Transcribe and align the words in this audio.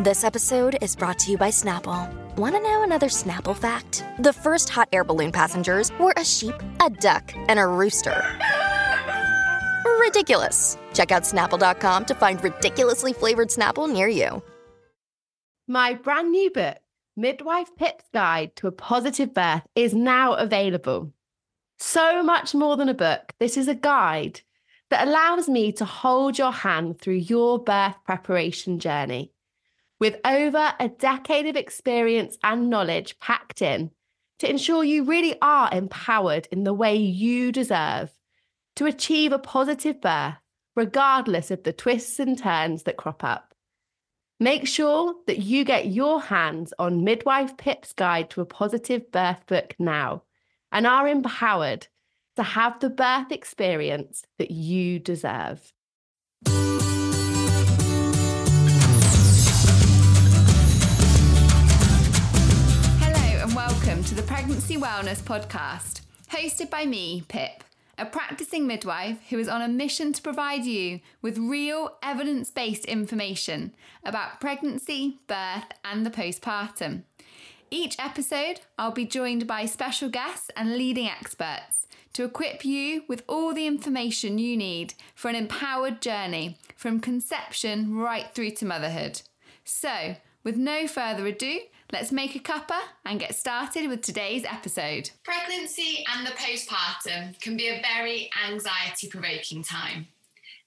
This 0.00 0.22
episode 0.22 0.78
is 0.80 0.94
brought 0.94 1.18
to 1.18 1.32
you 1.32 1.36
by 1.36 1.48
Snapple. 1.50 2.08
Want 2.36 2.54
to 2.54 2.60
know 2.60 2.84
another 2.84 3.08
Snapple 3.08 3.56
fact? 3.56 4.04
The 4.20 4.32
first 4.32 4.68
hot 4.68 4.88
air 4.92 5.02
balloon 5.02 5.32
passengers 5.32 5.90
were 5.98 6.14
a 6.16 6.24
sheep, 6.24 6.54
a 6.80 6.88
duck, 6.88 7.32
and 7.48 7.58
a 7.58 7.66
rooster. 7.66 8.24
Ridiculous. 9.98 10.78
Check 10.94 11.10
out 11.10 11.24
snapple.com 11.24 12.04
to 12.04 12.14
find 12.14 12.44
ridiculously 12.44 13.12
flavored 13.12 13.48
Snapple 13.48 13.92
near 13.92 14.06
you. 14.06 14.40
My 15.66 15.94
brand 15.94 16.30
new 16.30 16.52
book, 16.52 16.76
Midwife 17.16 17.74
Pip's 17.74 18.04
Guide 18.14 18.54
to 18.54 18.68
a 18.68 18.72
Positive 18.72 19.34
Birth, 19.34 19.62
is 19.74 19.94
now 19.94 20.34
available. 20.34 21.12
So 21.80 22.22
much 22.22 22.54
more 22.54 22.76
than 22.76 22.88
a 22.88 22.94
book, 22.94 23.32
this 23.40 23.56
is 23.56 23.66
a 23.66 23.74
guide 23.74 24.42
that 24.90 25.08
allows 25.08 25.48
me 25.48 25.72
to 25.72 25.84
hold 25.84 26.38
your 26.38 26.52
hand 26.52 27.00
through 27.00 27.14
your 27.14 27.58
birth 27.58 27.96
preparation 28.04 28.78
journey. 28.78 29.32
With 30.00 30.16
over 30.24 30.74
a 30.78 30.88
decade 30.88 31.46
of 31.46 31.56
experience 31.56 32.38
and 32.44 32.70
knowledge 32.70 33.18
packed 33.18 33.62
in 33.62 33.90
to 34.38 34.48
ensure 34.48 34.84
you 34.84 35.04
really 35.04 35.36
are 35.42 35.68
empowered 35.72 36.46
in 36.52 36.64
the 36.64 36.72
way 36.72 36.96
you 36.96 37.50
deserve 37.50 38.12
to 38.76 38.86
achieve 38.86 39.32
a 39.32 39.38
positive 39.40 40.00
birth, 40.00 40.36
regardless 40.76 41.50
of 41.50 41.64
the 41.64 41.72
twists 41.72 42.20
and 42.20 42.38
turns 42.38 42.84
that 42.84 42.96
crop 42.96 43.24
up. 43.24 43.54
Make 44.38 44.68
sure 44.68 45.16
that 45.26 45.38
you 45.38 45.64
get 45.64 45.88
your 45.88 46.20
hands 46.22 46.72
on 46.78 47.02
Midwife 47.02 47.56
Pip's 47.56 47.92
Guide 47.92 48.30
to 48.30 48.40
a 48.40 48.46
Positive 48.46 49.10
Birth 49.10 49.44
book 49.48 49.74
now 49.80 50.22
and 50.70 50.86
are 50.86 51.08
empowered 51.08 51.88
to 52.36 52.44
have 52.44 52.78
the 52.78 52.90
birth 52.90 53.32
experience 53.32 54.22
that 54.38 54.52
you 54.52 55.00
deserve. 55.00 55.72
To 64.08 64.14
the 64.14 64.22
Pregnancy 64.22 64.78
Wellness 64.78 65.20
Podcast, 65.20 66.00
hosted 66.30 66.70
by 66.70 66.86
me, 66.86 67.24
Pip, 67.28 67.62
a 67.98 68.06
practicing 68.06 68.66
midwife 68.66 69.18
who 69.28 69.38
is 69.38 69.48
on 69.48 69.60
a 69.60 69.68
mission 69.68 70.14
to 70.14 70.22
provide 70.22 70.64
you 70.64 71.00
with 71.20 71.36
real 71.36 71.98
evidence 72.02 72.50
based 72.50 72.86
information 72.86 73.74
about 74.02 74.40
pregnancy, 74.40 75.18
birth, 75.26 75.66
and 75.84 76.06
the 76.06 76.10
postpartum. 76.10 77.02
Each 77.70 77.96
episode, 77.98 78.60
I'll 78.78 78.92
be 78.92 79.04
joined 79.04 79.46
by 79.46 79.66
special 79.66 80.08
guests 80.08 80.50
and 80.56 80.78
leading 80.78 81.06
experts 81.06 81.86
to 82.14 82.24
equip 82.24 82.64
you 82.64 83.02
with 83.08 83.24
all 83.28 83.52
the 83.52 83.66
information 83.66 84.38
you 84.38 84.56
need 84.56 84.94
for 85.14 85.28
an 85.28 85.36
empowered 85.36 86.00
journey 86.00 86.56
from 86.76 87.00
conception 87.00 87.94
right 87.94 88.34
through 88.34 88.52
to 88.52 88.64
motherhood. 88.64 89.20
So, 89.64 90.16
with 90.44 90.56
no 90.56 90.86
further 90.86 91.26
ado, 91.26 91.60
let's 91.92 92.12
make 92.12 92.34
a 92.34 92.38
cuppa 92.38 92.80
and 93.04 93.20
get 93.20 93.34
started 93.34 93.88
with 93.88 94.02
today's 94.02 94.44
episode. 94.44 95.10
Pregnancy 95.24 96.04
and 96.14 96.26
the 96.26 96.32
postpartum 96.32 97.40
can 97.40 97.56
be 97.56 97.68
a 97.68 97.82
very 97.82 98.30
anxiety 98.46 99.08
provoking 99.08 99.62
time. 99.62 100.06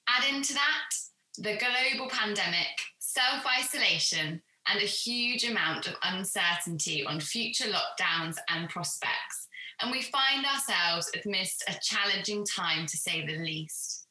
Add 0.08 0.34
into 0.34 0.54
that 0.54 0.90
the 1.38 1.58
global 1.58 2.10
pandemic, 2.10 2.68
self 3.00 3.46
isolation, 3.60 4.42
and 4.68 4.82
a 4.82 4.86
huge 4.86 5.44
amount 5.44 5.88
of 5.88 5.96
uncertainty 6.04 7.06
on 7.06 7.20
future 7.20 7.66
lockdowns 7.66 8.38
and 8.50 8.70
prospects. 8.70 9.48
And 9.82 9.92
we 9.92 10.02
find 10.04 10.46
ourselves 10.46 11.12
amidst 11.26 11.64
a 11.68 11.80
challenging 11.82 12.46
time 12.46 12.86
to 12.86 12.98
say 12.98 13.26
the 13.26 13.38
least. 13.38 14.06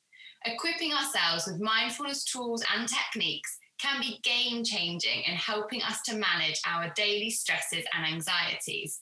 Equipping 0.45 0.93
ourselves 0.93 1.47
with 1.47 1.61
mindfulness 1.61 2.25
tools 2.25 2.65
and 2.75 2.89
techniques 2.89 3.60
can 3.81 4.01
be 4.01 4.21
game 4.23 4.65
changing 4.65 5.23
in 5.27 5.35
helping 5.35 5.83
us 5.83 6.03
to 6.03 6.17
manage 6.17 6.61
our 6.67 6.93
daily 6.95 7.31
stresses 7.31 7.85
and 7.95 8.07
anxieties. 8.07 9.01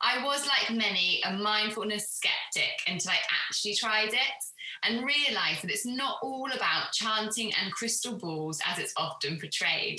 I 0.00 0.22
was, 0.24 0.46
like 0.46 0.76
many, 0.76 1.22
a 1.24 1.32
mindfulness 1.32 2.10
skeptic 2.10 2.80
until 2.86 3.12
I 3.12 3.18
actually 3.48 3.74
tried 3.74 4.12
it 4.12 4.44
and 4.82 5.06
realized 5.06 5.62
that 5.62 5.70
it's 5.70 5.86
not 5.86 6.18
all 6.22 6.50
about 6.54 6.92
chanting 6.92 7.52
and 7.62 7.72
crystal 7.72 8.16
balls 8.16 8.60
as 8.66 8.78
it's 8.78 8.92
often 8.96 9.38
portrayed. 9.40 9.98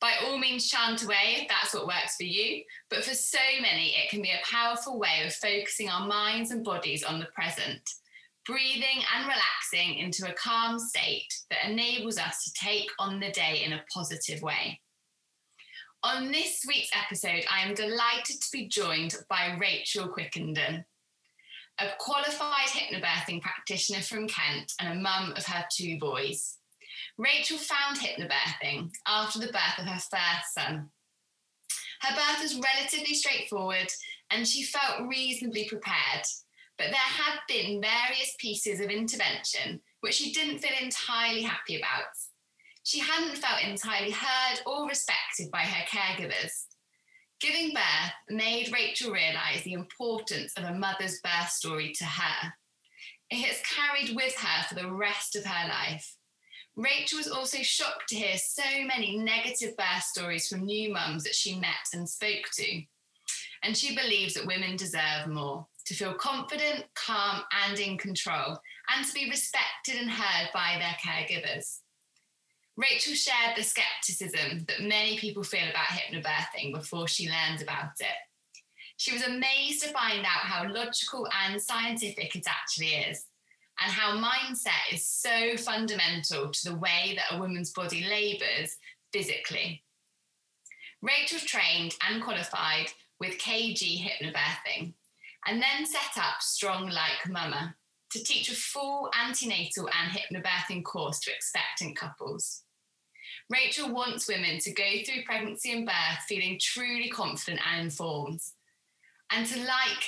By 0.00 0.12
all 0.24 0.38
means, 0.38 0.68
chant 0.68 1.02
away 1.02 1.38
if 1.38 1.48
that's 1.48 1.74
what 1.74 1.86
works 1.86 2.16
for 2.16 2.24
you, 2.24 2.62
but 2.90 3.04
for 3.04 3.14
so 3.14 3.38
many, 3.60 3.94
it 3.96 4.10
can 4.10 4.22
be 4.22 4.30
a 4.30 4.46
powerful 4.48 4.98
way 4.98 5.24
of 5.24 5.34
focusing 5.34 5.88
our 5.88 6.06
minds 6.06 6.50
and 6.50 6.64
bodies 6.64 7.02
on 7.02 7.18
the 7.18 7.26
present 7.34 7.80
breathing 8.46 9.02
and 9.14 9.26
relaxing 9.26 9.98
into 9.98 10.28
a 10.28 10.34
calm 10.34 10.78
state 10.78 11.32
that 11.50 11.68
enables 11.68 12.16
us 12.16 12.44
to 12.44 12.52
take 12.52 12.88
on 12.98 13.18
the 13.18 13.30
day 13.32 13.62
in 13.64 13.72
a 13.72 13.84
positive 13.92 14.40
way. 14.40 14.80
On 16.02 16.30
this 16.30 16.64
week's 16.68 16.90
episode, 16.94 17.44
I 17.52 17.66
am 17.66 17.74
delighted 17.74 18.40
to 18.40 18.48
be 18.52 18.68
joined 18.68 19.16
by 19.28 19.56
Rachel 19.60 20.08
Quickenden, 20.08 20.84
a 21.80 21.86
qualified 21.98 22.68
hypnobirthing 22.68 23.42
practitioner 23.42 24.00
from 24.00 24.28
Kent 24.28 24.72
and 24.80 24.96
a 24.96 25.02
mum 25.02 25.34
of 25.36 25.44
her 25.46 25.64
two 25.72 25.98
boys. 25.98 26.58
Rachel 27.18 27.58
found 27.58 27.98
hypnobirthing 27.98 28.92
after 29.08 29.40
the 29.40 29.46
birth 29.46 29.78
of 29.78 29.86
her 29.86 29.98
first 29.98 30.54
son. 30.54 30.90
Her 32.02 32.14
birth 32.14 32.42
was 32.42 32.60
relatively 32.60 33.14
straightforward 33.14 33.90
and 34.30 34.46
she 34.46 34.62
felt 34.62 35.08
reasonably 35.08 35.66
prepared 35.68 36.22
but 36.78 36.88
there 36.88 36.96
had 36.96 37.38
been 37.48 37.80
various 37.80 38.34
pieces 38.38 38.80
of 38.80 38.90
intervention 38.90 39.80
which 40.00 40.14
she 40.14 40.32
didn't 40.32 40.58
feel 40.58 40.76
entirely 40.80 41.42
happy 41.42 41.76
about. 41.76 42.04
She 42.84 43.00
hadn't 43.00 43.38
felt 43.38 43.64
entirely 43.64 44.12
heard 44.12 44.60
or 44.66 44.86
respected 44.86 45.50
by 45.50 45.62
her 45.62 45.84
caregivers. 45.86 46.66
Giving 47.40 47.74
birth 47.74 48.12
made 48.30 48.72
Rachel 48.72 49.10
realise 49.10 49.62
the 49.64 49.72
importance 49.72 50.52
of 50.56 50.64
a 50.64 50.74
mother's 50.74 51.20
birth 51.20 51.50
story 51.50 51.92
to 51.94 52.04
her. 52.04 52.52
It 53.30 53.44
has 53.44 53.60
carried 53.62 54.14
with 54.14 54.36
her 54.36 54.64
for 54.68 54.74
the 54.74 54.90
rest 54.90 55.34
of 55.34 55.44
her 55.44 55.68
life. 55.68 56.16
Rachel 56.76 57.18
was 57.18 57.28
also 57.28 57.58
shocked 57.62 58.08
to 58.10 58.16
hear 58.16 58.36
so 58.36 58.84
many 58.86 59.18
negative 59.18 59.76
birth 59.76 60.04
stories 60.04 60.46
from 60.46 60.64
new 60.64 60.92
mums 60.92 61.24
that 61.24 61.34
she 61.34 61.58
met 61.58 61.88
and 61.92 62.08
spoke 62.08 62.44
to. 62.54 62.82
And 63.62 63.76
she 63.76 63.96
believes 63.96 64.34
that 64.34 64.46
women 64.46 64.76
deserve 64.76 65.26
more 65.26 65.66
to 65.86 65.94
feel 65.94 66.14
confident, 66.14 66.84
calm, 66.94 67.42
and 67.64 67.78
in 67.78 67.96
control, 67.96 68.58
and 68.94 69.06
to 69.06 69.14
be 69.14 69.30
respected 69.30 69.96
and 69.96 70.10
heard 70.10 70.48
by 70.52 70.76
their 70.78 70.96
caregivers. 71.04 71.80
Rachel 72.76 73.14
shared 73.14 73.56
the 73.56 73.62
skepticism 73.62 74.64
that 74.68 74.82
many 74.82 75.16
people 75.16 75.42
feel 75.42 75.68
about 75.70 75.86
hypnobirthing 75.86 76.74
before 76.74 77.08
she 77.08 77.30
learned 77.30 77.62
about 77.62 77.92
it. 78.00 78.06
She 78.98 79.12
was 79.12 79.22
amazed 79.22 79.82
to 79.82 79.92
find 79.92 80.20
out 80.20 80.26
how 80.26 80.70
logical 80.70 81.28
and 81.46 81.60
scientific 81.60 82.34
it 82.34 82.46
actually 82.46 82.88
is, 82.88 83.24
and 83.80 83.92
how 83.92 84.18
mindset 84.18 84.92
is 84.92 85.06
so 85.06 85.56
fundamental 85.56 86.50
to 86.50 86.70
the 86.70 86.76
way 86.76 87.16
that 87.16 87.36
a 87.36 87.40
woman's 87.40 87.72
body 87.72 88.04
labours 88.04 88.76
physically. 89.12 89.82
Rachel 91.02 91.38
trained 91.38 91.94
and 92.08 92.22
qualified 92.22 92.88
with 93.20 93.38
KG 93.38 94.02
hypnobirthing, 94.02 94.94
and 95.46 95.62
then 95.62 95.86
set 95.86 96.22
up 96.22 96.40
Strong 96.40 96.90
Like 96.90 97.28
Mama 97.28 97.74
to 98.12 98.22
teach 98.22 98.50
a 98.50 98.54
full 98.54 99.10
antenatal 99.14 99.88
and 99.88 100.10
hypnobirthing 100.10 100.84
course 100.84 101.20
to 101.20 101.32
expectant 101.32 101.96
couples. 101.96 102.62
Rachel 103.50 103.92
wants 103.92 104.28
women 104.28 104.58
to 104.60 104.72
go 104.72 104.84
through 105.04 105.24
pregnancy 105.24 105.72
and 105.72 105.86
birth 105.86 106.24
feeling 106.28 106.58
truly 106.60 107.08
confident 107.08 107.60
and 107.66 107.82
informed, 107.82 108.40
and 109.30 109.46
to 109.46 109.58
like 109.60 110.04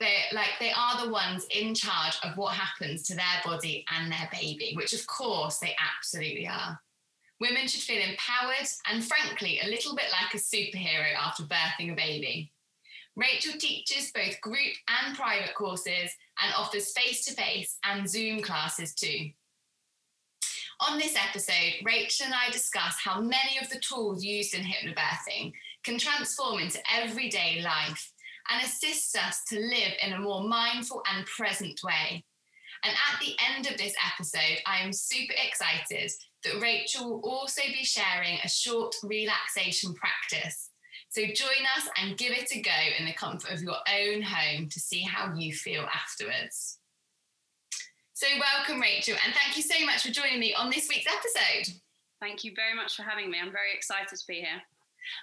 they 0.00 0.16
like 0.32 0.50
they 0.58 0.72
are 0.72 1.04
the 1.04 1.12
ones 1.12 1.46
in 1.50 1.74
charge 1.74 2.16
of 2.24 2.36
what 2.36 2.54
happens 2.54 3.02
to 3.04 3.14
their 3.14 3.40
body 3.44 3.84
and 3.94 4.10
their 4.10 4.28
baby, 4.32 4.72
which 4.76 4.92
of 4.92 5.06
course 5.06 5.58
they 5.58 5.76
absolutely 5.78 6.48
are. 6.48 6.80
Women 7.40 7.68
should 7.68 7.82
feel 7.82 8.02
empowered 8.02 8.68
and 8.90 9.04
frankly 9.04 9.60
a 9.62 9.68
little 9.68 9.94
bit 9.94 10.06
like 10.10 10.34
a 10.34 10.38
superhero 10.38 11.14
after 11.16 11.44
birthing 11.44 11.92
a 11.92 11.94
baby. 11.94 12.52
Rachel 13.20 13.58
teaches 13.58 14.12
both 14.12 14.40
group 14.40 14.72
and 14.88 15.14
private 15.14 15.54
courses 15.54 16.10
and 16.42 16.54
offers 16.56 16.92
face 16.92 17.24
to 17.26 17.34
face 17.34 17.76
and 17.84 18.08
Zoom 18.08 18.40
classes 18.40 18.94
too. 18.94 19.30
On 20.88 20.98
this 20.98 21.14
episode, 21.28 21.84
Rachel 21.84 22.26
and 22.26 22.34
I 22.34 22.50
discuss 22.50 22.96
how 22.98 23.20
many 23.20 23.58
of 23.60 23.68
the 23.68 23.80
tools 23.80 24.24
used 24.24 24.54
in 24.54 24.62
hypnobirthing 24.62 25.52
can 25.84 25.98
transform 25.98 26.60
into 26.60 26.78
everyday 26.90 27.60
life 27.60 28.10
and 28.50 28.64
assist 28.64 29.14
us 29.18 29.42
to 29.48 29.60
live 29.60 29.92
in 30.02 30.14
a 30.14 30.18
more 30.18 30.42
mindful 30.42 31.02
and 31.12 31.26
present 31.26 31.78
way. 31.84 32.24
And 32.84 32.94
at 33.12 33.20
the 33.20 33.36
end 33.54 33.66
of 33.66 33.76
this 33.76 33.92
episode, 34.14 34.62
I 34.66 34.78
am 34.78 34.94
super 34.94 35.34
excited 35.46 36.10
that 36.44 36.62
Rachel 36.62 37.10
will 37.10 37.30
also 37.30 37.60
be 37.66 37.84
sharing 37.84 38.38
a 38.42 38.48
short 38.48 38.94
relaxation 39.02 39.92
practice 39.92 40.69
so 41.10 41.22
join 41.22 41.66
us 41.76 41.88
and 42.00 42.16
give 42.16 42.32
it 42.32 42.52
a 42.52 42.60
go 42.60 42.70
in 42.98 43.04
the 43.04 43.12
comfort 43.12 43.50
of 43.50 43.62
your 43.62 43.74
own 43.74 44.22
home 44.22 44.68
to 44.68 44.78
see 44.78 45.02
how 45.02 45.34
you 45.34 45.52
feel 45.52 45.84
afterwards. 45.92 46.78
So, 48.12 48.28
welcome, 48.38 48.80
Rachel, 48.80 49.16
and 49.24 49.34
thank 49.34 49.56
you 49.56 49.62
so 49.62 49.84
much 49.84 50.02
for 50.02 50.12
joining 50.12 50.38
me 50.38 50.54
on 50.54 50.70
this 50.70 50.88
week's 50.88 51.12
episode. 51.12 51.74
Thank 52.20 52.44
you 52.44 52.52
very 52.54 52.76
much 52.76 52.94
for 52.94 53.02
having 53.02 53.28
me. 53.28 53.38
I'm 53.42 53.50
very 53.50 53.72
excited 53.74 54.16
to 54.16 54.26
be 54.28 54.34
here. 54.34 54.62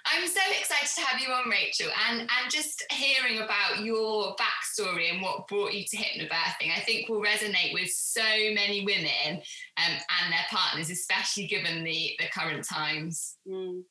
I'm 0.04 0.26
so 0.26 0.40
excited 0.60 0.94
to 0.96 1.00
have 1.06 1.20
you 1.20 1.32
on, 1.32 1.48
Rachel, 1.48 1.88
and 2.10 2.20
and 2.20 2.50
just 2.50 2.84
hearing 2.90 3.38
about 3.38 3.82
your 3.82 4.36
backstory 4.36 5.10
and 5.10 5.22
what 5.22 5.48
brought 5.48 5.72
you 5.72 5.84
to 5.84 5.96
hypnobirthing. 5.96 6.76
I 6.76 6.80
think 6.84 7.08
will 7.08 7.22
resonate 7.22 7.72
with 7.72 7.90
so 7.90 8.20
many 8.20 8.84
women 8.84 9.40
um, 9.78 9.92
and 9.92 10.32
their 10.32 10.44
partners, 10.50 10.90
especially 10.90 11.46
given 11.46 11.84
the 11.84 12.14
the 12.18 12.26
current 12.34 12.64
times. 12.64 13.36
Mm. 13.48 13.84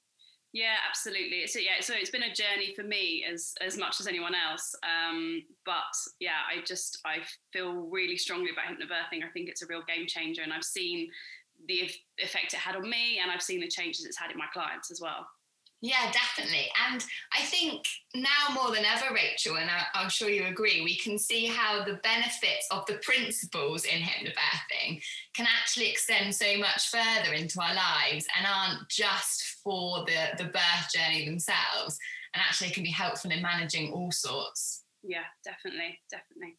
Yeah, 0.57 0.73
absolutely. 0.89 1.45
So 1.45 1.59
yeah, 1.59 1.81
so 1.81 1.93
it's 1.95 2.09
been 2.09 2.23
a 2.23 2.33
journey 2.33 2.73
for 2.75 2.81
me 2.81 3.23
as 3.31 3.53
as 3.61 3.77
much 3.77 3.99
as 3.99 4.07
anyone 4.07 4.33
else. 4.33 4.73
Um, 4.81 5.43
but 5.65 5.93
yeah, 6.19 6.41
I 6.51 6.63
just 6.65 6.97
I 7.05 7.17
feel 7.53 7.73
really 7.91 8.17
strongly 8.17 8.49
about 8.49 8.65
hypnobirthing. 8.65 9.23
I 9.23 9.29
think 9.31 9.49
it's 9.49 9.61
a 9.61 9.67
real 9.67 9.83
game 9.87 10.07
changer, 10.07 10.41
and 10.41 10.51
I've 10.51 10.63
seen 10.63 11.09
the 11.67 11.91
effect 12.17 12.55
it 12.55 12.59
had 12.59 12.75
on 12.75 12.89
me, 12.89 13.19
and 13.21 13.29
I've 13.29 13.43
seen 13.43 13.59
the 13.59 13.67
changes 13.67 14.03
it's 14.03 14.17
had 14.17 14.31
in 14.31 14.37
my 14.39 14.47
clients 14.51 14.89
as 14.89 14.99
well. 14.99 15.27
Yeah, 15.79 16.11
definitely. 16.11 16.69
And 16.89 17.05
I 17.37 17.43
think 17.43 17.85
now 18.15 18.53
more 18.53 18.73
than 18.73 18.83
ever, 18.83 19.13
Rachel, 19.13 19.57
and 19.57 19.69
I, 19.69 20.01
am 20.01 20.09
sure 20.09 20.29
you 20.29 20.45
agree, 20.45 20.81
we 20.81 20.97
can 20.97 21.19
see 21.19 21.45
how 21.45 21.83
the 21.83 21.99
benefits 22.03 22.67
of 22.71 22.85
the 22.87 22.99
principles 23.03 23.85
in 23.85 24.01
hypnobirthing 24.01 25.01
can 25.35 25.45
actually 25.45 25.91
extend 25.91 26.33
so 26.33 26.57
much 26.57 26.89
further 26.89 27.33
into 27.33 27.61
our 27.61 27.75
lives 27.75 28.25
and 28.35 28.47
aren't 28.47 28.89
just 28.89 29.59
for 29.63 30.03
the, 30.05 30.43
the 30.43 30.49
birth 30.49 30.91
journey 30.95 31.25
themselves 31.25 31.99
and 32.33 32.41
actually 32.41 32.71
can 32.71 32.83
be 32.83 32.91
helpful 32.91 33.29
in 33.29 33.41
managing 33.43 33.93
all 33.93 34.11
sorts. 34.11 34.83
Yeah, 35.03 35.25
definitely, 35.45 35.99
definitely. 36.09 36.57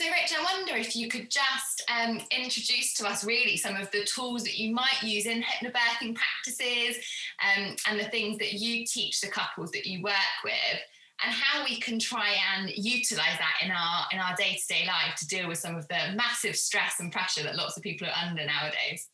So, 0.00 0.04
Rich, 0.04 0.32
I 0.32 0.44
wonder 0.44 0.76
if 0.76 0.94
you 0.94 1.08
could 1.08 1.28
just 1.28 1.82
um, 1.92 2.20
introduce 2.30 2.94
to 2.94 3.08
us 3.08 3.24
really 3.24 3.56
some 3.56 3.74
of 3.74 3.90
the 3.90 4.04
tools 4.04 4.44
that 4.44 4.56
you 4.56 4.72
might 4.72 5.02
use 5.02 5.26
in 5.26 5.42
hypnobirthing 5.42 6.14
practices 6.14 7.04
um, 7.42 7.74
and 7.88 7.98
the 7.98 8.04
things 8.04 8.38
that 8.38 8.52
you 8.52 8.86
teach 8.86 9.20
the 9.20 9.26
couples 9.26 9.72
that 9.72 9.86
you 9.86 10.00
work 10.00 10.14
with 10.44 10.80
and 11.24 11.34
how 11.34 11.64
we 11.64 11.80
can 11.80 11.98
try 11.98 12.36
and 12.54 12.70
utilize 12.76 13.38
that 13.38 13.56
in 13.60 13.72
our 13.72 14.06
in 14.12 14.20
our 14.20 14.36
day-to-day 14.36 14.86
life 14.86 15.16
to 15.16 15.26
deal 15.26 15.48
with 15.48 15.58
some 15.58 15.74
of 15.74 15.88
the 15.88 16.14
massive 16.14 16.54
stress 16.54 17.00
and 17.00 17.10
pressure 17.10 17.42
that 17.42 17.56
lots 17.56 17.76
of 17.76 17.82
people 17.82 18.06
are 18.06 18.28
under 18.28 18.46
nowadays. 18.46 19.08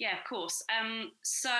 Yeah, 0.00 0.16
of 0.16 0.24
course. 0.24 0.64
Um, 0.80 1.10
so 1.22 1.50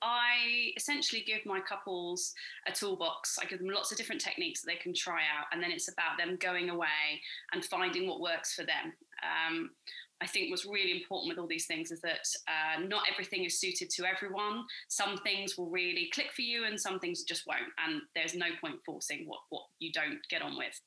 I 0.00 0.72
essentially 0.74 1.22
give 1.26 1.44
my 1.44 1.60
couples 1.60 2.32
a 2.66 2.72
toolbox. 2.72 3.38
I 3.38 3.44
give 3.44 3.58
them 3.58 3.68
lots 3.68 3.92
of 3.92 3.98
different 3.98 4.22
techniques 4.22 4.62
that 4.62 4.68
they 4.68 4.78
can 4.78 4.94
try 4.94 5.18
out, 5.20 5.44
and 5.52 5.62
then 5.62 5.70
it's 5.70 5.88
about 5.88 6.16
them 6.16 6.38
going 6.40 6.70
away 6.70 7.20
and 7.52 7.62
finding 7.62 8.08
what 8.08 8.22
works 8.22 8.54
for 8.54 8.62
them. 8.62 8.94
Um, 9.22 9.70
I 10.22 10.26
think 10.26 10.50
what's 10.50 10.64
really 10.64 10.92
important 10.92 11.28
with 11.28 11.38
all 11.38 11.46
these 11.46 11.66
things 11.66 11.90
is 11.90 12.00
that 12.00 12.26
uh, 12.48 12.80
not 12.80 13.02
everything 13.12 13.44
is 13.44 13.60
suited 13.60 13.90
to 13.90 14.06
everyone. 14.06 14.64
Some 14.88 15.18
things 15.18 15.58
will 15.58 15.68
really 15.68 16.08
click 16.14 16.32
for 16.34 16.40
you, 16.40 16.64
and 16.64 16.80
some 16.80 16.98
things 16.98 17.24
just 17.24 17.46
won't. 17.46 17.70
And 17.86 18.00
there's 18.14 18.34
no 18.34 18.46
point 18.62 18.76
forcing 18.86 19.24
what 19.26 19.40
what 19.50 19.64
you 19.78 19.92
don't 19.92 20.20
get 20.30 20.40
on 20.40 20.56
with. 20.56 20.80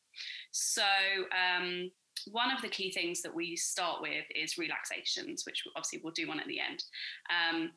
So 0.50 0.82
um, 1.30 1.92
one 2.32 2.52
of 2.52 2.62
the 2.62 2.70
key 2.70 2.92
things 2.92 3.22
that 3.22 3.34
we 3.34 3.56
start 3.56 4.02
with 4.02 4.26
is 4.36 4.58
relaxations, 4.58 5.46
which 5.46 5.64
obviously 5.76 6.02
we'll 6.04 6.14
do 6.14 6.28
one 6.28 6.40
at 6.40 6.48
the 6.48 6.60
end. 6.60 6.84
Um, 7.30 7.72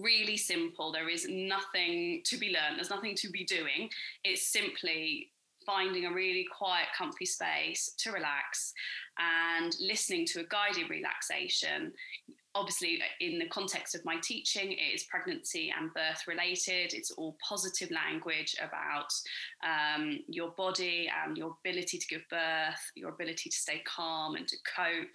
really 0.00 0.36
simple. 0.36 0.92
There 0.92 1.08
is 1.08 1.26
nothing 1.28 2.22
to 2.24 2.36
be 2.38 2.48
learned, 2.48 2.78
there's 2.78 2.90
nothing 2.90 3.14
to 3.16 3.30
be 3.30 3.44
doing. 3.44 3.88
It's 4.24 4.52
simply 4.52 5.30
finding 5.64 6.06
a 6.06 6.12
really 6.12 6.46
quiet, 6.56 6.88
comfy 6.96 7.26
space 7.26 7.94
to 7.98 8.10
relax 8.10 8.72
and 9.18 9.76
listening 9.80 10.26
to 10.26 10.40
a 10.40 10.44
guided 10.44 10.90
relaxation 10.90 11.92
obviously 12.54 13.00
uh, 13.00 13.24
in 13.24 13.38
the 13.38 13.48
context 13.48 13.94
of 13.94 14.04
my 14.04 14.16
teaching 14.22 14.72
it 14.72 14.94
is 14.94 15.04
pregnancy 15.04 15.72
and 15.78 15.92
birth 15.94 16.26
related. 16.26 16.92
It's 16.94 17.10
all 17.12 17.36
positive 17.46 17.90
language 17.90 18.54
about 18.62 19.12
um, 19.64 20.20
your 20.28 20.50
body 20.50 21.10
and 21.24 21.36
your 21.36 21.56
ability 21.64 21.98
to 21.98 22.06
give 22.06 22.22
birth 22.30 22.90
your 22.94 23.10
ability 23.10 23.50
to 23.50 23.56
stay 23.56 23.82
calm 23.86 24.36
and 24.36 24.46
to 24.48 24.56
cope 24.76 25.14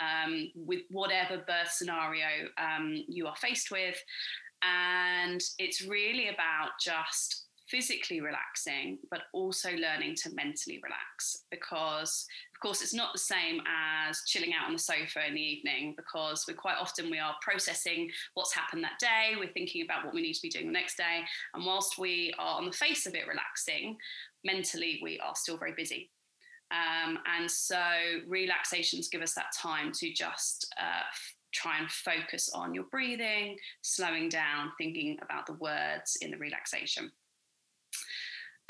um, 0.00 0.50
with 0.54 0.82
whatever 0.90 1.38
birth 1.38 1.70
scenario 1.70 2.48
um, 2.58 3.04
you 3.08 3.26
are 3.26 3.36
faced 3.36 3.70
with. 3.70 3.96
And 4.62 5.42
it's 5.58 5.86
really 5.86 6.28
about 6.28 6.70
just 6.80 7.44
physically 7.68 8.20
relaxing, 8.20 8.98
but 9.10 9.22
also 9.32 9.70
learning 9.70 10.14
to 10.14 10.30
mentally 10.34 10.80
relax 10.82 11.44
because 11.50 12.26
course 12.64 12.80
it's 12.80 12.94
not 12.94 13.12
the 13.12 13.18
same 13.18 13.60
as 13.68 14.22
chilling 14.26 14.54
out 14.54 14.66
on 14.66 14.72
the 14.72 14.78
sofa 14.78 15.26
in 15.28 15.34
the 15.34 15.40
evening 15.40 15.94
because 15.98 16.46
we 16.48 16.54
quite 16.54 16.78
often 16.80 17.10
we 17.10 17.18
are 17.18 17.34
processing 17.42 18.10
what's 18.32 18.54
happened 18.54 18.82
that 18.82 18.98
day. 18.98 19.34
We're 19.38 19.52
thinking 19.52 19.84
about 19.84 20.02
what 20.02 20.14
we 20.14 20.22
need 20.22 20.32
to 20.32 20.40
be 20.40 20.48
doing 20.48 20.68
the 20.68 20.72
next 20.72 20.96
day. 20.96 21.20
And 21.52 21.66
whilst 21.66 21.98
we 21.98 22.32
are 22.38 22.56
on 22.56 22.64
the 22.64 22.72
face 22.72 23.04
of 23.04 23.14
it 23.14 23.28
relaxing 23.28 23.98
mentally 24.46 24.98
we 25.02 25.20
are 25.20 25.34
still 25.36 25.58
very 25.58 25.74
busy. 25.76 26.10
Um, 26.70 27.18
and 27.36 27.50
so 27.50 27.82
relaxations 28.26 29.08
give 29.08 29.20
us 29.20 29.34
that 29.34 29.52
time 29.54 29.92
to 29.96 30.10
just 30.10 30.74
uh, 30.80 31.04
try 31.52 31.78
and 31.78 31.90
focus 31.90 32.50
on 32.54 32.74
your 32.74 32.84
breathing, 32.84 33.58
slowing 33.82 34.30
down, 34.30 34.72
thinking 34.78 35.18
about 35.20 35.44
the 35.44 35.54
words 35.54 36.16
in 36.22 36.30
the 36.30 36.38
relaxation. 36.38 37.12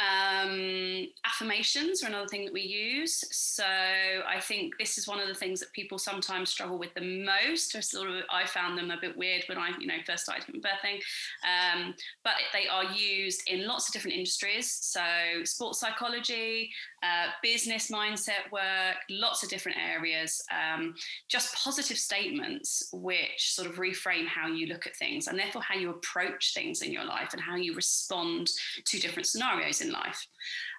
Um, 0.00 1.06
affirmations 1.24 2.02
are 2.02 2.08
another 2.08 2.26
thing 2.26 2.44
that 2.44 2.52
we 2.52 2.62
use. 2.62 3.24
So 3.30 3.64
I 3.64 4.40
think 4.40 4.76
this 4.76 4.98
is 4.98 5.06
one 5.06 5.20
of 5.20 5.28
the 5.28 5.34
things 5.34 5.60
that 5.60 5.72
people 5.72 5.98
sometimes 5.98 6.50
struggle 6.50 6.78
with 6.78 6.92
the 6.94 7.24
most. 7.24 7.74
Or 7.76 7.82
sort 7.82 8.10
of, 8.10 8.16
I 8.30 8.46
found 8.46 8.76
them 8.76 8.90
a 8.90 9.00
bit 9.00 9.16
weird 9.16 9.44
when 9.46 9.58
I, 9.58 9.70
you 9.78 9.86
know, 9.86 9.94
first 10.04 10.24
started 10.24 10.46
birthing. 10.54 11.00
Um, 11.44 11.94
but 12.24 12.34
they 12.52 12.66
are 12.66 12.84
used 12.92 13.42
in 13.48 13.66
lots 13.66 13.88
of 13.88 13.92
different 13.92 14.16
industries. 14.16 14.78
So 14.82 15.00
sports 15.44 15.78
psychology, 15.78 16.70
uh, 17.02 17.28
business 17.42 17.90
mindset 17.90 18.50
work, 18.50 18.96
lots 19.10 19.42
of 19.44 19.48
different 19.48 19.78
areas, 19.78 20.42
um, 20.50 20.94
just 21.28 21.54
positive 21.54 21.98
statements 21.98 22.88
which 22.92 23.54
sort 23.54 23.68
of 23.68 23.76
reframe 23.76 24.26
how 24.26 24.48
you 24.48 24.66
look 24.66 24.86
at 24.86 24.96
things 24.96 25.28
and 25.28 25.38
therefore 25.38 25.62
how 25.62 25.76
you 25.76 25.90
approach 25.90 26.52
things 26.54 26.82
in 26.82 26.92
your 26.92 27.04
life 27.04 27.32
and 27.32 27.40
how 27.40 27.56
you 27.56 27.74
respond 27.74 28.50
to 28.84 28.98
different 28.98 29.26
scenarios 29.26 29.80
in 29.84 29.92
life. 29.92 30.26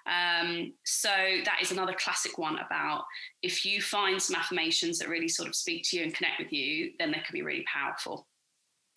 Um, 0.06 0.72
so 0.84 1.08
that 1.44 1.58
is 1.62 1.72
another 1.72 1.94
classic 1.98 2.38
one 2.38 2.58
about 2.58 3.04
if 3.42 3.64
you 3.64 3.80
find 3.80 4.20
some 4.20 4.36
affirmations 4.36 4.98
that 4.98 5.08
really 5.08 5.28
sort 5.28 5.48
of 5.48 5.54
speak 5.54 5.84
to 5.86 5.96
you 5.96 6.02
and 6.02 6.14
connect 6.14 6.38
with 6.38 6.52
you, 6.52 6.92
then 6.98 7.10
they 7.10 7.22
can 7.24 7.32
be 7.32 7.42
really 7.42 7.64
powerful 7.72 8.26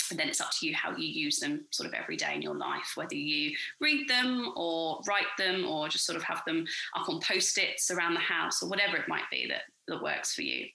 and 0.10 0.20
then 0.20 0.28
it's 0.28 0.42
up 0.42 0.52
to 0.60 0.68
you 0.68 0.76
how 0.76 0.96
you 0.96 1.08
use 1.08 1.40
them 1.40 1.66
sort 1.72 1.88
of 1.88 1.94
every 1.94 2.16
day 2.16 2.34
in 2.36 2.42
your 2.42 2.56
life, 2.56 2.94
whether 2.96 3.16
you 3.16 3.56
read 3.80 4.08
them 4.08 4.54
or 4.56 5.02
write 5.08 5.26
them 5.38 5.66
or 5.66 5.90
just 5.90 6.06
sort 6.06 6.16
of 6.16 6.24
have 6.24 6.42
them 6.46 6.66
up 6.96 7.10
on 7.10 7.20
post-its 7.22 7.92
around 7.92 8.14
the 8.14 8.20
house 8.20 8.62
or 8.62 8.70
whatever 8.70 8.98
it 8.98 9.08
might 9.08 9.30
be 9.32 9.48
that, 9.48 9.64
that 9.88 10.02
works 10.02 10.34
for 10.34 10.42
you. 10.42 10.66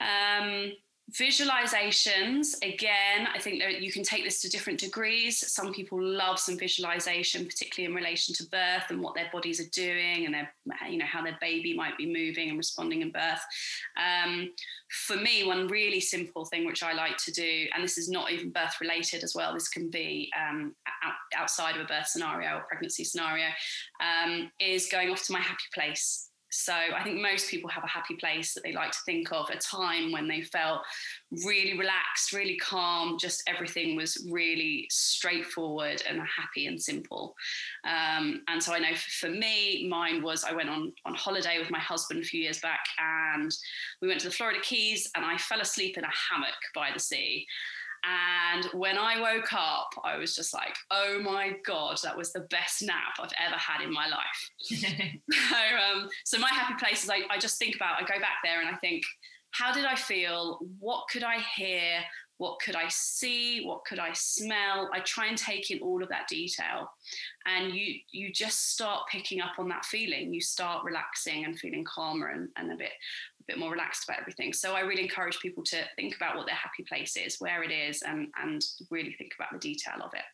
Um, 0.00 0.72
Visualizations, 1.18 2.54
again, 2.62 3.26
I 3.34 3.38
think 3.40 3.60
that 3.60 3.82
you 3.82 3.90
can 3.90 4.04
take 4.04 4.22
this 4.22 4.40
to 4.42 4.48
different 4.48 4.78
degrees. 4.78 5.38
Some 5.52 5.72
people 5.72 6.00
love 6.00 6.38
some 6.38 6.56
visualization, 6.56 7.46
particularly 7.46 7.90
in 7.90 7.96
relation 7.96 8.34
to 8.36 8.44
birth 8.44 8.84
and 8.90 9.00
what 9.00 9.14
their 9.14 9.28
bodies 9.32 9.60
are 9.60 9.68
doing 9.72 10.26
and 10.26 10.34
their, 10.34 10.52
you 10.88 10.98
know, 10.98 11.06
how 11.06 11.22
their 11.22 11.36
baby 11.40 11.74
might 11.74 11.98
be 11.98 12.06
moving 12.06 12.48
and 12.48 12.58
responding 12.58 13.02
in 13.02 13.10
birth. 13.10 13.40
Um, 13.96 14.50
for 15.06 15.16
me, 15.16 15.44
one 15.44 15.66
really 15.66 16.00
simple 16.00 16.44
thing 16.44 16.64
which 16.64 16.82
I 16.82 16.92
like 16.92 17.16
to 17.18 17.32
do, 17.32 17.66
and 17.74 17.82
this 17.82 17.98
is 17.98 18.08
not 18.08 18.30
even 18.30 18.50
birth 18.50 18.76
related 18.80 19.24
as 19.24 19.34
well, 19.34 19.52
this 19.52 19.68
can 19.68 19.90
be 19.90 20.30
um, 20.38 20.76
outside 21.36 21.74
of 21.74 21.82
a 21.82 21.88
birth 21.88 22.06
scenario 22.06 22.56
or 22.56 22.64
pregnancy 22.68 23.02
scenario, 23.02 23.46
um, 24.00 24.50
is 24.60 24.86
going 24.86 25.10
off 25.10 25.24
to 25.24 25.32
my 25.32 25.40
happy 25.40 25.64
place. 25.74 26.29
So 26.64 26.74
I 26.74 27.02
think 27.02 27.20
most 27.20 27.48
people 27.50 27.70
have 27.70 27.84
a 27.84 27.88
happy 27.88 28.14
place 28.14 28.52
that 28.54 28.62
they 28.62 28.72
like 28.72 28.92
to 28.92 28.98
think 29.06 29.32
of, 29.32 29.48
a 29.50 29.56
time 29.56 30.12
when 30.12 30.28
they 30.28 30.42
felt 30.42 30.82
really 31.44 31.78
relaxed, 31.78 32.32
really 32.32 32.56
calm, 32.56 33.16
just 33.18 33.42
everything 33.46 33.96
was 33.96 34.26
really 34.30 34.86
straightforward 34.90 36.02
and 36.06 36.20
happy 36.20 36.66
and 36.66 36.80
simple. 36.80 37.34
Um, 37.84 38.42
and 38.48 38.62
so 38.62 38.74
I 38.74 38.78
know 38.78 38.94
for, 38.94 39.26
for 39.26 39.30
me, 39.30 39.88
mine 39.88 40.22
was 40.22 40.44
I 40.44 40.52
went 40.52 40.68
on, 40.68 40.92
on 41.06 41.14
holiday 41.14 41.58
with 41.58 41.70
my 41.70 41.80
husband 41.80 42.20
a 42.20 42.26
few 42.26 42.42
years 42.42 42.60
back 42.60 42.84
and 42.98 43.50
we 44.02 44.08
went 44.08 44.20
to 44.20 44.28
the 44.28 44.34
Florida 44.34 44.60
Keys 44.62 45.10
and 45.16 45.24
I 45.24 45.38
fell 45.38 45.60
asleep 45.60 45.96
in 45.96 46.04
a 46.04 46.10
hammock 46.30 46.58
by 46.74 46.90
the 46.92 47.00
sea. 47.00 47.46
And 48.04 48.64
when 48.72 48.96
I 48.96 49.20
woke 49.20 49.52
up, 49.52 49.90
I 50.04 50.16
was 50.16 50.34
just 50.34 50.54
like, 50.54 50.74
oh 50.90 51.20
my 51.22 51.56
God, 51.66 51.98
that 52.02 52.16
was 52.16 52.32
the 52.32 52.46
best 52.50 52.82
nap 52.82 53.16
I've 53.20 53.32
ever 53.44 53.56
had 53.56 53.82
in 53.82 53.92
my 53.92 54.08
life. 54.08 54.50
so, 54.60 55.56
um, 55.92 56.08
so, 56.24 56.38
my 56.38 56.48
happy 56.48 56.74
place 56.82 57.04
is 57.04 57.10
I, 57.10 57.20
I 57.30 57.38
just 57.38 57.58
think 57.58 57.76
about, 57.76 58.00
I 58.00 58.00
go 58.00 58.18
back 58.20 58.38
there 58.42 58.60
and 58.60 58.68
I 58.68 58.78
think, 58.78 59.02
how 59.52 59.72
did 59.72 59.84
I 59.84 59.96
feel? 59.96 60.58
What 60.78 61.04
could 61.10 61.24
I 61.24 61.38
hear? 61.56 62.00
What 62.38 62.58
could 62.64 62.74
I 62.74 62.88
see? 62.88 63.66
What 63.66 63.84
could 63.84 63.98
I 63.98 64.12
smell? 64.14 64.88
I 64.94 65.00
try 65.00 65.26
and 65.26 65.36
take 65.36 65.70
in 65.70 65.80
all 65.80 66.02
of 66.02 66.08
that 66.08 66.26
detail. 66.26 66.90
And 67.44 67.74
you 67.74 67.96
you 68.12 68.32
just 68.32 68.70
start 68.70 69.02
picking 69.12 69.42
up 69.42 69.58
on 69.58 69.68
that 69.68 69.84
feeling. 69.84 70.32
You 70.32 70.40
start 70.40 70.82
relaxing 70.82 71.44
and 71.44 71.58
feeling 71.58 71.84
calmer 71.84 72.28
and, 72.28 72.48
and 72.56 72.72
a 72.72 72.76
bit 72.76 72.92
bit 73.50 73.58
more 73.58 73.72
relaxed 73.72 74.04
about 74.08 74.20
everything. 74.20 74.52
So 74.52 74.74
I 74.74 74.80
really 74.80 75.02
encourage 75.02 75.38
people 75.40 75.64
to 75.64 75.76
think 75.96 76.16
about 76.16 76.36
what 76.36 76.46
their 76.46 76.54
happy 76.54 76.84
place 76.88 77.16
is, 77.16 77.36
where 77.40 77.62
it 77.62 77.70
is, 77.70 78.02
and 78.02 78.28
and 78.42 78.62
really 78.90 79.14
think 79.18 79.32
about 79.36 79.52
the 79.52 79.58
detail 79.58 80.02
of 80.02 80.14
it. 80.14 80.24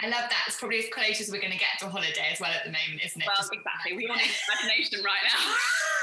I 0.00 0.08
love 0.08 0.28
that. 0.28 0.44
It's 0.46 0.58
probably 0.58 0.78
as 0.78 0.90
close 0.92 1.20
as 1.20 1.30
we're 1.30 1.40
going 1.40 1.52
to 1.52 1.58
get 1.58 1.78
to 1.80 1.86
a 1.86 1.88
holiday 1.88 2.28
as 2.32 2.40
well 2.40 2.50
at 2.50 2.64
the 2.64 2.72
moment, 2.72 3.00
isn't 3.04 3.20
it? 3.20 3.26
Well, 3.26 3.36
Just, 3.38 3.52
exactly. 3.52 3.96
We 3.96 4.06
all 4.06 4.16
need 4.16 4.28
imagination 4.28 5.00
right 5.00 5.24
now. 5.24 5.40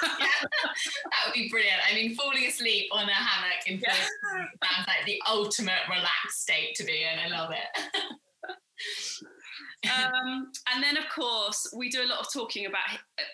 yeah, 0.19 0.47
that 0.81 1.21
would 1.27 1.33
be 1.35 1.49
brilliant. 1.49 1.77
I 1.85 1.93
mean, 1.93 2.15
falling 2.15 2.45
asleep 2.47 2.87
on 2.91 3.07
a 3.09 3.13
hammock 3.13 3.61
in 3.67 3.79
yeah. 3.79 3.93
sounds 3.93 4.87
like 4.87 5.05
the 5.05 5.21
ultimate 5.29 5.85
relaxed 5.89 6.41
state 6.41 6.73
to 6.75 6.83
be 6.83 7.03
in. 7.03 7.19
I 7.19 7.27
love 7.27 7.51
it. 7.51 7.69
um, 9.85 10.51
and 10.73 10.83
then, 10.83 10.97
of 10.97 11.05
course, 11.09 11.71
we 11.73 11.89
do 11.89 12.03
a 12.03 12.07
lot 12.07 12.19
of 12.19 12.31
talking 12.31 12.65
about 12.65 12.83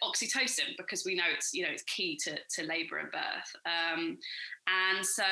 oxytocin 0.04 0.78
because 0.78 1.04
we 1.04 1.16
know 1.16 1.24
it's 1.34 1.54
you 1.54 1.64
know 1.64 1.70
it's 1.72 1.84
key 1.84 2.20
to, 2.24 2.38
to 2.52 2.68
labour 2.68 2.98
and 2.98 3.12
birth. 3.12 3.56
Um, 3.66 4.18
and 4.68 5.04
so, 5.04 5.24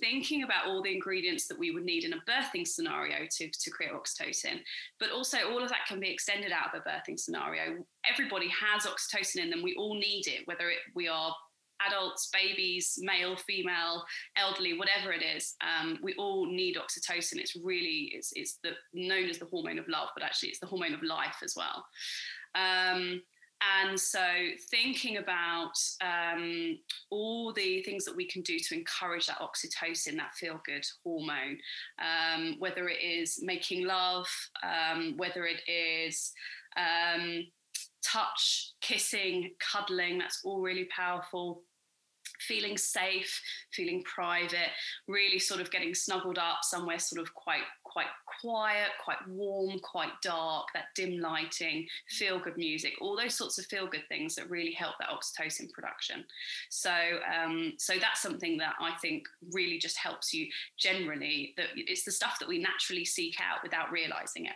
thinking 0.00 0.44
about 0.44 0.66
all 0.66 0.82
the 0.82 0.92
ingredients 0.92 1.46
that 1.48 1.58
we 1.58 1.72
would 1.72 1.84
need 1.84 2.04
in 2.04 2.14
a 2.14 2.22
birthing 2.30 2.66
scenario 2.66 3.26
to, 3.30 3.50
to 3.50 3.70
create 3.70 3.92
oxytocin, 3.92 4.60
but 4.98 5.10
also 5.10 5.38
all 5.50 5.62
of 5.62 5.68
that 5.68 5.86
can 5.86 6.00
be 6.00 6.10
extended 6.10 6.52
out 6.52 6.74
of 6.74 6.80
a 6.80 6.88
birthing 6.88 7.18
scenario. 7.18 7.84
Everybody 8.10 8.48
has 8.48 8.86
oxytocin 8.86 9.42
in 9.42 9.50
them. 9.50 9.62
We 9.62 9.74
all 9.78 9.94
need 9.94 10.26
it, 10.26 10.46
whether 10.46 10.70
it, 10.70 10.78
we 10.94 11.06
are 11.06 11.34
adults, 11.86 12.30
babies, 12.32 12.98
male, 13.00 13.36
female, 13.36 14.04
elderly, 14.36 14.78
whatever 14.78 15.12
it 15.12 15.22
is, 15.22 15.54
um, 15.62 15.98
we 16.02 16.14
all 16.14 16.46
need 16.46 16.76
oxytocin. 16.76 17.38
It's 17.38 17.56
really 17.56 18.12
it's 18.14 18.32
it's 18.34 18.58
the 18.62 18.72
known 18.92 19.28
as 19.28 19.38
the 19.38 19.46
hormone 19.46 19.78
of 19.78 19.88
love, 19.88 20.08
but 20.14 20.24
actually 20.24 20.50
it's 20.50 20.60
the 20.60 20.66
hormone 20.66 20.94
of 20.94 21.02
life 21.02 21.36
as 21.42 21.54
well. 21.56 21.84
Um, 22.54 23.22
and 23.80 23.98
so 23.98 24.24
thinking 24.70 25.18
about 25.18 25.72
um, 26.02 26.78
all 27.10 27.52
the 27.52 27.82
things 27.82 28.04
that 28.04 28.16
we 28.16 28.26
can 28.26 28.42
do 28.42 28.58
to 28.58 28.74
encourage 28.74 29.26
that 29.26 29.38
oxytocin, 29.38 30.16
that 30.16 30.34
feel 30.34 30.60
good 30.66 30.84
hormone, 31.04 31.58
um, 32.00 32.56
whether 32.58 32.88
it 32.88 33.00
is 33.02 33.40
making 33.42 33.86
love, 33.86 34.26
um, 34.62 35.14
whether 35.16 35.46
it 35.46 35.60
is 35.68 36.32
um, 36.76 37.44
touch, 38.04 38.72
kissing, 38.80 39.52
cuddling, 39.60 40.18
that's 40.18 40.40
all 40.44 40.60
really 40.60 40.88
powerful 40.94 41.62
feeling 42.46 42.76
safe, 42.76 43.40
feeling 43.72 44.02
private, 44.04 44.70
really 45.08 45.38
sort 45.38 45.60
of 45.60 45.70
getting 45.70 45.94
snuggled 45.94 46.38
up 46.38 46.58
somewhere 46.62 46.98
sort 46.98 47.20
of 47.20 47.32
quite 47.34 47.62
quite 47.84 48.06
quiet, 48.40 48.88
quite 49.04 49.18
warm, 49.28 49.78
quite 49.80 50.12
dark, 50.22 50.66
that 50.74 50.86
dim 50.94 51.20
lighting, 51.20 51.86
feel 52.08 52.38
good 52.38 52.56
music, 52.56 52.94
all 53.00 53.16
those 53.16 53.34
sorts 53.34 53.58
of 53.58 53.66
feel 53.66 53.86
good 53.86 54.06
things 54.08 54.34
that 54.34 54.48
really 54.48 54.72
help 54.72 54.94
that 54.98 55.08
oxytocin 55.10 55.70
production. 55.72 56.24
So 56.70 56.92
um, 56.92 57.74
so 57.78 57.94
that's 58.00 58.22
something 58.22 58.56
that 58.58 58.74
I 58.80 58.92
think 59.00 59.24
really 59.52 59.78
just 59.78 59.98
helps 59.98 60.32
you 60.32 60.48
generally 60.78 61.54
that 61.56 61.66
it's 61.76 62.04
the 62.04 62.12
stuff 62.12 62.38
that 62.40 62.48
we 62.48 62.58
naturally 62.58 63.04
seek 63.04 63.36
out 63.40 63.62
without 63.62 63.90
realizing 63.92 64.46
it. 64.46 64.52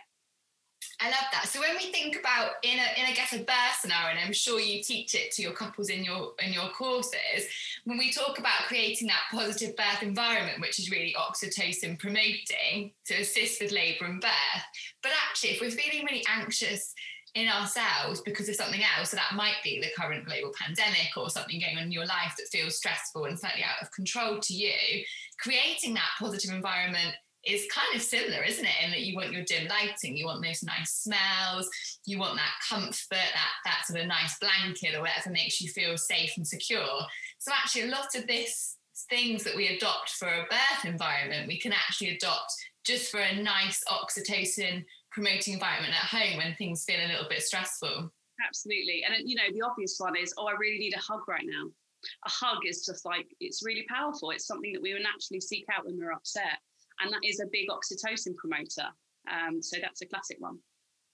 I 0.99 1.09
love 1.09 1.25
that. 1.31 1.47
So 1.47 1.59
when 1.59 1.75
we 1.75 1.91
think 1.91 2.17
about 2.19 2.53
in 2.63 2.79
a 2.79 2.99
in 2.99 3.05
I 3.05 3.13
guess 3.13 3.31
a 3.31 3.37
birth 3.37 3.79
scenario, 3.79 4.09
and 4.09 4.19
I'm 4.19 4.33
sure 4.33 4.59
you 4.59 4.81
teach 4.81 5.13
it 5.13 5.31
to 5.33 5.43
your 5.43 5.51
couples 5.51 5.89
in 5.89 6.03
your 6.03 6.33
in 6.43 6.51
your 6.51 6.69
courses, 6.69 7.45
when 7.85 7.99
we 7.99 8.11
talk 8.11 8.39
about 8.39 8.65
creating 8.67 9.07
that 9.07 9.21
positive 9.31 9.75
birth 9.75 10.01
environment, 10.01 10.59
which 10.59 10.79
is 10.79 10.89
really 10.89 11.15
oxytocin 11.17 11.99
promoting 11.99 12.93
to 13.05 13.13
assist 13.13 13.61
with 13.61 13.71
labour 13.71 14.05
and 14.05 14.21
birth. 14.21 14.63
But 15.03 15.11
actually, 15.29 15.51
if 15.51 15.61
we're 15.61 15.69
feeling 15.69 16.03
really 16.05 16.25
anxious 16.27 16.95
in 17.35 17.47
ourselves 17.47 18.21
because 18.21 18.49
of 18.49 18.55
something 18.55 18.81
else, 18.97 19.11
so 19.11 19.17
that 19.17 19.35
might 19.35 19.57
be 19.63 19.79
the 19.79 20.01
current 20.01 20.25
global 20.25 20.51
pandemic 20.59 21.15
or 21.15 21.29
something 21.29 21.59
going 21.59 21.77
on 21.77 21.83
in 21.83 21.91
your 21.91 22.07
life 22.07 22.33
that 22.37 22.47
feels 22.51 22.77
stressful 22.77 23.25
and 23.25 23.37
slightly 23.37 23.61
out 23.61 23.79
of 23.83 23.91
control 23.91 24.39
to 24.39 24.53
you, 24.55 25.03
creating 25.39 25.93
that 25.93 26.09
positive 26.17 26.51
environment 26.51 27.15
is 27.47 27.67
kind 27.71 27.95
of 27.95 28.01
similar, 28.01 28.43
isn't 28.43 28.65
it? 28.65 28.75
In 28.83 28.91
that 28.91 29.01
you 29.01 29.15
want 29.15 29.31
your 29.31 29.43
dim 29.43 29.67
lighting, 29.67 30.17
you 30.17 30.25
want 30.25 30.43
those 30.43 30.63
nice 30.63 30.91
smells, 30.91 31.69
you 32.05 32.19
want 32.19 32.35
that 32.35 32.53
comfort, 32.67 32.95
that 33.11 33.51
that 33.63 33.85
sort 33.85 34.01
of 34.01 34.07
nice 34.07 34.37
blanket 34.39 34.95
or 34.95 35.01
whatever 35.01 35.29
makes 35.29 35.61
you 35.61 35.69
feel 35.69 35.97
safe 35.97 36.33
and 36.35 36.45
secure. 36.45 36.99
So 37.39 37.51
actually, 37.53 37.83
a 37.83 37.91
lot 37.91 38.15
of 38.15 38.27
this 38.27 38.75
things 39.09 39.43
that 39.43 39.55
we 39.55 39.67
adopt 39.67 40.09
for 40.09 40.27
a 40.27 40.47
birth 40.49 40.85
environment, 40.85 41.47
we 41.47 41.59
can 41.59 41.71
actually 41.71 42.09
adopt 42.09 42.51
just 42.83 43.11
for 43.11 43.19
a 43.19 43.41
nice 43.41 43.81
oxytocin 43.87 44.83
promoting 45.11 45.53
environment 45.53 45.93
at 45.93 46.07
home 46.07 46.37
when 46.37 46.55
things 46.55 46.83
feel 46.83 46.99
a 46.99 47.07
little 47.07 47.29
bit 47.29 47.41
stressful. 47.41 48.11
Absolutely, 48.45 49.03
and 49.07 49.27
you 49.27 49.35
know 49.35 49.49
the 49.53 49.65
obvious 49.65 49.95
one 49.99 50.15
is, 50.17 50.33
oh, 50.37 50.47
I 50.47 50.53
really 50.59 50.79
need 50.79 50.95
a 50.95 50.99
hug 50.99 51.27
right 51.27 51.45
now. 51.45 51.69
A 52.25 52.29
hug 52.29 52.59
is 52.65 52.85
just 52.85 53.05
like 53.05 53.27
it's 53.39 53.63
really 53.63 53.85
powerful. 53.89 54.31
It's 54.31 54.45
something 54.45 54.73
that 54.73 54.81
we 54.81 54.93
would 54.93 55.01
naturally 55.01 55.41
seek 55.41 55.65
out 55.73 55.85
when 55.85 55.97
we're 55.97 56.11
upset 56.11 56.59
and 56.99 57.11
that 57.11 57.21
is 57.23 57.39
a 57.39 57.45
big 57.51 57.67
oxytocin 57.69 58.35
promoter. 58.35 58.87
Um, 59.29 59.61
so 59.61 59.77
that's 59.81 60.01
a 60.01 60.05
classic 60.05 60.37
one. 60.39 60.59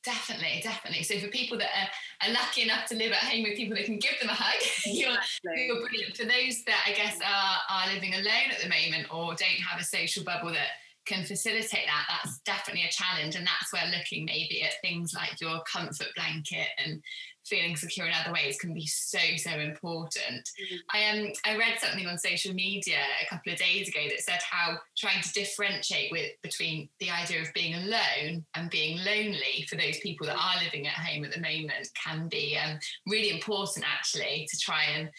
Definitely, 0.03 0.59
definitely. 0.61 1.03
So 1.03 1.17
for 1.19 1.27
people 1.27 1.57
that 1.59 1.69
are, 1.69 2.27
are, 2.27 2.33
lucky 2.33 2.63
enough 2.63 2.87
to 2.87 2.95
live 2.95 3.13
at 3.13 3.23
home 3.23 3.43
with 3.43 3.55
people 3.55 3.77
that 3.77 3.85
can 3.85 3.99
give 3.99 4.19
them 4.19 4.29
a 4.29 4.33
hug, 4.33 4.61
you're, 4.85 5.15
you're, 5.55 5.79
brilliant. 5.87 6.17
For 6.17 6.25
those 6.25 6.63
that 6.67 6.83
I 6.85 6.91
guess 6.91 7.19
are, 7.21 7.57
are 7.69 7.93
living 7.93 8.13
alone 8.13 8.51
at 8.51 8.61
the 8.61 8.67
moment 8.67 9.07
or 9.13 9.33
don't 9.35 9.63
have 9.63 9.79
a 9.79 9.83
social 9.83 10.25
bubble 10.25 10.51
that 10.51 10.75
can 11.05 11.23
facilitate 11.23 11.85
that, 11.85 12.05
that's 12.09 12.39
definitely 12.39 12.83
a 12.83 12.91
challenge. 12.91 13.35
And 13.35 13.47
that's 13.47 13.71
where 13.71 13.89
looking 13.97 14.25
maybe 14.25 14.61
at 14.63 14.73
things 14.81 15.13
like 15.13 15.39
your 15.39 15.61
comfort 15.71 16.07
blanket 16.15 16.67
and 16.83 17.01
feeling 17.45 17.75
secure 17.75 18.07
in 18.07 18.13
other 18.13 18.33
ways 18.33 18.57
can 18.59 18.73
be 18.73 18.85
so 18.85 19.19
so 19.37 19.51
important. 19.51 20.49
Mm-hmm. 20.61 20.75
I 20.91 21.09
um 21.09 21.33
I 21.45 21.57
read 21.57 21.79
something 21.79 22.05
on 22.05 22.17
social 22.17 22.53
media 22.53 22.99
a 23.21 23.29
couple 23.29 23.53
of 23.53 23.59
days 23.59 23.87
ago 23.87 24.01
that 24.09 24.21
said 24.21 24.39
how 24.49 24.77
trying 24.97 25.21
to 25.21 25.33
differentiate 25.33 26.11
with 26.11 26.31
between 26.41 26.89
the 26.99 27.09
idea 27.09 27.41
of 27.41 27.53
being 27.53 27.75
alone 27.75 28.45
and 28.55 28.69
being 28.69 28.97
lonely 28.99 29.65
for 29.69 29.75
those 29.75 29.99
people 29.99 30.27
that 30.27 30.37
are 30.37 30.63
living 30.63 30.87
at 30.87 30.93
home 30.93 31.25
at 31.25 31.33
the 31.33 31.41
moment 31.41 31.89
can 32.01 32.27
be 32.27 32.57
um, 32.57 32.79
really 33.07 33.29
important 33.29 33.85
actually 33.87 34.47
to 34.49 34.57
try 34.57 34.83
and 34.95 35.09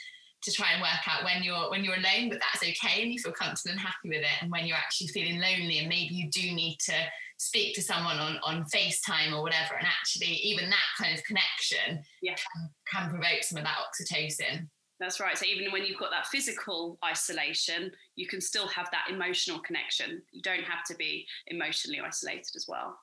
to 0.43 0.53
try 0.53 0.73
and 0.73 0.83
work 0.83 1.09
out 1.09 1.25
when 1.25 1.43
you're 1.43 1.71
when 1.71 1.85
you're 1.85 1.97
alone 1.97 2.29
but 2.29 2.39
that's 2.39 2.63
okay 2.63 3.03
and 3.03 3.13
you 3.13 3.19
feel 3.19 3.33
comfortable 3.33 3.73
and 3.73 3.81
happy 3.81 4.09
with 4.09 4.19
it 4.19 4.43
and 4.43 4.51
when 4.51 4.67
you're 4.67 4.77
actually 4.77 5.07
feeling 5.09 5.41
lonely 5.41 5.79
and 5.79 5.89
maybe 5.89 6.15
you 6.15 6.29
do 6.31 6.53
need 6.53 6.77
to 6.79 6.93
speak 7.39 7.75
to 7.75 7.83
someone 7.83 8.19
on, 8.19 8.39
on 8.45 8.65
FaceTime 8.65 9.33
or 9.37 9.43
whatever. 9.43 9.75
And 9.79 9.87
actually, 9.87 10.35
even 10.37 10.71
that 10.71 11.03
kind 11.03 11.17
of 11.17 11.25
connection 11.25 12.03
yeah. 12.23 12.35
can, 12.35 12.71
can 12.93 13.11
provoke 13.11 13.43
some 13.43 13.59
of 13.59 13.65
that 13.65 13.79
oxytocin. 13.79 14.69
That's 15.01 15.21
right. 15.21 15.37
So 15.37 15.45
even 15.45 15.73
when 15.73 15.85
you've 15.85 15.99
got 15.99 16.11
that 16.13 16.29
physical 16.29 16.99
isolation, 17.05 17.91
you 18.15 18.29
can 18.29 18.41
still 18.41 18.69
have 18.69 18.89
that 18.93 19.13
emotional 19.13 19.59
connection. 19.59 20.23
You 20.31 20.41
don't 20.43 20.63
have 20.63 20.85
to 20.87 20.95
be 20.95 21.27
emotionally 21.49 22.01
isolated 22.01 22.55
as 22.55 22.67
well. 22.69 22.97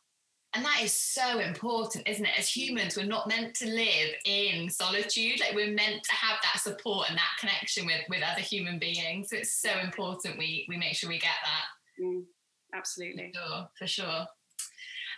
And 0.53 0.65
that 0.65 0.81
is 0.81 0.91
so 0.91 1.39
important, 1.39 2.07
isn't 2.09 2.25
it? 2.25 2.37
As 2.37 2.49
humans, 2.49 2.97
we're 2.97 3.05
not 3.05 3.27
meant 3.27 3.55
to 3.55 3.67
live 3.67 4.09
in 4.25 4.69
solitude. 4.69 5.39
Like 5.39 5.55
we're 5.55 5.73
meant 5.73 6.03
to 6.03 6.13
have 6.13 6.37
that 6.43 6.61
support 6.61 7.07
and 7.09 7.17
that 7.17 7.37
connection 7.39 7.85
with, 7.85 8.01
with 8.09 8.21
other 8.21 8.41
human 8.41 8.77
beings. 8.77 9.29
So 9.29 9.37
it's 9.37 9.61
so 9.61 9.79
important 9.79 10.37
we 10.37 10.65
we 10.67 10.77
make 10.77 10.95
sure 10.95 11.09
we 11.09 11.19
get 11.19 11.29
that. 11.43 12.03
Mm 12.03 12.23
absolutely. 12.73 13.31
For 13.33 13.39
sure, 13.47 13.69
for 13.79 13.87
sure. 13.87 14.25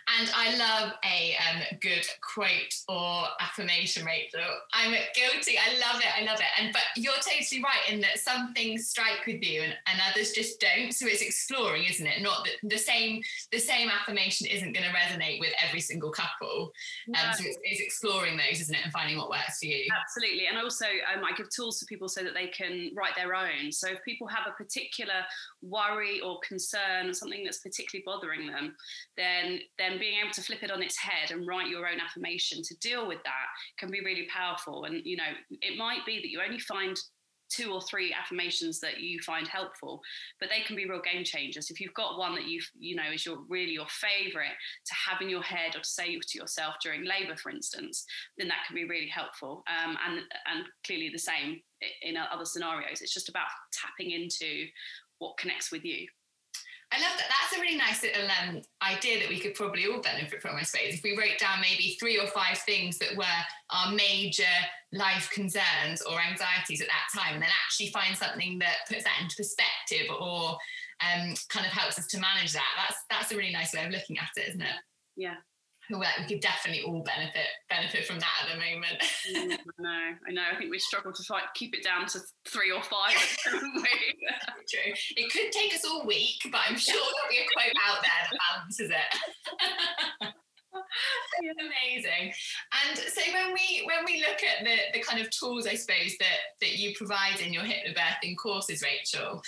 And 0.06 0.30
I 0.34 0.56
love 0.56 0.92
a 1.04 1.36
um, 1.48 1.62
good 1.80 2.06
quote 2.20 2.74
or 2.88 3.24
affirmation, 3.40 4.04
Rachel. 4.04 4.40
I'm 4.72 4.92
guilty. 5.14 5.56
I 5.58 5.78
love 5.78 6.00
it. 6.00 6.08
I 6.16 6.24
love 6.24 6.40
it. 6.40 6.46
And 6.60 6.72
but 6.72 6.82
you're 6.96 7.14
totally 7.14 7.62
right 7.62 7.92
in 7.92 8.00
that 8.02 8.18
some 8.18 8.52
things 8.52 8.88
strike 8.88 9.26
with 9.26 9.42
you 9.42 9.62
and, 9.62 9.74
and 9.86 10.00
others 10.10 10.32
just 10.32 10.60
don't. 10.60 10.92
So 10.92 11.06
it's 11.06 11.22
exploring, 11.22 11.84
isn't 11.84 12.06
it? 12.06 12.22
Not 12.22 12.44
that 12.44 12.68
the 12.68 12.78
same 12.78 13.22
the 13.50 13.58
same 13.58 13.88
affirmation 13.88 14.46
isn't 14.46 14.72
going 14.72 14.86
to 14.86 14.94
resonate 14.94 15.40
with 15.40 15.52
every 15.66 15.80
single 15.80 16.10
couple. 16.10 16.72
No. 17.08 17.20
Um, 17.20 17.34
so 17.34 17.44
it's, 17.46 17.58
it's, 17.62 17.80
exploring 17.80 18.36
those, 18.36 18.60
isn't 18.60 18.74
it, 18.74 18.80
and 18.84 18.92
finding 18.92 19.18
what 19.18 19.30
works 19.30 19.58
for 19.60 19.66
you. 19.66 19.86
Absolutely. 20.00 20.46
And 20.46 20.58
also, 20.58 20.86
um, 20.86 21.24
I 21.24 21.36
give 21.36 21.50
tools 21.50 21.78
to 21.80 21.86
people 21.86 22.08
so 22.08 22.22
that 22.22 22.34
they 22.34 22.48
can 22.48 22.90
write 22.94 23.14
their 23.14 23.34
own. 23.34 23.70
So 23.70 23.88
if 23.88 24.02
people 24.04 24.26
have 24.26 24.46
a 24.48 24.52
particular 24.52 25.24
worry 25.62 26.20
or 26.20 26.38
concern 26.46 27.08
or 27.08 27.12
something 27.12 27.44
that's 27.44 27.60
particularly 27.60 28.02
bothering 28.04 28.46
them, 28.46 28.74
then 29.16 29.60
then 29.78 29.93
and 29.94 30.00
being 30.00 30.18
able 30.20 30.32
to 30.32 30.42
flip 30.42 30.64
it 30.64 30.72
on 30.72 30.82
its 30.82 30.98
head 30.98 31.30
and 31.30 31.46
write 31.46 31.68
your 31.68 31.86
own 31.86 32.00
affirmation 32.00 32.62
to 32.64 32.76
deal 32.78 33.06
with 33.06 33.22
that 33.22 33.46
can 33.78 33.92
be 33.92 34.00
really 34.00 34.26
powerful. 34.26 34.84
And 34.84 35.00
you 35.04 35.16
know 35.16 35.32
it 35.50 35.78
might 35.78 36.04
be 36.04 36.16
that 36.16 36.28
you 36.28 36.40
only 36.44 36.58
find 36.58 36.98
two 37.48 37.72
or 37.72 37.80
three 37.82 38.12
affirmations 38.12 38.80
that 38.80 39.00
you 39.00 39.20
find 39.20 39.46
helpful 39.46 40.00
but 40.40 40.48
they 40.48 40.62
can 40.66 40.74
be 40.74 40.88
real 40.88 41.00
game 41.00 41.22
changers. 41.22 41.70
If 41.70 41.80
you've 41.80 41.94
got 41.94 42.18
one 42.18 42.34
that 42.34 42.46
you 42.46 42.60
you 42.76 42.96
know 42.96 43.04
is 43.14 43.24
your 43.24 43.38
really 43.48 43.70
your 43.70 43.86
favorite 43.88 44.56
to 44.86 44.94
have 44.94 45.20
in 45.22 45.28
your 45.28 45.42
head 45.42 45.76
or 45.76 45.80
to 45.80 45.88
say 45.88 46.18
to 46.18 46.38
yourself 46.38 46.74
during 46.82 47.04
labor 47.04 47.36
for 47.36 47.50
instance 47.50 48.04
then 48.36 48.48
that 48.48 48.64
can 48.66 48.74
be 48.74 48.84
really 48.84 49.08
helpful. 49.08 49.62
Um, 49.68 49.96
and 50.04 50.22
and 50.52 50.64
clearly 50.84 51.10
the 51.12 51.18
same 51.18 51.60
in 52.02 52.16
other 52.16 52.44
scenarios. 52.44 53.00
It's 53.00 53.14
just 53.14 53.28
about 53.28 53.46
tapping 53.72 54.10
into 54.10 54.66
what 55.18 55.36
connects 55.36 55.70
with 55.70 55.84
you 55.84 56.08
I 56.94 57.00
love 57.00 57.16
that. 57.18 57.26
That's 57.28 57.58
a 57.58 57.60
really 57.60 57.76
nice 57.76 58.02
little 58.02 58.28
um, 58.40 58.62
idea 58.82 59.18
that 59.20 59.28
we 59.28 59.40
could 59.40 59.54
probably 59.54 59.86
all 59.86 60.00
benefit 60.00 60.40
from, 60.40 60.56
I 60.56 60.62
suppose, 60.62 60.94
if 60.94 61.02
we 61.02 61.16
wrote 61.16 61.38
down 61.38 61.60
maybe 61.60 61.96
three 61.98 62.18
or 62.18 62.28
five 62.28 62.58
things 62.58 62.98
that 62.98 63.16
were 63.16 63.24
our 63.70 63.92
major 63.92 64.54
life 64.92 65.28
concerns 65.32 66.02
or 66.08 66.20
anxieties 66.20 66.80
at 66.80 66.88
that 66.88 67.20
time, 67.20 67.34
and 67.34 67.42
then 67.42 67.50
actually 67.64 67.90
find 67.90 68.16
something 68.16 68.58
that 68.60 68.86
puts 68.88 69.04
that 69.04 69.20
into 69.20 69.36
perspective 69.36 70.06
or 70.20 70.56
um, 71.02 71.34
kind 71.48 71.66
of 71.66 71.72
helps 71.72 71.98
us 71.98 72.06
to 72.08 72.20
manage 72.20 72.52
that. 72.52 72.68
That's 72.76 73.00
that's 73.10 73.32
a 73.32 73.36
really 73.36 73.52
nice 73.52 73.74
way 73.74 73.84
of 73.84 73.90
looking 73.90 74.18
at 74.18 74.30
it, 74.36 74.48
isn't 74.50 74.62
it? 74.62 74.76
Yeah 75.16 75.36
who 75.88 75.98
we 75.98 76.06
could 76.26 76.40
definitely 76.40 76.82
all 76.82 77.02
benefit 77.02 77.46
benefit 77.68 78.06
from 78.06 78.18
that 78.18 78.32
at 78.42 78.52
the 78.52 78.58
moment. 78.58 79.02
mm, 79.30 79.52
I 79.52 79.58
know, 79.82 80.16
I 80.28 80.32
know. 80.32 80.42
I 80.52 80.56
think 80.56 80.70
we 80.70 80.78
struggle 80.78 81.12
to 81.12 81.22
fight, 81.22 81.44
keep 81.54 81.74
it 81.74 81.84
down 81.84 82.06
to 82.08 82.20
three 82.48 82.70
or 82.70 82.82
five. 82.82 83.14
True. 83.46 84.92
It 85.16 85.32
could 85.32 85.52
take 85.52 85.74
us 85.74 85.84
all 85.84 86.06
week, 86.06 86.40
but 86.50 86.60
I'm 86.68 86.76
sure 86.76 86.94
there'll 86.94 87.30
be 87.30 87.38
a 87.38 87.46
quote 87.52 87.74
out 87.86 88.02
there 88.02 88.10
that 88.30 88.38
balances 88.48 88.90
it. 88.90 90.32
Amazing. 91.94 92.32
And 92.88 92.98
so 92.98 93.20
when 93.32 93.52
we 93.52 93.84
when 93.86 94.04
we 94.04 94.20
look 94.20 94.42
at 94.42 94.64
the 94.64 94.76
the 94.98 95.04
kind 95.04 95.20
of 95.20 95.30
tools, 95.30 95.66
I 95.66 95.74
suppose 95.74 96.14
that 96.20 96.38
that 96.60 96.78
you 96.78 96.94
provide 96.96 97.40
in 97.40 97.52
your 97.52 97.62
hypnobirthing 97.62 98.36
courses, 98.40 98.82
Rachel, 98.82 99.42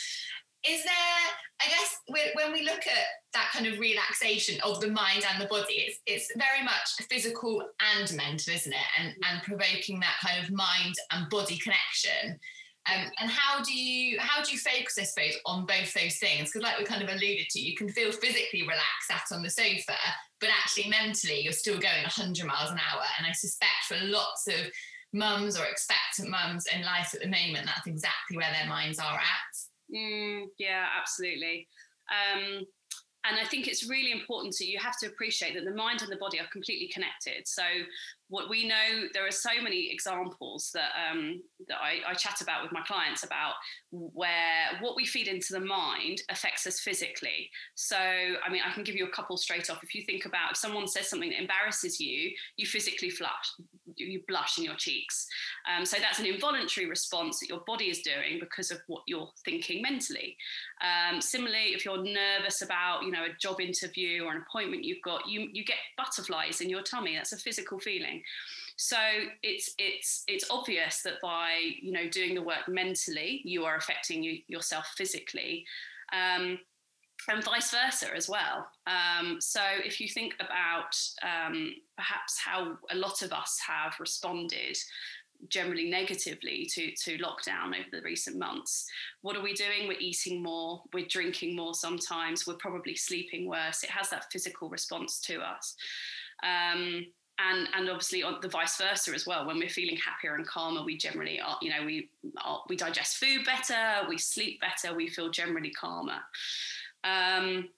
is 0.69 0.83
there 0.85 1.27
i 1.61 1.69
guess 1.69 1.99
when 2.09 2.53
we 2.53 2.63
look 2.63 2.87
at 2.87 3.07
that 3.33 3.51
kind 3.53 3.67
of 3.67 3.79
relaxation 3.79 4.61
of 4.63 4.81
the 4.81 4.89
mind 4.89 5.25
and 5.31 5.41
the 5.41 5.47
body 5.47 5.75
it's, 5.75 5.99
it's 6.07 6.33
very 6.37 6.65
much 6.65 7.07
physical 7.11 7.63
and 7.97 8.13
mental 8.15 8.55
isn't 8.55 8.73
it? 8.73 8.89
And, 8.99 9.15
and 9.29 9.43
provoking 9.43 10.01
that 10.01 10.17
kind 10.25 10.43
of 10.43 10.51
mind 10.51 10.95
and 11.13 11.29
body 11.31 11.59
connection. 11.59 12.39
Um, 12.89 13.11
and 13.21 13.29
how 13.29 13.63
do 13.65 13.77
you 13.77 14.17
how 14.21 14.45
do 14.45 14.53
you 14.53 14.59
focus 14.59 14.97
i 14.97 15.03
suppose 15.03 15.35
on 15.45 15.67
both 15.67 15.93
those 15.93 16.19
things? 16.19 16.51
Because 16.51 16.63
like 16.63 16.79
we 16.79 16.85
kind 16.85 17.03
of 17.03 17.09
alluded 17.09 17.49
to 17.51 17.61
you 17.61 17.75
can 17.75 17.89
feel 17.89 18.13
physically 18.13 18.63
relaxed 18.63 19.09
sat 19.09 19.25
on 19.33 19.43
the 19.43 19.51
sofa 19.51 19.99
but 20.41 20.51
actually 20.51 20.89
mentally 20.89 21.41
you're 21.41 21.53
still 21.53 21.79
going 21.79 22.03
100 22.03 22.47
miles 22.47 22.71
an 22.71 22.79
hour. 22.79 23.03
And 23.19 23.27
i 23.27 23.33
suspect 23.33 23.87
for 23.89 23.97
lots 24.07 24.47
of 24.47 24.71
mums 25.13 25.59
or 25.59 25.65
expectant 25.65 26.31
mums 26.31 26.67
in 26.73 26.83
life 26.83 27.13
at 27.13 27.21
the 27.21 27.27
moment 27.27 27.67
that's 27.67 27.87
exactly 27.87 28.37
where 28.37 28.53
their 28.53 28.69
minds 28.69 28.99
are 28.99 29.17
at 29.17 29.76
Mm, 29.95 30.45
yeah, 30.59 30.87
absolutely. 30.99 31.69
Um, 32.11 32.67
and 33.29 33.39
I 33.41 33.45
think 33.45 33.67
it's 33.67 33.89
really 33.89 34.13
important 34.13 34.55
that 34.59 34.67
you 34.67 34.79
have 34.79 34.97
to 35.01 35.09
appreciate 35.09 35.55
that 35.55 35.65
the 35.65 35.75
mind 35.75 36.03
and 36.03 36.11
the 36.11 36.17
body 36.17 36.39
are 36.39 36.47
completely 36.53 36.89
connected. 36.89 37.47
So 37.47 37.63
what 38.29 38.49
we 38.49 38.67
know, 38.67 39.07
there 39.15 39.27
are 39.27 39.33
so 39.33 39.51
many 39.63 39.91
examples 39.93 40.71
that 40.75 40.91
um, 41.11 41.41
that 41.69 41.79
I, 41.81 42.11
I, 42.11 42.15
chat 42.15 42.41
about 42.41 42.63
with 42.63 42.73
my 42.73 42.83
clients 42.83 43.23
about 43.23 43.55
where 43.91 44.79
what 44.81 44.97
we 44.97 45.07
feed 45.07 45.29
into 45.29 45.53
the 45.53 45.61
mind 45.61 46.23
affects 46.29 46.67
us 46.67 46.81
physically. 46.81 47.51
So, 47.75 47.97
I 47.97 48.51
mean, 48.51 48.63
I 48.67 48.73
can 48.73 48.83
give 48.83 48.97
you 48.97 49.07
a 49.07 49.11
couple 49.11 49.37
straight 49.37 49.71
off. 49.71 49.83
If 49.83 49.95
you 49.95 50.03
think 50.03 50.27
about 50.27 50.53
if 50.53 50.57
someone 50.57 50.89
says 50.89 51.09
something 51.09 51.31
that 51.31 51.41
embarrasses 51.41 52.01
you, 52.01 52.31
you 52.57 52.67
physically 52.67 53.11
flush, 53.11 53.31
you 53.97 54.23
blush 54.27 54.59
in 54.59 54.65
your 54.65 54.75
cheeks. 54.75 55.27
Um, 55.73 55.85
so 55.85 55.97
that's 56.01 56.19
an 56.19 56.27
involuntary 56.27 56.89
response 56.89 57.39
that 57.41 57.49
your 57.49 57.61
body 57.67 57.87
is 57.87 58.01
doing 58.01 58.39
because 58.41 58.71
of 58.71 58.79
what 58.89 59.03
you're 59.07 59.31
thinking 59.45 59.83
mentally. 59.83 60.37
Um, 60.83 61.21
similarly, 61.21 61.75
if 61.75 61.85
you're 61.85 62.03
nervous 62.03 62.63
about, 62.63 63.03
you 63.05 63.13
know, 63.13 63.25
a 63.25 63.39
job 63.41 63.61
interview 63.61 64.25
or 64.25 64.33
an 64.33 64.43
appointment 64.49 64.85
you've 64.85 65.03
got, 65.03 65.29
you 65.29 65.49
you 65.53 65.65
get 65.65 65.77
butterflies 65.97 66.61
in 66.61 66.69
your 66.69 66.83
tummy. 66.83 67.15
That's 67.15 67.33
a 67.33 67.39
physical 67.39 67.79
feeling. 67.79 68.16
So 68.77 68.99
it's 69.43 69.75
it's 69.79 70.25
it's 70.29 70.51
obvious 70.51 71.03
that 71.03 71.21
by 71.23 71.59
you 71.81 71.93
know 71.93 72.09
doing 72.09 72.35
the 72.35 72.43
work 72.43 72.69
mentally, 72.69 73.41
you 73.45 73.65
are 73.65 73.77
affecting 73.77 74.23
you, 74.23 74.39
yourself 74.49 74.93
physically. 74.97 75.65
Um, 76.13 76.59
and 77.29 77.43
vice 77.43 77.71
versa 77.71 78.15
as 78.15 78.29
well. 78.29 78.69
Um, 78.87 79.41
so, 79.41 79.61
if 79.85 80.01
you 80.01 80.09
think 80.09 80.35
about 80.39 80.97
um, 81.23 81.75
perhaps 81.97 82.39
how 82.39 82.77
a 82.91 82.95
lot 82.95 83.23
of 83.23 83.33
us 83.33 83.59
have 83.67 83.95
responded 83.99 84.77
generally 85.49 85.91
negatively 85.91 86.67
to, 86.73 86.93
to 86.93 87.19
lockdown 87.19 87.69
over 87.69 87.89
the 87.93 88.03
recent 88.03 88.39
months, 88.39 88.87
what 89.23 89.37
are 89.37 89.43
we 89.43 89.55
doing? 89.55 89.89
We're 89.89 89.99
eating 89.99 90.43
more, 90.43 90.83
we're 90.93 91.07
drinking 91.07 91.57
more 91.57 91.75
sometimes, 91.75 92.47
we're 92.47 92.55
probably 92.55 92.95
sleeping 92.95 93.49
worse. 93.49 93.83
It 93.83 93.91
has 93.91 94.09
that 94.11 94.31
physical 94.31 94.69
response 94.69 95.21
to 95.23 95.41
us. 95.41 95.75
Um, 96.45 97.07
and 97.39 97.69
and 97.75 97.89
obviously 97.89 98.23
on 98.23 98.39
the 98.41 98.49
vice 98.49 98.77
versa 98.77 99.13
as 99.15 99.27
well. 99.27 99.47
When 99.47 99.59
we're 99.59 99.69
feeling 99.69 99.97
happier 99.97 100.35
and 100.35 100.47
calmer 100.47 100.85
we 100.85 100.97
generally 100.97 101.41
are 101.41 101.57
you 101.61 101.71
know 101.71 101.85
we 101.85 102.09
are, 102.45 102.63
we 102.69 102.77
digest 102.77 103.19
food 103.19 103.45
better 103.45 104.07
we 104.09 104.19
sleep 104.19 104.61
better 104.61 104.95
we 104.95 105.09
feel 105.09 105.31
generally 105.31 105.71
calmer. 105.71 106.21
Um, 107.05 107.69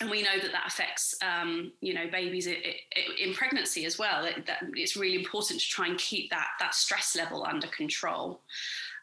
and 0.00 0.10
we 0.10 0.22
know 0.22 0.38
that 0.40 0.52
that 0.52 0.66
affects 0.66 1.14
um, 1.22 1.72
you 1.80 1.94
know 1.94 2.08
babies 2.10 2.46
in 2.46 3.34
pregnancy 3.34 3.84
as 3.84 3.98
well. 3.98 4.22
That 4.46 4.62
it's 4.74 4.96
really 4.96 5.16
important 5.16 5.60
to 5.60 5.66
try 5.66 5.86
and 5.86 5.98
keep 5.98 6.30
that 6.30 6.48
that 6.58 6.74
stress 6.74 7.14
level 7.14 7.44
under 7.44 7.66
control. 7.68 8.40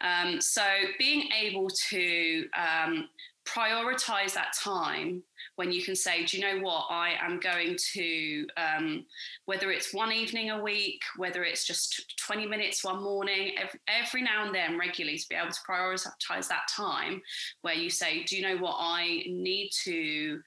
Um, 0.02 0.42
so 0.42 0.64
being 1.00 1.30
able 1.40 1.70
to 1.90 2.48
um, 2.56 3.10
prioritize 3.46 4.34
that 4.34 4.54
time 4.54 5.24
when 5.58 5.72
you 5.72 5.82
can 5.82 5.96
say, 5.96 6.24
do 6.24 6.38
you 6.38 6.44
know 6.44 6.62
what, 6.64 6.86
I 6.92 7.16
am 7.20 7.40
going 7.40 7.76
to, 7.94 8.48
um, 8.58 9.06
whether 9.46 9.72
it's 9.72 9.92
one 9.92 10.14
evening 10.14 10.52
a 10.52 10.62
week, 10.62 11.02
whether 11.18 11.44
it's 11.44 11.66
just 11.66 12.14
20 12.20 12.46
minutes 12.46 12.84
one 12.84 13.02
morning, 13.02 13.56
every, 13.58 13.80
every 13.88 14.22
now 14.22 14.46
and 14.46 14.54
then 14.54 14.78
regularly 14.78 15.18
to 15.18 15.28
be 15.28 15.36
able 15.36 15.52
to 15.52 15.60
prioritize 15.68 16.48
that 16.48 16.68
time 16.70 17.24
where 17.62 17.74
you 17.74 17.90
say, 17.90 18.24
do 18.24 18.38
you 18.38 18.44
know 18.44 18.58
what, 18.58 18.76
I 18.78 19.24
need 19.28 19.72
to 19.84 20.40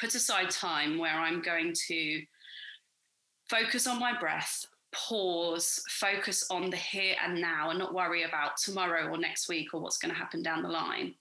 put 0.00 0.14
aside 0.14 0.50
time 0.50 0.96
where 0.96 1.14
I'm 1.14 1.42
going 1.42 1.74
to 1.88 2.22
focus 3.50 3.88
on 3.88 3.98
my 3.98 4.16
breath, 4.16 4.64
pause, 4.92 5.82
focus 5.88 6.46
on 6.52 6.70
the 6.70 6.76
here 6.76 7.16
and 7.24 7.40
now, 7.40 7.70
and 7.70 7.80
not 7.80 7.94
worry 7.94 8.22
about 8.22 8.56
tomorrow 8.58 9.08
or 9.08 9.18
next 9.18 9.48
week 9.48 9.74
or 9.74 9.80
what's 9.80 9.98
going 9.98 10.14
to 10.14 10.18
happen 10.18 10.40
down 10.40 10.62
the 10.62 10.68
line 10.68 11.16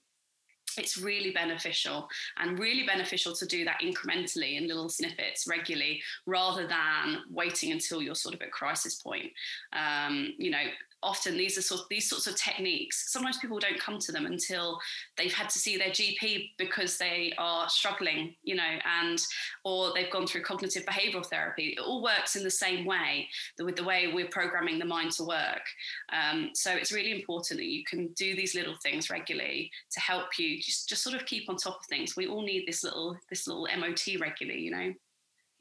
it's 0.78 0.98
really 0.98 1.32
beneficial 1.32 2.08
and 2.38 2.60
really 2.60 2.86
beneficial 2.86 3.34
to 3.34 3.46
do 3.46 3.66
that 3.66 3.82
incrementally 3.82 4.58
in 4.58 4.68
little 4.68 4.90
snippets 4.90 5.48
regularly 5.48 6.02
rather 6.26 6.68
than 6.68 7.20
waiting 7.30 7.72
until 7.72 8.02
you're 8.02 8.16
sort 8.16 8.36
of 8.36 8.42
at 8.42 8.52
crisis 8.52 8.96
point. 8.96 9.32
Um, 9.74 10.34
you 10.38 10.52
know 10.52 10.64
often 11.04 11.36
these 11.36 11.58
are 11.58 11.64
sort 11.64 11.82
of, 11.82 11.88
these 11.90 12.08
sorts 12.08 12.28
of 12.28 12.36
techniques 12.36 13.12
sometimes 13.12 13.40
people 13.40 13.58
don't 13.58 13.80
come 13.80 13.98
to 13.98 14.12
them 14.12 14.28
until 14.28 14.80
they've 15.18 15.34
had 15.34 15.50
to 15.50 15.58
see 15.58 15.76
their 15.76 15.90
gp 15.90 16.52
because 16.60 17.00
they 17.00 17.34
are 17.40 17.68
struggling 17.70 18.36
you 18.44 18.54
know 18.54 18.78
and 19.02 19.20
or 19.64 19.92
they've 19.94 20.12
gone 20.12 20.26
through 20.26 20.42
cognitive 20.42 20.86
behavioral 20.86 21.26
therapy. 21.26 21.76
It 21.78 21.80
all 21.80 22.02
works 22.02 22.36
in 22.36 22.44
the 22.44 22.52
same 22.52 22.86
way 22.86 23.28
with 23.60 23.76
the 23.76 23.84
way 23.84 24.12
we're 24.14 24.28
programming 24.28 24.80
the 24.80 24.86
mind 24.86 25.12
to 25.14 25.24
work. 25.24 25.62
Um, 26.12 26.52
so 26.54 26.72
it's 26.72 26.92
really 26.92 27.12
important 27.12 27.60
that 27.60 27.68
you 27.68 27.84
can 27.84 28.08
do 28.14 28.36
these 28.36 28.56
little 28.56 28.76
things 28.82 29.10
regularly 29.10 29.72
to 29.92 30.00
help 30.00 30.40
you 30.40 30.58
just 30.62 30.90
just 30.90 31.04
sort 31.04 31.16
of 31.16 31.26
keep 31.26 31.50
on 31.50 31.58
top 31.58 31.80
of 31.80 31.86
things 31.88 32.16
we 32.16 32.28
all 32.28 32.42
need 32.42 32.66
this 32.68 32.84
little 32.84 33.18
this 33.30 33.48
little 33.48 33.68
mot 33.78 34.02
regularly 34.20 34.62
you 34.62 34.72
know 34.72 34.94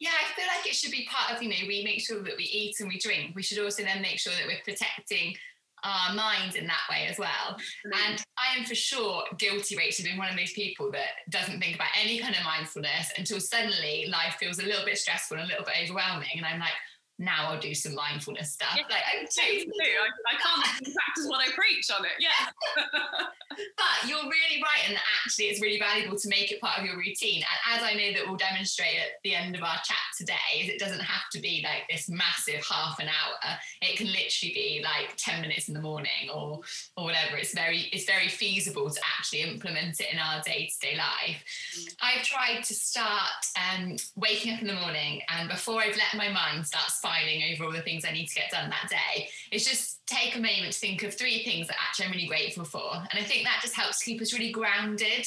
yeah, 0.00 0.10
I 0.18 0.34
feel 0.34 0.46
like 0.46 0.66
it 0.66 0.74
should 0.74 0.92
be 0.92 1.06
part 1.10 1.36
of, 1.36 1.42
you 1.42 1.50
know, 1.50 1.68
we 1.68 1.84
make 1.84 2.00
sure 2.00 2.22
that 2.22 2.36
we 2.38 2.44
eat 2.44 2.80
and 2.80 2.88
we 2.88 2.98
drink. 2.98 3.36
We 3.36 3.42
should 3.42 3.62
also 3.62 3.82
then 3.82 4.00
make 4.00 4.18
sure 4.18 4.32
that 4.32 4.46
we're 4.46 4.64
protecting 4.64 5.36
our 5.84 6.14
minds 6.14 6.56
in 6.56 6.66
that 6.66 6.88
way 6.90 7.06
as 7.06 7.18
well. 7.18 7.56
And 7.84 8.22
I 8.38 8.58
am 8.58 8.64
for 8.64 8.74
sure 8.74 9.24
guilty, 9.38 9.76
Rachel, 9.76 10.04
being 10.04 10.16
one 10.16 10.30
of 10.30 10.36
those 10.38 10.52
people 10.52 10.90
that 10.92 11.20
doesn't 11.28 11.60
think 11.60 11.74
about 11.74 11.88
any 12.00 12.18
kind 12.18 12.34
of 12.34 12.44
mindfulness 12.44 13.12
until 13.18 13.40
suddenly 13.40 14.06
life 14.10 14.36
feels 14.40 14.58
a 14.58 14.64
little 14.64 14.86
bit 14.86 14.96
stressful 14.98 15.36
and 15.36 15.44
a 15.44 15.48
little 15.48 15.66
bit 15.66 15.74
overwhelming. 15.84 16.30
And 16.36 16.46
I'm 16.46 16.60
like, 16.60 16.72
now 17.20 17.50
I'll 17.50 17.60
do 17.60 17.74
some 17.74 17.94
mindfulness 17.94 18.52
stuff. 18.52 18.74
Yeah, 18.74 18.84
like 18.88 19.04
I'm 19.12 19.26
totally 19.28 19.70
I, 19.76 20.08
I 20.26 20.36
can't 20.40 20.94
practice 20.96 21.26
what 21.28 21.40
I 21.40 21.52
preach 21.54 21.90
on 21.90 22.04
it. 22.04 22.12
Yeah. 22.18 22.30
but 23.76 24.08
you're 24.08 24.24
really 24.24 24.62
right, 24.62 24.88
and 24.88 24.96
actually, 25.22 25.46
it's 25.46 25.60
really 25.60 25.78
valuable 25.78 26.16
to 26.16 26.28
make 26.28 26.50
it 26.50 26.60
part 26.62 26.78
of 26.78 26.86
your 26.86 26.96
routine. 26.96 27.42
And 27.44 27.76
as 27.76 27.82
I 27.84 27.92
know 27.92 28.12
that 28.14 28.26
we'll 28.26 28.38
demonstrate 28.38 28.96
at 28.96 29.20
the 29.22 29.34
end 29.34 29.54
of 29.54 29.62
our 29.62 29.76
chat 29.84 30.08
today, 30.16 30.60
is 30.60 30.70
it 30.70 30.78
doesn't 30.78 31.00
have 31.00 31.28
to 31.32 31.40
be 31.40 31.62
like 31.62 31.84
this 31.90 32.08
massive 32.08 32.64
half 32.68 32.98
an 33.00 33.08
hour. 33.08 33.58
It 33.82 33.98
can 33.98 34.06
literally 34.06 34.54
be 34.54 34.82
like 34.82 35.14
ten 35.16 35.42
minutes 35.42 35.68
in 35.68 35.74
the 35.74 35.82
morning 35.82 36.30
or 36.32 36.60
or 36.96 37.04
whatever. 37.04 37.36
It's 37.36 37.54
very 37.54 37.90
it's 37.92 38.04
very 38.04 38.28
feasible 38.28 38.88
to 38.88 39.00
actually 39.18 39.42
implement 39.42 40.00
it 40.00 40.06
in 40.10 40.18
our 40.18 40.40
day 40.40 40.72
to 40.72 40.86
day 40.86 40.96
life. 40.96 41.44
Mm. 41.78 41.94
I've 42.00 42.24
tried 42.24 42.64
to 42.64 42.74
start 42.74 43.44
um, 43.56 43.96
waking 44.16 44.54
up 44.54 44.62
in 44.62 44.68
the 44.68 44.74
morning, 44.74 45.20
and 45.28 45.50
before 45.50 45.82
I've 45.82 45.96
let 45.96 46.14
my 46.16 46.30
mind 46.32 46.66
start 46.66 46.90
over 47.52 47.64
all 47.64 47.72
the 47.72 47.82
things 47.82 48.04
I 48.04 48.12
need 48.12 48.26
to 48.26 48.34
get 48.34 48.50
done 48.50 48.70
that 48.70 48.88
day. 48.88 49.28
It's 49.50 49.68
just 49.68 50.06
take 50.06 50.36
a 50.36 50.40
moment 50.40 50.72
to 50.72 50.78
think 50.78 51.02
of 51.02 51.14
three 51.14 51.44
things 51.44 51.68
that 51.68 51.76
actually 51.80 52.06
I'm 52.06 52.12
really 52.12 52.26
grateful 52.26 52.64
for. 52.64 52.94
And 52.94 53.18
I 53.18 53.22
think 53.22 53.44
that 53.44 53.60
just 53.62 53.74
helps 53.74 54.02
keep 54.02 54.20
us 54.20 54.32
really 54.32 54.50
grounded 54.50 55.26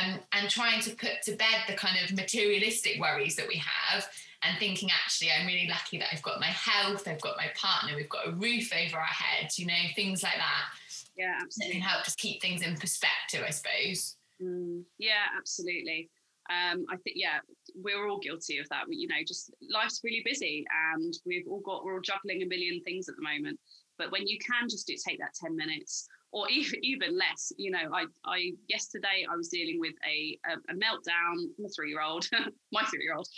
um, 0.00 0.20
and 0.32 0.48
trying 0.50 0.80
to 0.82 0.90
put 0.90 1.22
to 1.24 1.32
bed 1.32 1.64
the 1.66 1.74
kind 1.74 1.96
of 2.04 2.16
materialistic 2.16 3.00
worries 3.00 3.36
that 3.36 3.48
we 3.48 3.56
have 3.56 4.08
and 4.42 4.58
thinking 4.58 4.90
actually 4.90 5.30
I'm 5.30 5.46
really 5.46 5.68
lucky 5.68 5.98
that 5.98 6.08
I've 6.12 6.22
got 6.22 6.40
my 6.40 6.46
health, 6.46 7.06
I've 7.06 7.20
got 7.20 7.36
my 7.36 7.50
partner, 7.56 7.96
we've 7.96 8.08
got 8.08 8.26
a 8.28 8.32
roof 8.32 8.72
over 8.72 8.96
our 8.96 9.04
heads, 9.04 9.58
you 9.58 9.66
know, 9.66 9.74
things 9.94 10.22
like 10.22 10.36
that. 10.36 10.64
Yeah, 11.16 11.38
absolutely. 11.40 11.78
That 11.78 11.80
can 11.80 11.88
help 11.88 12.04
just 12.04 12.18
keep 12.18 12.40
things 12.40 12.62
in 12.62 12.76
perspective, 12.76 13.42
I 13.46 13.50
suppose. 13.50 14.16
Mm, 14.42 14.82
yeah, 14.98 15.26
absolutely. 15.38 16.10
um, 16.50 16.84
I 16.90 16.96
think 16.96 17.16
yeah, 17.16 17.38
we're 17.74 18.08
all 18.08 18.18
guilty 18.18 18.58
of 18.58 18.68
that. 18.68 18.88
We, 18.88 18.96
you 18.96 19.08
know, 19.08 19.22
just 19.26 19.52
life's 19.70 20.00
really 20.04 20.22
busy, 20.24 20.64
and 20.94 21.14
we've 21.26 21.46
all 21.48 21.60
got 21.60 21.84
we're 21.84 21.94
all 21.94 22.00
juggling 22.00 22.42
a 22.42 22.46
million 22.46 22.80
things 22.82 23.08
at 23.08 23.16
the 23.16 23.22
moment. 23.22 23.58
But 23.98 24.10
when 24.10 24.26
you 24.26 24.38
can 24.38 24.68
just 24.68 24.86
do 24.86 24.94
take 24.94 25.18
that 25.18 25.34
ten 25.34 25.56
minutes, 25.56 26.08
or 26.32 26.48
even 26.48 26.78
even 26.82 27.16
less, 27.16 27.52
you 27.56 27.70
know, 27.70 27.90
I 27.92 28.06
I 28.24 28.52
yesterday 28.68 29.26
I 29.30 29.36
was 29.36 29.48
dealing 29.48 29.78
with 29.80 29.94
a 30.08 30.38
a, 30.46 30.72
a 30.72 30.74
meltdown 30.74 31.54
from 31.56 31.66
a 31.66 31.68
three 31.68 31.90
year 31.90 32.02
old, 32.02 32.26
my 32.72 32.84
three 32.84 33.02
year 33.02 33.14
old, 33.14 33.28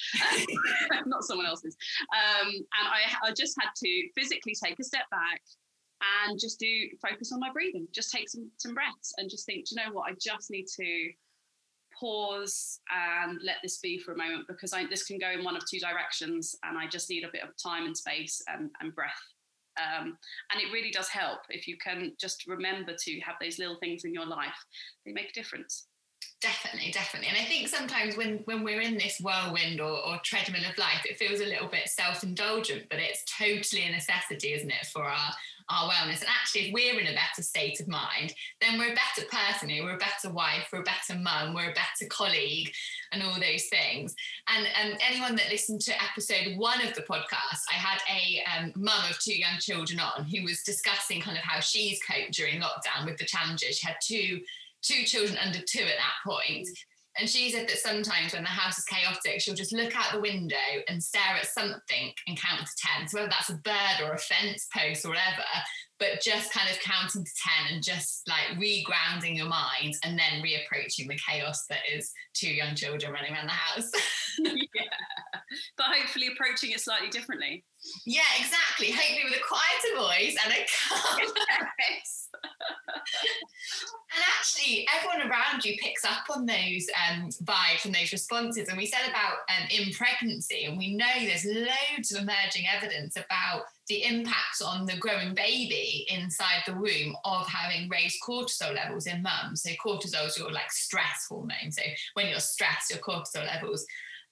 not 1.07 1.25
someone 1.25 1.47
else's, 1.47 1.77
um, 2.12 2.49
and 2.49 2.64
I 2.88 3.29
I 3.29 3.33
just 3.33 3.57
had 3.61 3.70
to 3.77 4.09
physically 4.14 4.55
take 4.62 4.79
a 4.79 4.85
step 4.85 5.09
back 5.11 5.40
and 6.29 6.38
just 6.38 6.59
do 6.59 6.88
focus 7.01 7.33
on 7.33 7.40
my 7.40 7.51
breathing 7.51 7.87
just 7.94 8.11
take 8.11 8.29
some 8.29 8.51
some 8.59 8.75
breaths 8.75 9.14
and 9.16 9.31
just 9.31 9.47
think 9.47 9.64
do 9.64 9.75
you 9.75 9.83
know 9.83 9.92
what 9.92 10.11
i 10.11 10.14
just 10.20 10.51
need 10.51 10.66
to 10.66 11.12
pause 11.98 12.80
and 12.90 13.38
let 13.42 13.57
this 13.62 13.78
be 13.78 13.98
for 13.98 14.12
a 14.12 14.16
moment 14.16 14.46
because 14.48 14.72
I, 14.72 14.87
this 14.87 15.04
can 15.04 15.18
go 15.18 15.30
in 15.30 15.44
one 15.44 15.57
of 15.57 15.62
two 15.68 15.78
directions 15.78 16.57
and 16.64 16.78
I 16.78 16.87
just 16.87 17.11
need 17.11 17.24
a 17.24 17.33
bit 17.33 17.42
of 17.42 17.50
time 17.57 17.87
and 17.87 17.96
space 17.96 18.42
and, 18.48 18.70
and 18.80 18.94
breath. 18.94 19.12
Um, 19.76 20.16
and 20.52 20.61
it 20.61 20.72
really 20.72 20.90
does 20.90 21.09
help 21.09 21.40
if 21.48 21.66
you 21.66 21.76
can 21.76 22.12
just 22.20 22.46
remember 22.46 22.92
to 22.96 23.20
have 23.20 23.37
those 23.40 23.59
little 23.59 23.76
things 23.80 24.04
in 24.04 24.14
your 24.14 24.26
life, 24.26 24.54
they 25.04 25.12
make 25.12 25.30
a 25.30 25.33
difference. 25.33 25.87
Definitely, 26.40 26.90
definitely. 26.92 27.28
And 27.28 27.38
I 27.38 27.44
think 27.44 27.68
sometimes 27.68 28.16
when 28.16 28.42
when 28.44 28.62
we're 28.62 28.83
in 28.83 28.98
this 28.98 29.18
whirlwind 29.18 29.80
or, 29.80 29.98
or 30.07 30.20
treadmill 30.24 30.64
of 30.70 30.76
life, 30.76 31.04
it 31.09 31.18
feels 31.18 31.40
a 31.40 31.46
little 31.46 31.68
bit 31.68 31.88
self-indulgent, 31.88 32.85
but 32.90 32.98
it's 32.98 33.24
totally 33.38 33.85
a 33.85 33.90
necessity, 33.90 34.52
isn't 34.52 34.70
it, 34.70 34.87
for 34.92 35.04
our 35.04 35.30
our 35.70 35.90
wellness. 35.90 36.20
And 36.20 36.29
actually, 36.29 36.68
if 36.68 36.74
we're 36.74 37.00
in 37.00 37.07
a 37.07 37.14
better 37.14 37.42
state 37.42 37.81
of 37.81 37.88
mind, 37.88 38.35
then 38.61 38.79
we're 38.79 38.92
a 38.92 38.96
better 38.96 39.27
person, 39.31 39.68
we're 39.68 39.94
a 39.94 39.98
better 39.98 40.31
wife, 40.33 40.68
we're 40.72 40.81
a 40.81 40.85
better 40.85 41.18
mum, 41.18 41.55
we're 41.55 41.70
a 41.70 41.74
better 41.74 42.09
colleague, 42.11 42.72
and 43.12 43.22
all 43.22 43.35
those 43.35 43.66
things. 43.66 44.14
And, 44.48 44.66
and 44.81 44.98
anyone 45.09 45.37
that 45.37 45.50
listened 45.50 45.81
to 45.83 46.03
episode 46.03 46.57
one 46.57 46.87
of 46.87 46.94
the 46.94 47.03
podcast, 47.03 47.62
I 47.70 47.74
had 47.74 48.00
a 48.11 48.44
um, 48.57 48.72
mum 48.77 49.11
of 49.11 49.18
two 49.18 49.37
young 49.37 49.59
children 49.59 50.00
on 50.00 50.24
who 50.24 50.44
was 50.44 50.62
discussing 50.62 51.20
kind 51.20 51.37
of 51.37 51.44
how 51.44 51.61
she's 51.61 52.00
coped 52.03 52.33
during 52.33 52.61
lockdown 52.61 53.07
with 53.07 53.16
the 53.16 53.24
challenges. 53.24 53.79
She 53.79 53.87
had 53.87 53.96
two 54.03 54.40
two 54.83 55.05
children 55.05 55.38
under 55.38 55.61
two 55.61 55.81
at 55.81 55.96
that 55.96 56.31
point. 56.31 56.68
And 57.18 57.29
she 57.29 57.50
said 57.50 57.68
that 57.68 57.79
sometimes 57.79 58.33
when 58.33 58.42
the 58.42 58.48
house 58.48 58.79
is 58.79 58.85
chaotic, 58.85 59.40
she'll 59.40 59.55
just 59.55 59.72
look 59.72 59.96
out 59.96 60.12
the 60.12 60.20
window 60.20 60.57
and 60.88 61.03
stare 61.03 61.37
at 61.38 61.46
something 61.46 62.12
and 62.27 62.40
count 62.40 62.61
to 62.61 62.88
10. 62.98 63.09
So 63.09 63.18
whether 63.18 63.31
that's 63.31 63.50
a 63.50 63.55
bird 63.55 64.03
or 64.03 64.12
a 64.12 64.18
fence 64.18 64.66
post 64.77 65.05
or 65.05 65.11
whatever, 65.11 65.44
but 66.00 66.20
just 66.20 66.53
kind 66.53 66.68
of 66.68 66.81
counting 66.81 67.24
to 67.24 67.31
10 67.66 67.74
and 67.74 67.85
just 67.85 68.29
like 68.29 68.59
regrounding 68.59 69.37
your 69.37 69.48
mind 69.48 69.94
and 70.05 70.18
then 70.18 70.42
reapproaching 70.42 71.09
the 71.09 71.18
chaos 71.29 71.64
that 71.68 71.81
is 71.92 72.11
two 72.35 72.53
young 72.53 72.74
children 72.74 73.12
running 73.12 73.33
around 73.33 73.46
the 73.46 73.53
house. 73.53 73.90
yeah. 74.38 74.83
But 75.77 75.87
hopefully 75.87 76.29
approaching 76.33 76.72
it 76.72 76.81
slightly 76.81 77.11
differently. 77.11 77.64
Yeah, 78.07 78.23
exactly. 78.38 78.90
Hopefully 78.90 79.25
with 79.25 79.40
a 79.40 79.44
quieter 79.44 79.97
voice 79.97 80.37
and 80.44 80.53
a 80.53 80.66
calm 80.88 81.20
yes. 81.79 82.29
and 82.33 84.25
actually, 84.38 84.87
everyone 84.94 85.31
around 85.31 85.64
you 85.64 85.77
picks 85.81 86.05
up 86.05 86.25
on 86.31 86.47
those 86.47 86.87
um, 87.09 87.29
vibes 87.44 87.85
and 87.85 87.94
those 87.94 88.12
responses. 88.12 88.68
And 88.68 88.79
we 88.79 88.87
said 88.87 89.09
about 89.09 89.38
um, 89.51 89.68
in 89.70 89.92
pregnancy, 89.92 90.64
and 90.64 90.79
we 90.79 90.97
know 90.97 91.07
there's 91.18 91.44
loads 91.44 92.12
of 92.12 92.23
emerging 92.23 92.64
evidence 92.75 93.16
about 93.16 93.64
the 93.88 94.05
impact 94.05 94.62
on 94.64 94.87
the 94.87 94.97
growing 94.97 95.35
baby 95.35 96.07
inside 96.09 96.62
the 96.66 96.75
womb 96.75 97.16
of 97.25 97.47
having 97.47 97.88
raised 97.88 98.16
cortisol 98.27 98.75
levels 98.75 99.07
in 99.07 99.23
mum. 99.23 99.57
So 99.57 99.70
cortisol 99.85 100.27
is 100.27 100.38
your 100.38 100.51
like 100.51 100.73
stress 100.73 101.27
hormone. 101.29 101.70
So 101.70 101.83
when 102.14 102.29
you're 102.29 102.40
stressed, 102.40 102.90
your 102.90 103.01
cortisol 103.01 103.47
levels 103.47 103.87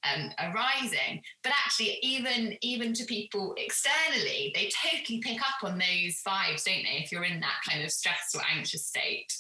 um, 0.05 0.31
arising. 0.38 1.23
But 1.43 1.53
actually, 1.65 1.99
even 2.03 2.57
even 2.61 2.93
to 2.95 3.05
people 3.05 3.55
externally, 3.57 4.53
they 4.55 4.71
totally 4.91 5.21
pick 5.21 5.41
up 5.41 5.62
on 5.62 5.79
those 5.79 6.21
vibes, 6.27 6.65
don't 6.65 6.85
they? 6.85 7.03
If 7.03 7.12
you're 7.12 7.25
in 7.25 7.41
that 7.41 7.61
kind 7.69 7.85
of 7.85 7.91
stressed 7.91 8.35
or 8.35 8.43
anxious 8.55 8.87
state. 8.87 9.33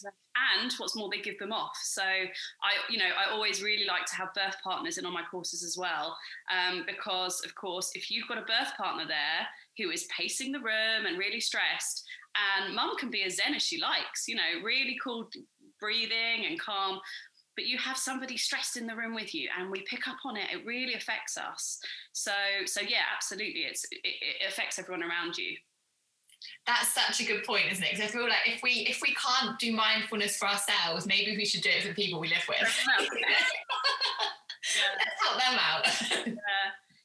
And 0.54 0.72
what's 0.78 0.96
more, 0.96 1.10
they 1.10 1.20
give 1.20 1.38
them 1.38 1.52
off. 1.52 1.76
So 1.82 2.02
I, 2.02 2.72
you 2.88 2.98
know, 2.98 3.04
I 3.04 3.30
always 3.30 3.62
really 3.62 3.84
like 3.84 4.06
to 4.06 4.14
have 4.16 4.34
birth 4.34 4.56
partners 4.64 4.96
in 4.96 5.04
on 5.04 5.12
my 5.12 5.22
courses 5.30 5.62
as 5.62 5.76
well, 5.76 6.16
um, 6.50 6.84
because 6.86 7.44
of 7.44 7.54
course, 7.54 7.90
if 7.94 8.10
you've 8.10 8.28
got 8.28 8.38
a 8.38 8.42
birth 8.42 8.72
partner 8.76 9.04
there 9.06 9.46
who 9.78 9.90
is 9.90 10.06
pacing 10.16 10.52
the 10.52 10.58
room 10.58 11.06
and 11.06 11.18
really 11.18 11.40
stressed, 11.40 12.04
and 12.64 12.74
mum 12.74 12.96
can 12.98 13.10
be 13.10 13.24
as 13.24 13.36
zen 13.36 13.54
as 13.54 13.62
she 13.62 13.78
likes, 13.80 14.26
you 14.26 14.34
know, 14.34 14.62
really 14.64 14.98
cool 15.02 15.28
breathing 15.78 16.46
and 16.48 16.58
calm 16.60 17.00
but 17.56 17.66
you 17.66 17.78
have 17.78 17.96
somebody 17.96 18.36
stressed 18.36 18.76
in 18.76 18.86
the 18.86 18.96
room 18.96 19.14
with 19.14 19.34
you 19.34 19.48
and 19.58 19.70
we 19.70 19.82
pick 19.82 20.08
up 20.08 20.16
on 20.24 20.36
it 20.36 20.48
it 20.52 20.64
really 20.66 20.94
affects 20.94 21.36
us. 21.36 21.78
So 22.12 22.32
so 22.66 22.80
yeah 22.80 23.04
absolutely 23.14 23.62
it's 23.62 23.84
it, 23.90 24.00
it 24.04 24.48
affects 24.48 24.78
everyone 24.78 25.02
around 25.02 25.36
you. 25.36 25.56
That's 26.66 26.92
such 26.92 27.20
a 27.20 27.24
good 27.24 27.44
point 27.44 27.64
isn't 27.70 27.84
it? 27.84 27.92
Because 27.92 28.08
i 28.08 28.12
feel 28.12 28.22
like 28.22 28.46
if 28.46 28.62
we 28.62 28.86
if 28.88 29.00
we 29.02 29.14
can't 29.14 29.58
do 29.58 29.72
mindfulness 29.72 30.36
for 30.36 30.48
ourselves 30.48 31.06
maybe 31.06 31.36
we 31.36 31.44
should 31.44 31.62
do 31.62 31.70
it 31.70 31.82
for 31.82 31.88
the 31.88 31.94
people 31.94 32.20
we 32.20 32.28
live 32.28 32.44
with. 32.48 32.58
Let's 34.98 35.22
help 35.22 35.38
them 35.38 35.58
out. 35.58 35.86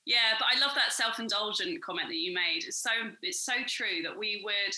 Yeah. 0.07 0.13
yeah 0.21 0.37
but 0.39 0.47
i 0.55 0.59
love 0.59 0.73
that 0.75 0.93
self-indulgent 0.93 1.81
comment 1.83 2.07
that 2.07 2.15
you 2.15 2.33
made. 2.33 2.63
It's 2.65 2.77
so 2.77 2.91
it's 3.21 3.41
so 3.41 3.53
true 3.67 4.03
that 4.03 4.17
we 4.17 4.41
would 4.43 4.75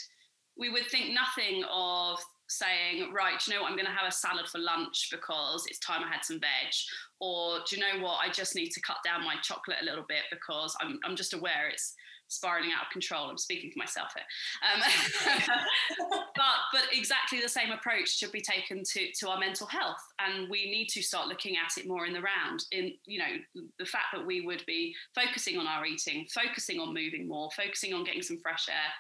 we 0.58 0.70
would 0.70 0.88
think 0.88 1.14
nothing 1.14 1.64
of 1.72 2.20
saying, 2.50 3.14
right, 3.14 3.40
you 3.48 3.54
know 3.54 3.62
what, 3.62 3.70
I'm 3.70 3.78
going 3.78 3.86
to 3.86 3.92
have 3.92 4.08
a 4.08 4.12
salad 4.12 4.48
for 4.48 4.60
lunch 4.60 5.10
because 5.12 5.66
it's 5.68 5.80
time 5.80 6.04
I 6.04 6.12
had 6.12 6.26
some 6.26 6.40
veg. 6.40 6.74
Or 7.20 7.60
do 7.68 7.76
you 7.76 7.82
know 7.82 8.04
what, 8.04 8.20
I 8.26 8.32
just 8.32 8.56
need 8.56 8.70
to 8.72 8.82
cut 8.82 8.98
down 9.06 9.24
my 9.24 9.36
chocolate 9.42 9.78
a 9.82 9.86
little 9.86 10.06
bit 10.08 10.24
because 10.32 10.76
I'm, 10.82 11.00
I'm 11.04 11.16
just 11.16 11.34
aware 11.34 11.70
it's 11.70 11.96
spiraling 12.30 12.70
out 12.72 12.86
of 12.86 12.92
control. 12.92 13.30
I'm 13.30 13.38
speaking 13.38 13.72
for 13.72 13.80
myself 13.80 14.14
here. 14.16 14.24
Um, 14.72 15.38
but, 16.36 16.60
but 16.72 16.84
exactly 16.92 17.42
the 17.42 17.50
same 17.50 17.72
approach 17.72 18.18
should 18.18 18.32
be 18.32 18.42
taken 18.42 18.84
to, 18.84 19.12
to 19.20 19.30
our 19.30 19.40
mental 19.40 19.68
health. 19.68 20.02
And 20.20 20.50
we 20.50 20.72
need 20.72 20.88
to 20.90 21.02
start 21.02 21.28
looking 21.28 21.56
at 21.58 21.78
it 21.78 21.88
more 21.88 22.06
in 22.06 22.14
the 22.14 22.22
round. 22.22 22.66
In, 22.72 22.94
you 23.06 23.20
know, 23.20 23.64
the 23.78 23.86
fact 23.86 24.06
that 24.14 24.26
we 24.26 24.42
would 24.42 24.64
be 24.66 24.96
focusing 25.14 25.58
on 25.58 25.68
our 25.68 25.86
eating, 25.86 26.28
focusing 26.34 26.80
on 26.80 26.94
moving 26.94 27.28
more, 27.28 27.50
focusing 27.56 27.94
on 27.94 28.04
getting 28.04 28.22
some 28.22 28.38
fresh 28.38 28.70
air, 28.70 28.94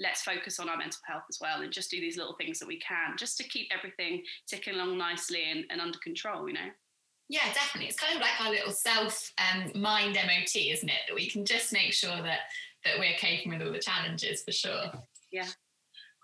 let's 0.00 0.22
focus 0.22 0.58
on 0.58 0.68
our 0.68 0.76
mental 0.76 1.00
health 1.06 1.24
as 1.28 1.38
well 1.40 1.60
and 1.60 1.72
just 1.72 1.90
do 1.90 2.00
these 2.00 2.16
little 2.16 2.34
things 2.40 2.58
that 2.58 2.68
we 2.68 2.80
can 2.80 3.16
just 3.18 3.36
to 3.36 3.44
keep 3.44 3.68
everything 3.70 4.22
ticking 4.48 4.74
along 4.74 4.96
nicely 4.96 5.44
and, 5.50 5.64
and 5.70 5.80
under 5.80 5.98
control, 5.98 6.48
you 6.48 6.54
know? 6.54 6.70
Yeah, 7.28 7.52
definitely. 7.54 7.88
It's 7.88 8.00
kind 8.00 8.16
of 8.16 8.20
like 8.20 8.40
our 8.40 8.50
little 8.50 8.72
self 8.72 9.32
um, 9.38 9.70
mind 9.80 10.14
MOT, 10.14 10.56
isn't 10.56 10.88
it? 10.88 11.00
That 11.06 11.14
we 11.14 11.30
can 11.30 11.44
just 11.44 11.72
make 11.72 11.92
sure 11.92 12.16
that 12.22 12.40
that 12.84 12.98
we're 12.98 13.14
coping 13.20 13.52
with 13.52 13.62
all 13.62 13.72
the 13.72 13.78
challenges 13.78 14.42
for 14.42 14.52
sure. 14.52 14.90
Yeah. 15.30 15.46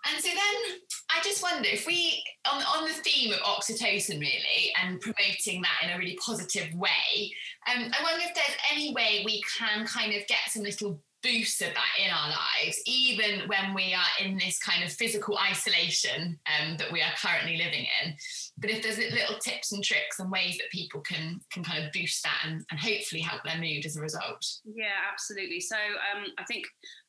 And 0.05 0.23
so 0.23 0.29
then 0.29 0.79
I 1.09 1.21
just 1.23 1.41
wonder 1.41 1.67
if 1.69 1.85
we, 1.85 2.23
on, 2.51 2.61
on 2.61 2.85
the 2.85 2.93
theme 2.93 3.33
of 3.33 3.39
oxytocin 3.39 4.19
really, 4.19 4.73
and 4.81 4.99
promoting 4.99 5.61
that 5.61 5.79
in 5.83 5.89
a 5.89 5.97
really 5.97 6.17
positive 6.23 6.73
way, 6.73 7.33
um, 7.67 7.91
I 7.91 8.03
wonder 8.03 8.25
if 8.25 8.33
there's 8.33 8.57
any 8.71 8.93
way 8.93 9.23
we 9.25 9.41
can 9.57 9.85
kind 9.85 10.13
of 10.13 10.25
get 10.27 10.39
some 10.49 10.63
little 10.63 11.01
boost 11.23 11.61
of 11.61 11.73
that 11.73 12.03
in 12.03 12.11
our 12.11 12.29
lives, 12.29 12.81
even 12.85 13.47
when 13.47 13.73
we 13.73 13.93
are 13.93 14.25
in 14.25 14.37
this 14.37 14.59
kind 14.59 14.83
of 14.83 14.91
physical 14.91 15.37
isolation 15.37 16.39
um, 16.47 16.77
that 16.77 16.91
we 16.91 17.01
are 17.01 17.11
currently 17.21 17.57
living 17.57 17.85
in. 18.03 18.15
But 18.57 18.69
if 18.69 18.83
there's 18.83 18.97
little 18.97 19.37
tips 19.39 19.71
and 19.71 19.83
tricks 19.83 20.19
and 20.19 20.31
ways 20.31 20.57
that 20.57 20.69
people 20.71 21.01
can 21.01 21.39
can 21.51 21.63
kind 21.63 21.83
of 21.83 21.91
boost 21.91 22.23
that 22.23 22.39
and, 22.45 22.65
and 22.71 22.79
hopefully 22.79 23.21
help 23.21 23.43
their 23.43 23.57
mood 23.57 23.85
as 23.85 23.97
a 23.97 24.01
result. 24.01 24.45
Yeah, 24.65 24.97
absolutely. 25.11 25.59
So 25.59 25.75
um, 25.75 26.25
I 26.37 26.43
think 26.43 26.65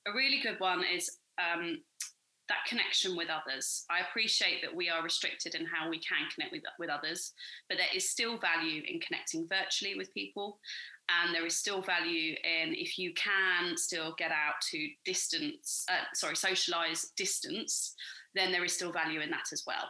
a 0.06 0.12
really 0.12 0.40
good 0.40 0.58
one 0.58 0.82
is 0.84 1.10
um, 1.38 1.80
that 2.48 2.64
connection 2.66 3.16
with 3.16 3.28
others. 3.28 3.84
I 3.90 4.00
appreciate 4.00 4.62
that 4.62 4.74
we 4.74 4.88
are 4.88 5.02
restricted 5.02 5.54
in 5.54 5.66
how 5.66 5.90
we 5.90 5.98
can 5.98 6.28
connect 6.34 6.52
with, 6.52 6.62
with 6.78 6.90
others, 6.90 7.32
but 7.68 7.78
there 7.78 7.94
is 7.94 8.08
still 8.08 8.38
value 8.38 8.82
in 8.86 9.00
connecting 9.00 9.46
virtually 9.48 9.96
with 9.96 10.12
people 10.14 10.58
and 11.10 11.34
there 11.34 11.46
is 11.46 11.56
still 11.56 11.80
value 11.80 12.34
in 12.44 12.74
if 12.74 12.98
you 12.98 13.12
can 13.14 13.76
still 13.76 14.14
get 14.18 14.30
out 14.30 14.54
to 14.70 14.88
distance 15.04 15.86
uh, 15.90 16.04
sorry 16.12 16.36
socialize 16.36 17.12
distance 17.16 17.94
then 18.34 18.52
there 18.52 18.64
is 18.64 18.74
still 18.74 18.92
value 18.92 19.20
in 19.20 19.30
that 19.30 19.46
as 19.52 19.64
well 19.66 19.88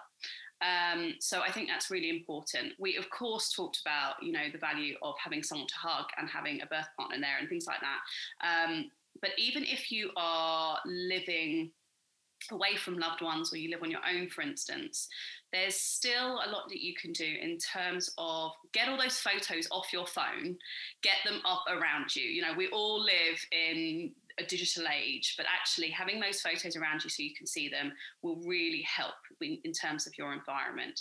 um, 0.61 1.14
so 1.21 1.40
I 1.40 1.53
think 1.53 1.68
that's 1.68 1.90
really 1.90 2.11
important. 2.11 2.73
We 2.79 2.97
of 2.97 3.09
course 3.11 3.53
talked 3.53 3.81
about 3.81 4.14
you 4.21 4.33
know 4.33 4.49
the 4.53 4.59
value 4.59 4.97
of 5.03 5.14
having 5.23 5.42
someone 5.42 5.68
to 5.68 5.75
hug 5.77 6.07
and 6.18 6.29
having 6.29 6.61
a 6.61 6.66
birth 6.66 6.88
partner 6.99 7.18
there 7.21 7.38
and 7.38 7.49
things 7.49 7.66
like 7.66 7.79
that. 7.81 8.66
Um, 8.66 8.90
but 9.21 9.31
even 9.38 9.64
if 9.64 9.90
you 9.92 10.11
are 10.16 10.79
living 10.85 11.71
away 12.51 12.77
from 12.77 12.98
loved 12.98 13.22
ones 13.22 13.53
or 13.53 13.57
you 13.57 13.70
live 13.70 13.83
on 13.83 13.90
your 13.90 14.01
own, 14.09 14.29
for 14.29 14.42
instance, 14.42 15.09
there's 15.53 15.74
still 15.74 16.40
a 16.44 16.51
lot 16.51 16.68
that 16.68 16.81
you 16.81 16.94
can 16.94 17.12
do 17.12 17.27
in 17.40 17.59
terms 17.59 18.11
of 18.18 18.53
get 18.72 18.88
all 18.88 18.98
those 18.98 19.18
photos 19.18 19.68
off 19.70 19.92
your 19.92 20.07
phone, 20.07 20.57
get 21.03 21.16
them 21.24 21.40
up 21.46 21.64
around 21.68 22.14
you. 22.14 22.24
You 22.24 22.42
know, 22.42 22.55
we 22.57 22.68
all 22.68 23.03
live 23.03 23.38
in 23.53 24.12
a 24.38 24.44
digital 24.44 24.85
age, 24.88 25.35
but 25.37 25.46
actually 25.46 25.90
having 25.90 26.20
those 26.20 26.40
photos 26.40 26.77
around 26.77 27.03
you 27.03 27.11
so 27.11 27.22
you 27.22 27.35
can 27.35 27.46
see 27.46 27.68
them 27.68 27.92
will 28.22 28.37
really 28.37 28.83
help 28.83 29.14
in, 29.40 29.59
in 29.64 29.72
terms 29.72 30.07
of 30.07 30.16
your 30.16 30.33
environment. 30.33 31.01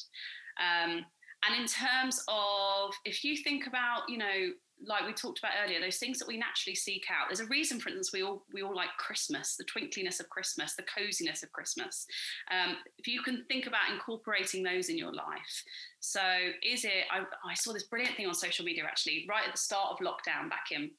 Um, 0.60 1.06
and 1.48 1.62
in 1.62 1.68
terms 1.68 2.24
of 2.28 2.94
if 3.06 3.24
you 3.24 3.38
think 3.38 3.68
about 3.68 4.02
you 4.10 4.18
know 4.18 4.52
like 4.86 5.06
we 5.06 5.14
talked 5.14 5.40
about 5.40 5.54
earlier, 5.64 5.80
those 5.80 5.98
things 5.98 6.20
that 6.20 6.28
we 6.28 6.38
naturally 6.38 6.76
seek 6.76 7.06
out. 7.10 7.28
There's 7.30 7.40
a 7.40 7.48
reason, 7.48 7.80
for 7.80 7.90
instance, 7.90 8.14
we 8.14 8.24
all 8.24 8.44
we 8.54 8.62
all 8.62 8.76
like 8.76 8.90
Christmas, 8.98 9.56
the 9.56 9.66
twinkliness 9.66 10.20
of 10.20 10.30
Christmas, 10.30 10.76
the 10.76 10.84
coziness 10.84 11.44
of 11.44 11.52
Christmas. 11.52 12.06
Um, 12.52 12.78
if 12.98 13.08
you 13.08 13.22
can 13.22 13.44
think 13.48 13.68
about 13.68 13.92
incorporating 13.92 14.64
those 14.64 14.90
in 14.90 14.98
your 14.98 15.14
life. 15.14 15.64
So, 16.00 16.22
is 16.64 16.86
it? 16.86 17.06
I, 17.12 17.24
I 17.50 17.54
saw 17.54 17.74
this 17.74 17.84
brilliant 17.84 18.16
thing 18.16 18.28
on 18.28 18.34
social 18.34 18.66
media 18.66 18.84
actually, 18.84 19.26
right 19.28 19.44
at 19.46 19.54
the 19.54 19.60
start 19.60 19.92
of 19.92 20.06
lockdown 20.06 20.50
back 20.50 20.68
in 20.72 20.92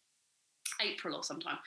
April 0.81 1.17
or 1.17 1.23
sometime. 1.23 1.59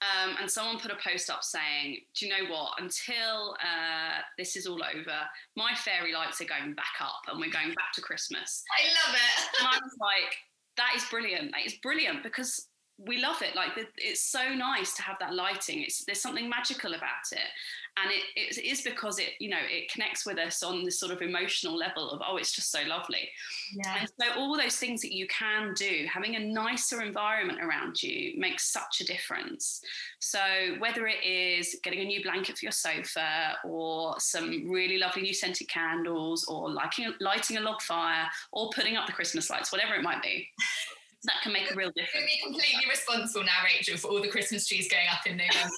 Um, 0.00 0.36
and 0.40 0.50
someone 0.50 0.78
put 0.78 0.90
a 0.90 0.96
post 0.96 1.30
up 1.30 1.42
saying, 1.42 1.98
Do 2.14 2.26
you 2.26 2.32
know 2.32 2.50
what? 2.50 2.72
Until 2.80 3.56
uh, 3.60 4.20
this 4.36 4.56
is 4.56 4.66
all 4.66 4.82
over, 4.82 5.16
my 5.56 5.74
fairy 5.74 6.12
lights 6.12 6.40
are 6.40 6.44
going 6.44 6.74
back 6.74 6.96
up 7.00 7.22
and 7.28 7.40
we're 7.40 7.50
going 7.50 7.68
back 7.68 7.92
to 7.94 8.00
Christmas. 8.00 8.62
I 8.78 8.84
love 9.06 9.16
it. 9.16 9.60
and 9.60 9.68
I 9.68 9.78
was 9.82 9.96
like, 10.00 10.34
that 10.78 10.92
is 10.96 11.04
brilliant. 11.10 11.52
That 11.52 11.66
is 11.66 11.74
brilliant 11.82 12.22
because 12.22 12.67
we 12.98 13.20
love 13.20 13.42
it. 13.42 13.54
Like 13.54 13.70
it's 13.96 14.22
so 14.22 14.54
nice 14.54 14.94
to 14.94 15.02
have 15.02 15.18
that 15.20 15.32
lighting. 15.32 15.82
It's 15.82 16.04
there's 16.04 16.20
something 16.20 16.48
magical 16.48 16.94
about 16.94 17.30
it, 17.30 17.38
and 17.96 18.10
it, 18.10 18.58
it 18.58 18.64
is 18.64 18.82
because 18.82 19.20
it 19.20 19.34
you 19.38 19.48
know 19.48 19.58
it 19.60 19.90
connects 19.90 20.26
with 20.26 20.36
us 20.36 20.64
on 20.64 20.84
this 20.84 20.98
sort 20.98 21.12
of 21.12 21.22
emotional 21.22 21.76
level 21.76 22.10
of 22.10 22.20
oh 22.26 22.36
it's 22.38 22.52
just 22.52 22.72
so 22.72 22.80
lovely. 22.88 23.28
Yeah. 23.72 24.00
And 24.00 24.10
so 24.20 24.40
all 24.40 24.56
those 24.56 24.76
things 24.76 25.00
that 25.02 25.14
you 25.14 25.28
can 25.28 25.74
do, 25.74 26.06
having 26.12 26.34
a 26.34 26.40
nicer 26.40 27.00
environment 27.00 27.60
around 27.62 28.02
you 28.02 28.32
makes 28.36 28.72
such 28.72 29.00
a 29.00 29.04
difference. 29.04 29.80
So 30.18 30.40
whether 30.78 31.06
it 31.06 31.24
is 31.24 31.76
getting 31.84 32.00
a 32.00 32.04
new 32.04 32.20
blanket 32.22 32.58
for 32.58 32.64
your 32.64 32.72
sofa, 32.72 33.54
or 33.64 34.16
some 34.18 34.68
really 34.68 34.98
lovely 34.98 35.22
new 35.22 35.34
scented 35.34 35.68
candles, 35.68 36.46
or 36.46 36.68
lighting 36.68 37.14
lighting 37.20 37.58
a 37.58 37.60
log 37.60 37.80
fire, 37.80 38.26
or 38.50 38.70
putting 38.74 38.96
up 38.96 39.06
the 39.06 39.12
Christmas 39.12 39.48
lights, 39.50 39.70
whatever 39.70 39.94
it 39.94 40.02
might 40.02 40.20
be 40.20 40.48
that 41.24 41.42
can 41.42 41.52
make 41.52 41.70
a 41.70 41.74
real 41.74 41.90
difference. 41.96 42.26
Be 42.26 42.40
completely 42.42 42.84
responsible 42.88 43.44
now, 43.44 43.64
Rachel, 43.64 43.96
for 43.96 44.08
all 44.08 44.22
the 44.22 44.28
Christmas 44.28 44.66
trees 44.66 44.88
going 44.88 45.06
up 45.12 45.26
in 45.26 45.36
November. 45.36 45.70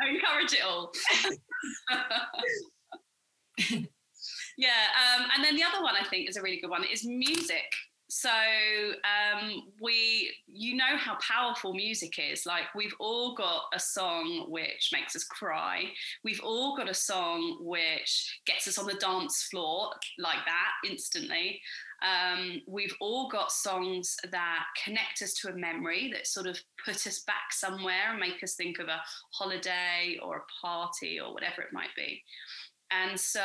I 0.00 0.08
encourage 0.08 0.52
it 0.52 0.62
all. 0.64 0.92
yeah, 4.58 4.88
um, 4.96 5.26
and 5.34 5.44
then 5.44 5.56
the 5.56 5.62
other 5.62 5.82
one 5.82 5.94
I 6.00 6.04
think 6.04 6.28
is 6.28 6.36
a 6.36 6.42
really 6.42 6.60
good 6.60 6.70
one 6.70 6.84
is 6.84 7.04
music. 7.04 7.72
So 8.08 8.30
um, 8.30 9.62
we, 9.80 10.32
you 10.46 10.76
know 10.76 10.96
how 10.96 11.18
powerful 11.20 11.74
music 11.74 12.18
is. 12.18 12.46
Like 12.46 12.74
we've 12.74 12.94
all 13.00 13.34
got 13.34 13.64
a 13.74 13.80
song 13.80 14.46
which 14.48 14.90
makes 14.92 15.16
us 15.16 15.24
cry. 15.24 15.84
We've 16.22 16.40
all 16.42 16.76
got 16.76 16.88
a 16.88 16.94
song 16.94 17.58
which 17.60 18.40
gets 18.46 18.68
us 18.68 18.78
on 18.78 18.86
the 18.86 18.94
dance 18.94 19.48
floor 19.50 19.90
like 20.18 20.38
that 20.46 20.88
instantly. 20.88 21.60
Um, 22.02 22.62
we've 22.66 22.94
all 23.00 23.28
got 23.28 23.50
songs 23.50 24.16
that 24.30 24.64
connect 24.84 25.22
us 25.22 25.34
to 25.34 25.48
a 25.48 25.56
memory 25.56 26.10
that 26.12 26.26
sort 26.26 26.46
of 26.46 26.58
put 26.84 27.06
us 27.06 27.20
back 27.20 27.52
somewhere 27.52 28.10
and 28.10 28.20
make 28.20 28.42
us 28.42 28.54
think 28.54 28.78
of 28.78 28.88
a 28.88 29.00
holiday 29.32 30.18
or 30.22 30.36
a 30.36 30.66
party 30.66 31.18
or 31.18 31.32
whatever 31.32 31.62
it 31.62 31.72
might 31.72 31.94
be. 31.96 32.22
And 32.90 33.18
so, 33.18 33.40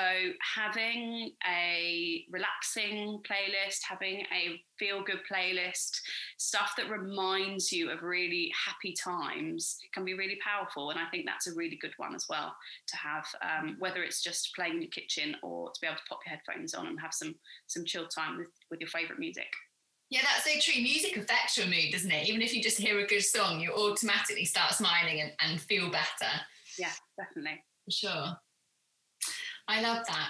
having 0.56 1.32
a 1.50 2.26
relaxing 2.30 3.22
playlist, 3.28 3.80
having 3.88 4.26
a 4.32 4.62
feel 4.78 5.04
good 5.04 5.22
playlist, 5.32 6.00
stuff 6.38 6.74
that 6.78 6.90
reminds 6.90 7.72
you 7.72 7.90
of 7.90 8.04
really 8.04 8.52
happy 8.66 8.94
times 8.94 9.78
can 9.94 10.06
be 10.06 10.14
really 10.14 10.38
powerful. 10.44 10.92
And 10.92 11.00
I 11.00 11.06
think 11.10 11.26
that's 11.26 11.48
a 11.48 11.56
really 11.56 11.78
good 11.82 11.94
one 11.98 12.14
as 12.14 12.28
well 12.30 12.56
to 12.88 12.98
have, 12.98 13.26
um, 13.42 13.78
whether 13.80 14.04
it's 14.04 14.22
just 14.22 14.54
playing 14.56 14.74
in 14.74 14.82
your 14.84 14.92
kitchen 14.92 15.36
or 15.42 15.72
to 15.72 15.82
be 15.82 15.88
able 15.88 15.98
to 15.98 16.04
pop 16.08 16.20
your 16.26 16.36
headphones 16.36 16.76
on 16.76 16.88
and 16.88 17.00
have 17.00 17.14
some 17.14 17.34
some 17.68 17.84
chill 17.86 18.08
time 18.08 18.38
with, 18.38 18.50
with 18.70 18.80
your 18.80 18.90
favourite 18.90 19.20
music. 19.20 19.48
Yeah, 20.12 20.22
that's 20.24 20.44
so 20.44 20.60
true. 20.60 20.84
Music 20.84 21.16
affects 21.16 21.58
your 21.58 21.68
mood, 21.68 21.92
doesn't 21.92 22.12
it? 22.12 22.28
Even 22.28 22.42
if 22.42 22.54
you 22.54 22.62
just 22.62 22.78
hear 22.78 23.00
a 23.00 23.08
good 23.08 23.24
song, 23.24 23.62
you 23.62 23.72
automatically 23.72 24.44
start 24.44 24.74
smiling 24.74 25.22
and, 25.22 25.32
and 25.40 25.60
feel 25.60 25.90
better. 25.90 26.32
Yeah, 26.78 26.92
definitely. 27.18 27.64
For 27.86 27.92
sure. 27.92 28.38
I 29.72 29.80
love 29.80 30.06
that. 30.06 30.30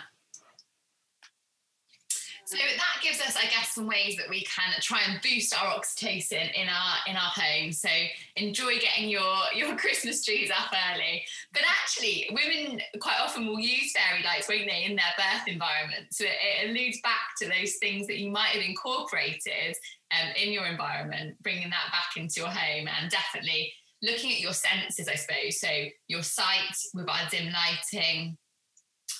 So 2.46 2.58
that 2.58 3.02
gives 3.02 3.22
us, 3.22 3.38
I 3.38 3.44
guess, 3.44 3.74
some 3.74 3.88
ways 3.88 4.18
that 4.18 4.30
we 4.30 4.44
can 4.44 4.74
try 4.82 5.00
and 5.08 5.22
boost 5.22 5.56
our 5.58 5.74
oxytocin 5.74 6.54
in 6.54 6.68
our 6.68 6.96
in 7.08 7.16
our 7.16 7.32
home. 7.34 7.72
So 7.72 7.90
enjoy 8.36 8.78
getting 8.78 9.10
your 9.10 9.36
your 9.56 9.76
Christmas 9.78 10.24
trees 10.24 10.52
up 10.52 10.72
early. 10.94 11.24
But 11.54 11.64
actually, 11.66 12.30
women 12.32 12.82
quite 13.00 13.20
often 13.20 13.48
will 13.48 13.60
use 13.60 13.94
fairy 13.94 14.22
lights, 14.24 14.48
won't 14.48 14.68
they, 14.68 14.84
in 14.84 14.96
their 14.96 15.14
birth 15.18 15.48
environment? 15.48 16.08
So 16.12 16.26
it, 16.26 16.38
it 16.60 16.70
alludes 16.70 17.00
back 17.02 17.34
to 17.40 17.48
those 17.48 17.76
things 17.78 18.06
that 18.08 18.18
you 18.18 18.30
might 18.30 18.50
have 18.50 18.64
incorporated 18.64 19.78
um, 20.12 20.30
in 20.36 20.52
your 20.52 20.68
environment, 20.68 21.42
bringing 21.42 21.70
that 21.70 21.90
back 21.92 22.22
into 22.22 22.42
your 22.42 22.50
home, 22.50 22.88
and 22.88 23.10
definitely 23.10 23.74
looking 24.04 24.34
at 24.34 24.42
your 24.42 24.54
senses, 24.54 25.08
I 25.08 25.16
suppose. 25.16 25.60
So 25.60 25.70
your 26.08 26.24
sight 26.24 26.76
with 26.94 27.10
our 27.10 27.30
dim 27.30 27.52
lighting, 27.54 28.38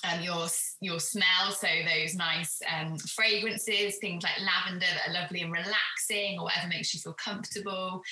um, 0.04 0.20
your 0.22 0.46
your 0.80 0.98
smell, 0.98 1.50
so 1.50 1.66
those 1.86 2.14
nice 2.14 2.60
um, 2.72 2.98
fragrances, 2.98 3.98
things 3.98 4.22
like 4.22 4.32
lavender 4.40 4.86
that 4.86 5.08
are 5.08 5.22
lovely 5.22 5.42
and 5.42 5.52
relaxing, 5.52 6.38
or 6.38 6.44
whatever 6.44 6.68
makes 6.68 6.92
you 6.92 7.00
feel 7.00 7.14
comfortable. 7.14 8.02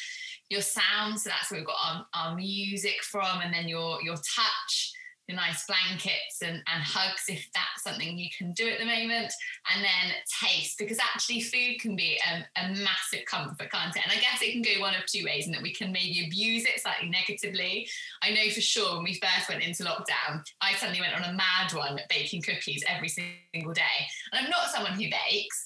Your 0.49 0.63
sound, 0.63 1.21
so 1.21 1.31
that's 1.31 1.51
where 1.51 1.61
we've 1.61 1.67
got 1.67 1.77
our, 1.85 2.07
our 2.15 2.37
music 2.37 3.03
from, 3.03 3.41
and 3.43 3.53
then 3.53 3.69
your 3.69 4.03
your 4.03 4.17
touch, 4.17 4.93
your 5.31 5.37
nice 5.37 5.65
blankets 5.67 6.43
and, 6.43 6.63
and 6.67 6.83
hugs 6.83 7.25
if 7.29 7.49
that's 7.55 7.85
something 7.85 8.19
you 8.19 8.29
can 8.37 8.53
do 8.53 8.69
at 8.69 8.79
the 8.79 8.85
moment. 8.85 9.33
And 9.73 9.85
then 9.85 10.13
taste, 10.43 10.79
because 10.79 10.99
actually 10.99 11.41
food 11.41 11.81
can 11.81 11.95
be 11.95 12.21
a, 12.27 12.61
a 12.61 12.69
massive 12.69 13.25
comfort, 13.27 13.71
can't 13.71 13.95
it? 13.95 14.03
And 14.05 14.13
I 14.13 14.21
guess 14.21 14.43
it 14.43 14.53
can 14.53 14.63
go 14.63 14.81
one 14.81 14.95
of 14.95 15.07
two 15.07 15.25
ways, 15.25 15.47
in 15.47 15.53
that 15.53 15.63
we 15.63 15.73
can 15.73 15.93
maybe 15.93 16.27
abuse 16.27 16.65
it 16.65 16.81
slightly 16.81 17.09
negatively. 17.09 17.89
I 18.23 18.31
know 18.31 18.51
for 18.51 18.61
sure 18.61 18.97
when 18.97 19.05
we 19.05 19.21
first 19.23 19.49
went 19.49 19.63
into 19.63 19.85
lockdown, 19.85 20.43
I 20.61 20.75
suddenly 20.75 21.01
went 21.01 21.15
on 21.15 21.31
a 21.31 21.33
mad 21.33 21.73
one 21.73 21.99
at 21.99 22.09
baking 22.09 22.43
cookies 22.43 22.85
every 22.89 23.09
single 23.09 23.73
day. 23.73 23.99
And 24.33 24.45
I'm 24.45 24.51
not 24.51 24.71
someone 24.71 24.93
who 24.93 25.09
bakes. 25.09 25.65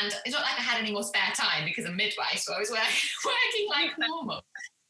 And 0.00 0.14
it's 0.24 0.34
not 0.34 0.42
like 0.42 0.58
I 0.58 0.62
had 0.62 0.80
any 0.80 0.92
more 0.92 1.02
spare 1.02 1.32
time 1.34 1.64
because 1.64 1.84
I'm 1.84 1.96
midwife, 1.96 2.38
so 2.38 2.54
I 2.54 2.58
was 2.60 2.70
working, 2.70 2.86
working 3.24 3.68
like 3.68 3.98
normal. 4.08 4.42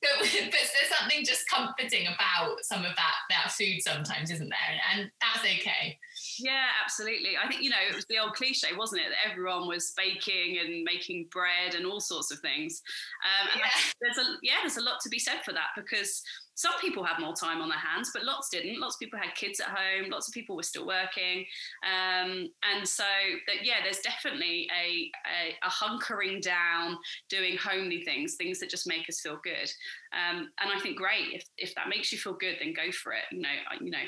But, 0.03 0.11
but 0.19 0.51
there's 0.51 0.99
something 0.99 1.25
just 1.25 1.49
comforting 1.49 2.07
about 2.09 2.63
some 2.63 2.85
of 2.85 2.95
that 2.97 3.15
that 3.31 3.53
food 3.53 3.81
sometimes, 3.81 4.31
isn't 4.31 4.49
there? 4.49 4.69
And, 4.69 5.01
and 5.01 5.11
that's 5.21 5.45
okay. 5.45 5.99
Yeah, 6.39 6.67
absolutely. 6.83 7.37
I 7.43 7.49
think 7.49 7.63
you 7.63 7.71
know 7.71 7.77
it 7.89 7.95
was 7.95 8.05
the 8.07 8.19
old 8.19 8.35
cliche, 8.35 8.69
wasn't 8.77 9.03
it, 9.03 9.09
that 9.11 9.31
everyone 9.31 9.67
was 9.67 9.93
baking 9.97 10.59
and 10.59 10.85
making 10.85 11.27
bread 11.31 11.75
and 11.75 11.85
all 11.87 12.01
sorts 12.01 12.31
of 12.31 12.39
things. 12.41 12.83
Um, 13.25 13.49
yeah. 13.59 13.71
there's 14.01 14.19
a 14.19 14.37
yeah, 14.43 14.55
there's 14.63 14.77
a 14.77 14.83
lot 14.83 15.01
to 15.03 15.09
be 15.09 15.19
said 15.19 15.41
for 15.45 15.53
that 15.53 15.69
because 15.77 16.23
some 16.55 16.73
people 16.81 17.03
had 17.03 17.19
more 17.19 17.35
time 17.35 17.61
on 17.61 17.69
their 17.71 17.79
hands, 17.79 18.11
but 18.13 18.25
lots 18.25 18.51
didn't. 18.51 18.79
Lots 18.79 18.97
of 18.97 19.01
people 19.01 19.19
had 19.19 19.35
kids 19.35 19.59
at 19.59 19.69
home. 19.69 20.11
Lots 20.11 20.29
of 20.29 20.35
people 20.35 20.55
were 20.55 20.63
still 20.63 20.87
working, 20.87 21.45
um, 21.85 22.49
and 22.71 22.87
so 22.87 23.05
that 23.47 23.65
yeah, 23.65 23.83
there's 23.83 23.99
definitely 24.01 24.69
a, 24.73 25.11
a, 25.27 25.67
a 25.67 25.71
hunkering 25.71 26.41
down, 26.43 26.99
doing 27.29 27.57
homely 27.57 28.03
things, 28.03 28.37
things 28.37 28.61
that 28.61 28.71
just 28.71 28.87
make 28.87 29.09
us 29.09 29.21
feel 29.21 29.39
good. 29.43 29.71
Um, 30.13 30.51
and 30.61 30.71
I 30.75 30.79
think 30.81 30.97
great 30.99 31.33
if 31.33 31.45
if 31.59 31.75
that 31.75 31.89
makes 31.89 32.13
you 32.13 32.19
feel 32.19 32.35
good, 32.35 32.57
then 32.61 32.75
go 32.75 32.93
for 32.93 33.13
it. 33.13 33.25
You 33.33 33.41
know, 33.41 33.49
you 33.81 33.91
know, 33.91 34.05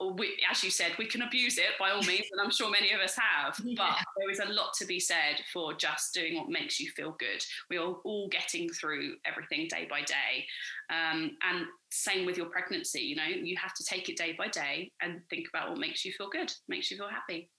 we, 0.00 0.36
as 0.50 0.62
you 0.62 0.70
said, 0.70 0.92
we 0.98 1.06
can 1.06 1.22
abuse 1.22 1.58
it 1.58 1.78
by 1.78 1.90
all 1.90 2.02
means, 2.06 2.26
and 2.32 2.40
I'm 2.40 2.50
sure 2.50 2.70
many 2.70 2.92
of 2.92 3.00
us 3.00 3.16
have. 3.16 3.58
Yeah. 3.62 3.74
But 3.76 3.98
there 4.18 4.30
is 4.30 4.40
a 4.40 4.52
lot 4.52 4.74
to 4.78 4.86
be 4.86 5.00
said 5.00 5.36
for 5.52 5.74
just 5.74 6.14
doing 6.14 6.36
what 6.36 6.48
makes 6.48 6.80
you 6.80 6.90
feel 6.90 7.16
good. 7.18 7.42
We 7.70 7.78
are 7.78 7.94
all 8.04 8.28
getting 8.28 8.68
through 8.70 9.14
everything 9.24 9.68
day 9.68 9.86
by 9.88 10.02
day, 10.02 10.46
um, 10.90 11.36
and 11.48 11.66
same 11.90 12.26
with 12.26 12.36
your 12.36 12.46
pregnancy. 12.46 13.00
You 13.00 13.16
know, 13.16 13.26
you 13.26 13.56
have 13.56 13.74
to 13.74 13.84
take 13.84 14.08
it 14.08 14.16
day 14.16 14.34
by 14.36 14.48
day 14.48 14.90
and 15.00 15.20
think 15.30 15.46
about 15.52 15.70
what 15.70 15.78
makes 15.78 16.04
you 16.04 16.12
feel 16.12 16.28
good, 16.28 16.52
makes 16.68 16.90
you 16.90 16.96
feel 16.96 17.08
happy. 17.08 17.50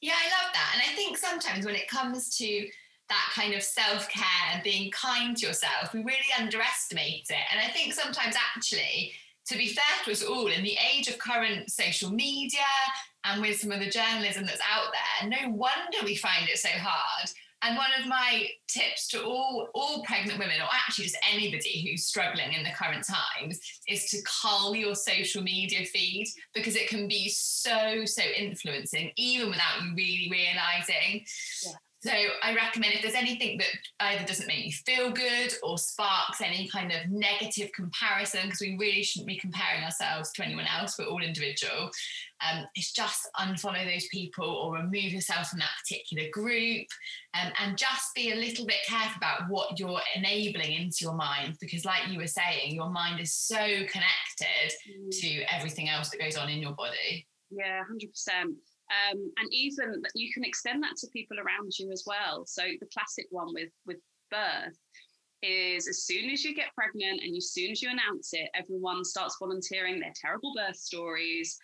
Yeah, 0.00 0.14
I 0.14 0.44
love 0.44 0.52
that, 0.52 0.72
and 0.74 0.82
I 0.82 0.94
think 0.96 1.16
sometimes 1.16 1.64
when 1.64 1.76
it 1.76 1.88
comes 1.88 2.36
to 2.38 2.66
that 3.08 3.30
kind 3.34 3.54
of 3.54 3.62
self 3.62 4.08
care 4.08 4.24
and 4.52 4.62
being 4.62 4.90
kind 4.90 5.36
to 5.36 5.46
yourself, 5.46 5.94
we 5.94 6.00
really 6.00 6.16
underestimate 6.38 7.26
it. 7.30 7.44
And 7.52 7.60
I 7.60 7.70
think 7.72 7.92
sometimes 7.92 8.34
actually 8.34 9.12
to 9.48 9.56
be 9.56 9.68
fair 9.68 9.84
to 10.04 10.12
us 10.12 10.22
all, 10.22 10.48
in 10.48 10.62
the 10.62 10.76
age 10.92 11.08
of 11.08 11.18
current 11.18 11.70
social 11.70 12.10
media 12.10 12.60
and 13.24 13.40
with 13.40 13.60
some 13.60 13.72
of 13.72 13.80
the 13.80 13.90
journalism 13.90 14.44
that's 14.46 14.60
out 14.60 14.92
there, 14.92 15.28
no 15.28 15.50
wonder 15.50 15.98
we 16.04 16.16
find 16.16 16.48
it 16.48 16.58
so 16.58 16.68
hard. 16.68 17.30
And 17.62 17.76
one 17.76 17.90
of 17.98 18.06
my 18.06 18.46
tips 18.68 19.08
to 19.08 19.24
all, 19.24 19.68
all 19.74 20.04
pregnant 20.04 20.38
women, 20.38 20.60
or 20.60 20.68
actually 20.72 21.06
just 21.06 21.16
anybody 21.32 21.88
who's 21.88 22.06
struggling 22.06 22.52
in 22.52 22.62
the 22.62 22.70
current 22.70 23.04
times, 23.04 23.58
is 23.88 24.10
to 24.10 24.18
cull 24.24 24.76
your 24.76 24.94
social 24.94 25.42
media 25.42 25.84
feed 25.86 26.26
because 26.54 26.76
it 26.76 26.88
can 26.88 27.08
be 27.08 27.28
so, 27.30 28.04
so 28.04 28.22
influencing, 28.36 29.10
even 29.16 29.48
without 29.48 29.82
you 29.82 29.94
really 29.96 30.28
realizing. 30.30 31.24
Yeah. 31.64 31.72
So 32.00 32.12
I 32.42 32.54
recommend 32.54 32.94
if 32.94 33.02
there's 33.02 33.14
anything 33.14 33.58
that 33.58 33.66
either 34.00 34.24
doesn't 34.24 34.46
make 34.46 34.64
you 34.64 34.72
feel 34.72 35.10
good 35.10 35.54
or 35.62 35.78
sparks 35.78 36.42
any 36.42 36.68
kind 36.68 36.92
of 36.92 37.10
negative 37.10 37.70
comparison, 37.72 38.42
because 38.44 38.60
we 38.60 38.76
really 38.78 39.02
shouldn't 39.02 39.28
be 39.28 39.38
comparing 39.38 39.82
ourselves 39.82 40.30
to 40.32 40.44
anyone 40.44 40.66
else, 40.66 40.98
we're 40.98 41.06
all 41.06 41.22
individual. 41.22 41.90
Um, 42.46 42.66
it's 42.74 42.92
just 42.92 43.26
unfollow 43.40 43.90
those 43.90 44.06
people 44.08 44.46
or 44.46 44.74
remove 44.74 45.12
yourself 45.12 45.48
from 45.48 45.60
that 45.60 45.70
particular 45.82 46.28
group 46.30 46.86
um, 47.32 47.50
and 47.58 47.78
just 47.78 48.14
be 48.14 48.30
a 48.30 48.36
little 48.36 48.66
bit 48.66 48.76
careful 48.86 49.16
about 49.16 49.48
what 49.48 49.78
you're 49.80 50.00
enabling 50.14 50.72
into 50.72 50.98
your 51.00 51.14
mind 51.14 51.56
because 51.60 51.86
like 51.86 52.08
you 52.10 52.18
were 52.18 52.26
saying 52.26 52.74
your 52.74 52.90
mind 52.90 53.20
is 53.20 53.34
so 53.34 53.56
connected 53.56 54.72
mm. 54.86 55.10
to 55.10 55.54
everything 55.54 55.88
else 55.88 56.10
that 56.10 56.20
goes 56.20 56.36
on 56.36 56.50
in 56.50 56.60
your 56.60 56.72
body 56.72 57.26
yeah 57.50 57.80
100% 57.90 58.54
um, 58.90 59.18
and 59.38 59.48
even 59.52 60.02
you 60.14 60.32
can 60.32 60.44
extend 60.44 60.82
that 60.82 60.96
to 60.98 61.08
people 61.12 61.38
around 61.38 61.72
you 61.78 61.90
as 61.92 62.04
well. 62.06 62.44
So 62.46 62.62
the 62.62 62.88
classic 62.92 63.26
one 63.30 63.52
with 63.52 63.70
with 63.86 63.98
birth 64.30 64.76
is 65.42 65.86
as 65.86 66.04
soon 66.04 66.30
as 66.30 66.44
you 66.44 66.54
get 66.54 66.74
pregnant 66.74 67.20
and 67.22 67.36
as 67.36 67.52
soon 67.52 67.70
as 67.70 67.82
you 67.82 67.90
announce 67.90 68.32
it, 68.32 68.48
everyone 68.54 69.04
starts 69.04 69.36
volunteering 69.38 70.00
their 70.00 70.12
terrible 70.20 70.52
birth 70.56 70.76
stories 70.76 71.58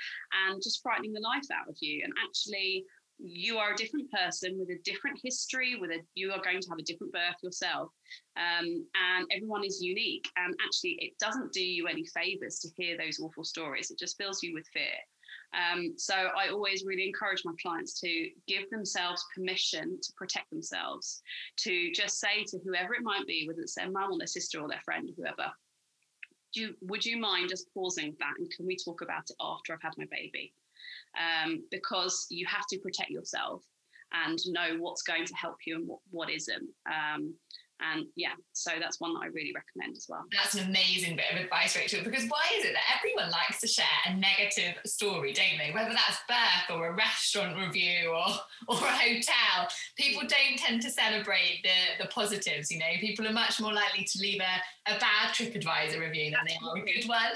and 0.46 0.62
just 0.62 0.82
frightening 0.82 1.12
the 1.12 1.20
life 1.20 1.50
out 1.52 1.68
of 1.68 1.76
you. 1.80 2.02
And 2.04 2.12
actually, 2.24 2.84
you 3.18 3.58
are 3.58 3.72
a 3.72 3.76
different 3.76 4.10
person 4.10 4.58
with 4.58 4.68
a 4.70 4.80
different 4.84 5.18
history 5.22 5.76
with 5.80 5.90
a 5.90 5.98
you 6.14 6.32
are 6.32 6.42
going 6.42 6.60
to 6.60 6.68
have 6.68 6.78
a 6.78 6.82
different 6.82 7.12
birth 7.12 7.36
yourself 7.42 7.90
um, 8.36 8.84
and 8.94 9.26
everyone 9.30 9.64
is 9.64 9.80
unique 9.80 10.28
and 10.36 10.54
actually 10.64 10.96
it 10.98 11.12
doesn't 11.20 11.52
do 11.52 11.62
you 11.62 11.86
any 11.86 12.04
favors 12.06 12.58
to 12.58 12.68
hear 12.76 12.96
those 12.98 13.20
awful 13.20 13.44
stories 13.44 13.90
it 13.90 13.98
just 13.98 14.16
fills 14.18 14.42
you 14.42 14.52
with 14.54 14.66
fear 14.72 14.98
um, 15.54 15.94
so 15.96 16.14
I 16.14 16.48
always 16.48 16.84
really 16.84 17.06
encourage 17.06 17.42
my 17.44 17.52
clients 17.60 18.00
to 18.00 18.28
give 18.46 18.70
themselves 18.70 19.24
permission 19.34 19.98
to 20.02 20.12
protect 20.16 20.50
themselves, 20.50 21.22
to 21.58 21.92
just 21.92 22.18
say 22.20 22.44
to 22.48 22.58
whoever 22.64 22.94
it 22.94 23.02
might 23.02 23.26
be, 23.26 23.46
whether 23.46 23.60
it's 23.60 23.74
their 23.74 23.90
mum 23.90 24.12
or 24.12 24.18
their 24.18 24.26
sister 24.26 24.60
or 24.60 24.68
their 24.68 24.80
friend, 24.84 25.10
whoever, 25.16 25.52
you, 26.54 26.74
would 26.82 27.04
you 27.04 27.18
mind 27.18 27.48
just 27.48 27.72
pausing 27.74 28.14
that 28.18 28.34
and 28.38 28.50
can 28.50 28.66
we 28.66 28.76
talk 28.76 29.02
about 29.02 29.28
it 29.28 29.36
after 29.40 29.72
I've 29.72 29.82
had 29.82 29.96
my 29.98 30.06
baby? 30.10 30.54
Um, 31.18 31.64
because 31.70 32.26
you 32.30 32.46
have 32.46 32.66
to 32.70 32.78
protect 32.78 33.10
yourself 33.10 33.62
and 34.12 34.38
know 34.46 34.76
what's 34.78 35.02
going 35.02 35.24
to 35.26 35.34
help 35.34 35.56
you 35.66 35.76
and 35.76 35.88
what, 35.88 36.00
what 36.10 36.30
isn't. 36.30 36.68
Um, 36.86 37.34
and 37.92 38.06
yeah, 38.16 38.32
so 38.52 38.70
that's 38.78 39.00
one 39.00 39.14
that 39.14 39.20
I 39.20 39.26
really 39.26 39.52
recommend 39.54 39.96
as 39.96 40.06
well. 40.08 40.24
That's 40.32 40.54
an 40.54 40.68
amazing 40.68 41.16
bit 41.16 41.26
of 41.32 41.40
advice, 41.40 41.76
Rachel, 41.76 42.04
because 42.04 42.24
why 42.28 42.42
is 42.56 42.64
it 42.64 42.74
that 42.74 42.96
everyone 42.96 43.30
likes 43.30 43.60
to 43.60 43.66
share 43.66 43.86
a 44.06 44.14
negative 44.14 44.74
story, 44.86 45.32
don't 45.32 45.58
they? 45.58 45.72
Whether 45.72 45.90
that's 45.90 46.18
birth 46.28 46.76
or 46.76 46.88
a 46.88 46.94
restaurant 46.94 47.56
review 47.56 48.10
or, 48.10 48.26
or 48.68 48.76
a 48.76 48.92
hotel, 48.92 49.68
people 49.96 50.22
don't 50.22 50.58
tend 50.58 50.82
to 50.82 50.90
celebrate 50.90 51.60
the, 51.62 52.04
the 52.04 52.08
positives, 52.10 52.70
you 52.70 52.78
know. 52.78 52.92
People 53.00 53.26
are 53.26 53.32
much 53.32 53.60
more 53.60 53.72
likely 53.72 54.04
to 54.04 54.18
leave 54.20 54.40
a, 54.40 54.92
a 54.92 54.98
bad 54.98 55.34
TripAdvisor 55.34 56.00
review 56.00 56.30
than 56.30 56.40
they 56.46 56.56
are 56.64 56.76
a 56.76 56.80
good 56.80 57.08
one. 57.08 57.32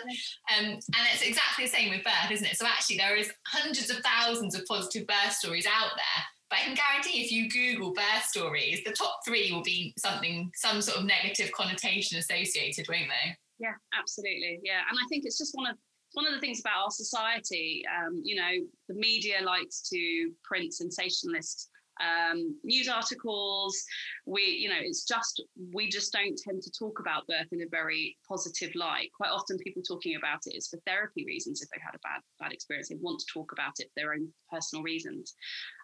Um, 0.56 0.66
and 0.66 1.02
it's 1.12 1.26
exactly 1.26 1.66
the 1.66 1.70
same 1.70 1.90
with 1.90 2.04
birth, 2.04 2.30
isn't 2.30 2.46
it? 2.46 2.56
So 2.56 2.66
actually 2.66 2.98
there 2.98 3.16
is 3.16 3.32
hundreds 3.46 3.90
of 3.90 3.98
thousands 3.98 4.54
of 4.54 4.64
positive 4.66 5.06
birth 5.06 5.32
stories 5.32 5.66
out 5.66 5.90
there 5.96 6.24
but 6.50 6.59
I 6.61 6.62
can 6.62 6.76
guarantee 6.76 7.22
if 7.22 7.32
you 7.32 7.50
Google 7.50 7.92
birth 7.92 8.24
stories, 8.24 8.82
the 8.85 8.92
top 8.92 9.20
three 9.26 9.52
will 9.52 9.62
be 9.62 9.92
something, 9.98 10.50
some 10.54 10.80
sort 10.80 10.98
of 10.98 11.04
negative 11.04 11.50
connotation 11.52 12.18
associated, 12.18 12.87
won't 12.88 13.09
they? 13.09 13.37
Yeah, 13.59 13.74
absolutely. 13.98 14.61
Yeah. 14.62 14.80
And 14.88 14.98
I 14.98 15.06
think 15.09 15.24
it's 15.24 15.38
just 15.38 15.54
one 15.54 15.66
of 15.68 15.76
one 16.12 16.26
of 16.26 16.32
the 16.32 16.40
things 16.40 16.61
about 16.61 16.85
our 16.85 16.90
society, 16.90 17.82
um, 17.94 18.22
you 18.24 18.37
know, 18.37 18.50
the 18.88 18.94
media 18.94 19.42
likes 19.44 19.82
to 19.90 20.30
print 20.44 20.72
sensationalist 20.72 21.68
um, 22.00 22.59
news 22.64 22.88
articles. 22.88 23.82
We, 24.26 24.42
you 24.42 24.68
know, 24.68 24.80
it's 24.80 25.04
just 25.04 25.42
we 25.72 25.88
just 25.88 26.12
don't 26.12 26.38
tend 26.38 26.62
to 26.62 26.70
talk 26.78 26.98
about 27.00 27.26
birth 27.26 27.48
in 27.52 27.62
a 27.62 27.68
very 27.70 28.16
positive 28.28 28.74
light. 28.74 29.11
Quite 29.16 29.30
often, 29.30 29.59
people 29.59 29.82
talking 29.82 30.16
about 30.16 30.40
it 30.46 30.56
is 30.56 30.68
for 30.68 30.78
therapy 30.87 31.24
reasons. 31.26 31.62
If 31.62 31.68
they've 31.70 31.82
had 31.82 31.94
a 31.94 32.02
bad 32.02 32.20
bad 32.40 32.52
experience, 32.52 32.88
they 32.88 32.96
want 32.96 33.20
to 33.20 33.26
talk 33.32 33.52
about 33.52 33.74
it 33.78 33.87
for 33.87 34.00
their 34.00 34.12
own 34.12 34.28
personal 34.50 34.82
reasons. 34.82 35.35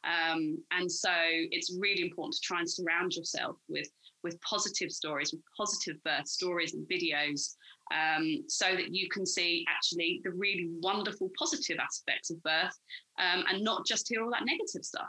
Um, 0.05 0.59
and 0.72 0.90
so, 0.90 1.12
it's 1.22 1.77
really 1.81 2.03
important 2.03 2.35
to 2.35 2.40
try 2.42 2.61
and 2.61 2.70
surround 2.70 3.14
yourself 3.14 3.57
with 3.68 3.88
with 4.22 4.40
positive 4.40 4.90
stories, 4.90 5.33
with 5.33 5.42
positive 5.57 5.96
birth 6.05 6.29
stories 6.29 6.75
and 6.75 6.87
videos, 6.88 7.55
um, 7.92 8.44
so 8.48 8.75
that 8.77 8.94
you 8.94 9.09
can 9.09 9.27
see 9.27 9.64
actually 9.68 10.20
the 10.25 10.31
really 10.31 10.70
wonderful 10.81 11.31
positive 11.38 11.79
aspects 11.79 12.31
of 12.31 12.42
birth 12.42 12.79
um, 13.18 13.44
and 13.48 13.62
not 13.62 13.87
just 13.87 14.09
hear 14.09 14.22
all 14.22 14.31
that 14.31 14.44
negative 14.44 14.85
stuff. 14.85 15.09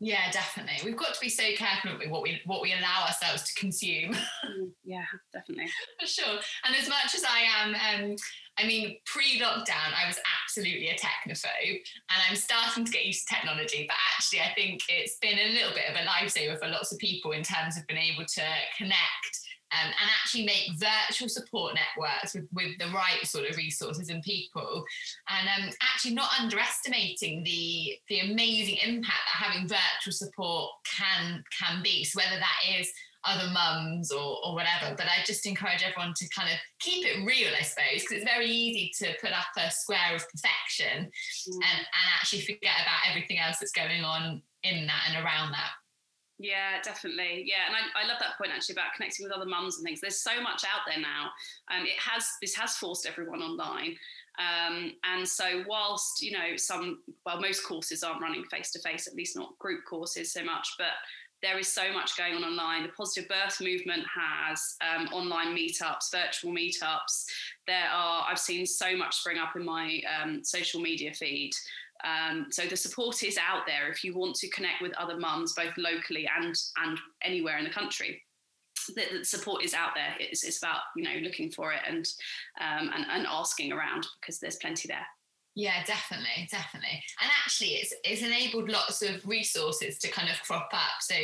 Yeah, 0.00 0.30
definitely. 0.30 0.76
We've 0.84 0.96
got 0.96 1.14
to 1.14 1.20
be 1.20 1.28
so 1.28 1.42
careful 1.56 1.98
with 1.98 2.08
what 2.08 2.22
we 2.22 2.40
what 2.46 2.62
we 2.62 2.72
allow 2.72 3.06
ourselves 3.06 3.42
to 3.44 3.60
consume. 3.60 4.12
Mm, 4.14 4.70
yeah, 4.84 5.04
definitely. 5.32 5.66
For 6.00 6.06
sure. 6.06 6.38
And 6.64 6.76
as 6.76 6.88
much 6.88 7.16
as 7.16 7.24
I 7.24 7.40
am, 7.62 7.74
um, 7.74 8.16
I 8.58 8.66
mean, 8.66 8.98
pre-lockdown, 9.06 9.90
I 9.94 10.06
was 10.06 10.18
absolutely 10.42 10.88
a 10.88 10.94
technophobe, 10.94 11.80
and 12.10 12.22
I'm 12.28 12.36
starting 12.36 12.84
to 12.84 12.92
get 12.92 13.06
used 13.06 13.26
to 13.26 13.34
technology. 13.34 13.86
But 13.88 13.96
actually, 14.14 14.40
I 14.40 14.52
think 14.54 14.82
it's 14.88 15.16
been 15.20 15.38
a 15.38 15.52
little 15.52 15.74
bit 15.74 15.90
of 15.90 15.96
a 15.96 16.06
lifesaver 16.06 16.58
for 16.58 16.68
lots 16.68 16.92
of 16.92 16.98
people 16.98 17.32
in 17.32 17.42
terms 17.42 17.76
of 17.76 17.86
being 17.88 18.00
able 18.00 18.24
to 18.24 18.42
connect 18.76 19.47
um, 19.72 19.86
and 19.86 20.10
actually 20.20 20.44
make 20.44 20.70
virtual 20.76 21.28
support 21.28 21.74
networks 21.74 22.34
with, 22.34 22.46
with 22.52 22.78
the 22.78 22.92
right 22.94 23.24
sort 23.24 23.48
of 23.48 23.56
resources 23.56 24.08
and 24.08 24.22
people. 24.22 24.84
And 25.28 25.48
um, 25.64 25.70
actually 25.82 26.14
not 26.14 26.30
underestimating 26.40 27.44
the 27.44 27.98
the 28.08 28.20
amazing 28.20 28.78
impact 28.84 29.20
that 29.26 29.44
having 29.44 29.68
virtual 29.68 30.12
support 30.12 30.70
can 30.84 31.42
can 31.58 31.82
be. 31.82 32.04
So 32.04 32.20
whether 32.20 32.38
that 32.38 32.78
is 32.78 32.90
other 33.24 33.50
mums 33.52 34.12
or, 34.12 34.38
or 34.44 34.54
whatever 34.54 34.94
but 34.96 35.06
i 35.06 35.22
just 35.26 35.44
encourage 35.44 35.82
everyone 35.82 36.14
to 36.16 36.26
kind 36.28 36.48
of 36.48 36.56
keep 36.78 37.04
it 37.04 37.24
real 37.26 37.50
i 37.58 37.62
suppose 37.62 38.00
because 38.00 38.12
it's 38.12 38.24
very 38.24 38.46
easy 38.46 38.92
to 38.96 39.12
put 39.20 39.32
up 39.32 39.46
a 39.58 39.70
square 39.70 40.14
of 40.14 40.24
perfection 40.30 41.04
mm. 41.04 41.54
and, 41.54 41.78
and 41.78 42.06
actually 42.14 42.40
forget 42.40 42.78
about 42.80 43.10
everything 43.10 43.38
else 43.38 43.58
that's 43.58 43.72
going 43.72 44.04
on 44.04 44.40
in 44.62 44.86
that 44.86 45.02
and 45.08 45.24
around 45.24 45.50
that 45.50 45.70
yeah, 46.38 46.80
definitely. 46.82 47.44
Yeah, 47.46 47.66
and 47.66 47.74
I, 47.74 48.04
I 48.04 48.06
love 48.06 48.18
that 48.20 48.38
point 48.38 48.52
actually 48.54 48.74
about 48.74 48.94
connecting 48.96 49.24
with 49.24 49.32
other 49.32 49.46
mums 49.46 49.76
and 49.76 49.84
things. 49.84 50.00
There's 50.00 50.20
so 50.20 50.40
much 50.40 50.64
out 50.64 50.82
there 50.86 51.00
now. 51.00 51.30
Um, 51.70 51.84
it 51.84 51.98
has 51.98 52.26
this 52.40 52.54
has 52.54 52.76
forced 52.76 53.06
everyone 53.06 53.42
online. 53.42 53.96
Um, 54.38 54.92
and 55.02 55.26
so 55.26 55.64
whilst 55.66 56.22
you 56.22 56.30
know 56.30 56.56
some 56.56 57.00
well 57.26 57.40
most 57.40 57.64
courses 57.64 58.04
aren't 58.04 58.22
running 58.22 58.44
face 58.44 58.70
to 58.72 58.78
face, 58.80 59.08
at 59.08 59.14
least 59.14 59.36
not 59.36 59.58
group 59.58 59.80
courses 59.88 60.32
so 60.32 60.44
much, 60.44 60.74
but 60.78 60.94
there 61.42 61.58
is 61.58 61.68
so 61.68 61.92
much 61.92 62.16
going 62.16 62.34
on 62.34 62.44
online. 62.44 62.82
The 62.82 62.88
positive 62.90 63.28
birth 63.28 63.60
movement 63.60 64.04
has 64.12 64.76
um, 64.80 65.08
online 65.08 65.56
meetups, 65.56 66.10
virtual 66.10 66.52
meetups. 66.52 67.26
There 67.66 67.88
are 67.92 68.26
I've 68.28 68.38
seen 68.38 68.64
so 68.64 68.96
much 68.96 69.16
spring 69.16 69.38
up 69.38 69.56
in 69.56 69.64
my 69.64 70.00
um, 70.22 70.44
social 70.44 70.80
media 70.80 71.12
feed 71.12 71.52
um, 72.04 72.46
so 72.50 72.64
the 72.66 72.76
support 72.76 73.22
is 73.22 73.38
out 73.38 73.66
there 73.66 73.90
if 73.90 74.04
you 74.04 74.14
want 74.14 74.36
to 74.36 74.48
connect 74.50 74.82
with 74.82 74.96
other 74.96 75.18
mums, 75.18 75.54
both 75.54 75.76
locally 75.76 76.28
and 76.40 76.54
and 76.84 76.98
anywhere 77.22 77.58
in 77.58 77.64
the 77.64 77.70
country. 77.70 78.22
The, 78.94 79.18
the 79.18 79.24
support 79.24 79.64
is 79.64 79.74
out 79.74 79.90
there. 79.94 80.14
It's, 80.18 80.44
it's, 80.44 80.58
about 80.58 80.80
you 80.96 81.04
know 81.04 81.16
looking 81.22 81.50
for 81.50 81.72
it 81.72 81.80
and, 81.86 82.06
um, 82.60 82.90
and 82.94 83.04
and 83.10 83.26
asking 83.26 83.72
around 83.72 84.06
because 84.20 84.38
there's 84.38 84.56
plenty 84.56 84.88
there. 84.88 85.06
Yeah, 85.54 85.84
definitely, 85.84 86.48
definitely. 86.50 87.02
And 87.20 87.30
actually, 87.44 87.70
it's 87.70 87.92
it's 88.04 88.22
enabled 88.22 88.70
lots 88.70 89.02
of 89.02 89.26
resources 89.26 89.98
to 89.98 90.08
kind 90.08 90.30
of 90.30 90.40
crop 90.42 90.68
up. 90.72 91.00
So 91.00 91.14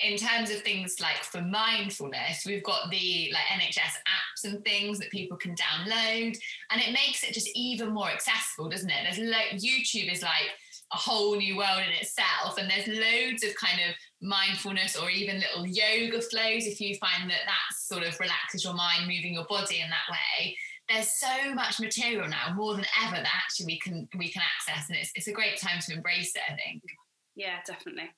in 0.00 0.16
terms 0.16 0.50
of 0.50 0.62
things 0.62 0.96
like 1.00 1.22
for 1.22 1.42
mindfulness, 1.42 2.44
we've 2.46 2.64
got 2.64 2.90
the 2.90 3.30
like 3.32 3.60
NHS 3.60 3.96
apps 4.08 4.44
and 4.44 4.64
things 4.64 4.98
that 4.98 5.10
people 5.10 5.36
can 5.36 5.54
download, 5.54 6.36
and 6.70 6.80
it 6.80 6.92
makes 6.92 7.22
it 7.22 7.34
just 7.34 7.50
even 7.54 7.92
more 7.92 8.08
accessible, 8.08 8.68
doesn't 8.68 8.90
it? 8.90 8.96
There's 9.04 9.18
lo- 9.18 9.58
YouTube 9.58 10.10
is 10.10 10.22
like 10.22 10.48
a 10.92 10.96
whole 10.96 11.36
new 11.36 11.56
world 11.56 11.82
in 11.86 11.92
itself, 12.00 12.56
and 12.58 12.70
there's 12.70 12.88
loads 12.88 13.44
of 13.44 13.54
kind 13.56 13.80
of 13.88 13.94
mindfulness 14.22 14.96
or 14.96 15.10
even 15.10 15.40
little 15.40 15.66
yoga 15.66 16.20
flows 16.20 16.66
if 16.66 16.80
you 16.80 16.96
find 16.96 17.30
that 17.30 17.42
that 17.46 17.76
sort 17.76 18.02
of 18.02 18.18
relaxes 18.20 18.64
your 18.64 18.74
mind, 18.74 19.02
moving 19.02 19.34
your 19.34 19.46
body 19.46 19.80
in 19.80 19.90
that 19.90 20.10
way. 20.10 20.56
There's 20.88 21.12
so 21.12 21.54
much 21.54 21.78
material 21.78 22.28
now, 22.28 22.54
more 22.54 22.74
than 22.74 22.86
ever, 23.04 23.16
that 23.16 23.32
actually 23.44 23.66
we 23.66 23.78
can 23.78 24.08
we 24.16 24.30
can 24.30 24.42
access, 24.42 24.88
and 24.88 24.98
it's 24.98 25.12
it's 25.14 25.28
a 25.28 25.32
great 25.32 25.58
time 25.58 25.80
to 25.82 25.92
embrace 25.92 26.34
it. 26.34 26.42
I 26.48 26.56
think. 26.56 26.82
Yeah, 27.36 27.58
definitely. 27.66 28.10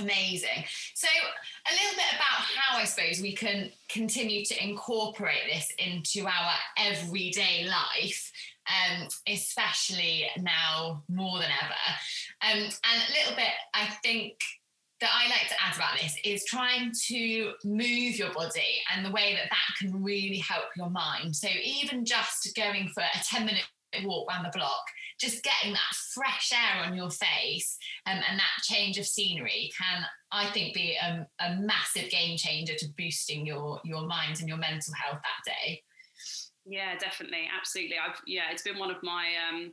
Amazing. 0.00 0.64
So, 0.94 1.08
a 1.08 1.72
little 1.74 1.96
bit 1.96 2.12
about 2.14 2.46
how 2.56 2.78
I 2.78 2.84
suppose 2.84 3.20
we 3.20 3.34
can 3.34 3.70
continue 3.88 4.44
to 4.44 4.62
incorporate 4.62 5.42
this 5.52 5.68
into 5.78 6.26
our 6.26 6.54
everyday 6.76 7.66
life, 7.66 8.32
um, 8.68 9.08
especially 9.26 10.26
now 10.38 11.02
more 11.08 11.38
than 11.38 11.50
ever. 11.62 12.52
Um, 12.52 12.64
and 12.64 13.02
a 13.02 13.12
little 13.18 13.36
bit, 13.36 13.52
I 13.74 13.86
think, 14.04 14.34
that 15.00 15.10
I 15.14 15.28
like 15.28 15.48
to 15.48 15.54
add 15.64 15.76
about 15.76 16.00
this 16.00 16.16
is 16.24 16.44
trying 16.44 16.92
to 17.06 17.52
move 17.64 18.18
your 18.18 18.32
body 18.32 18.82
and 18.92 19.04
the 19.04 19.12
way 19.12 19.34
that 19.34 19.48
that 19.48 19.74
can 19.78 20.02
really 20.02 20.38
help 20.38 20.64
your 20.76 20.90
mind. 20.90 21.34
So, 21.34 21.48
even 21.64 22.04
just 22.04 22.54
going 22.56 22.88
for 22.94 23.02
a 23.02 23.24
10 23.24 23.46
minute 23.46 23.66
walk 24.04 24.28
around 24.30 24.44
the 24.44 24.58
block 24.58 24.82
just 25.18 25.42
getting 25.42 25.72
that 25.72 25.94
fresh 26.14 26.52
air 26.52 26.84
on 26.84 26.94
your 26.94 27.10
face 27.10 27.76
um, 28.06 28.20
and 28.28 28.38
that 28.38 28.62
change 28.62 28.98
of 28.98 29.06
scenery 29.06 29.70
can 29.76 30.04
i 30.30 30.46
think 30.46 30.74
be 30.74 30.96
a, 31.02 31.26
a 31.40 31.56
massive 31.56 32.08
game 32.10 32.36
changer 32.36 32.74
to 32.74 32.86
boosting 32.96 33.46
your 33.46 33.80
your 33.84 34.06
mind 34.06 34.38
and 34.40 34.48
your 34.48 34.58
mental 34.58 34.94
health 34.94 35.20
that 35.22 35.52
day. 35.52 35.82
Yeah 36.66 36.96
definitely. 36.98 37.48
Absolutely. 37.56 37.96
I've 37.96 38.20
yeah 38.26 38.50
it's 38.52 38.62
been 38.62 38.78
one 38.78 38.90
of 38.90 39.02
my 39.02 39.26
um 39.48 39.72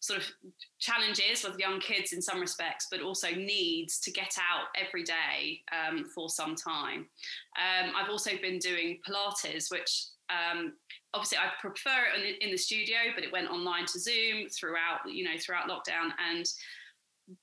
sort 0.00 0.20
of 0.20 0.26
challenges 0.78 1.42
with 1.42 1.58
young 1.58 1.80
kids 1.80 2.12
in 2.12 2.20
some 2.20 2.40
respects, 2.40 2.88
but 2.90 3.00
also 3.00 3.30
needs 3.30 3.98
to 4.00 4.10
get 4.10 4.36
out 4.38 4.66
every 4.78 5.02
day 5.02 5.62
um, 5.72 6.04
for 6.14 6.28
some 6.28 6.54
time. 6.54 7.08
Um, 7.56 7.92
I've 7.96 8.10
also 8.10 8.32
been 8.40 8.58
doing 8.58 9.00
Pilates, 9.08 9.70
which 9.70 10.04
um, 10.30 10.74
obviously 11.14 11.38
I 11.38 11.50
prefer 11.60 12.06
it 12.14 12.24
in, 12.24 12.48
in 12.48 12.50
the 12.50 12.58
studio, 12.58 12.96
but 13.14 13.24
it 13.24 13.32
went 13.32 13.50
online 13.50 13.86
to 13.86 14.00
Zoom 14.00 14.48
throughout, 14.48 15.00
you 15.06 15.24
know, 15.24 15.38
throughout 15.38 15.68
lockdown, 15.68 16.10
and 16.30 16.46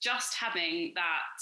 just 0.01 0.33
having 0.35 0.93
that 0.95 1.41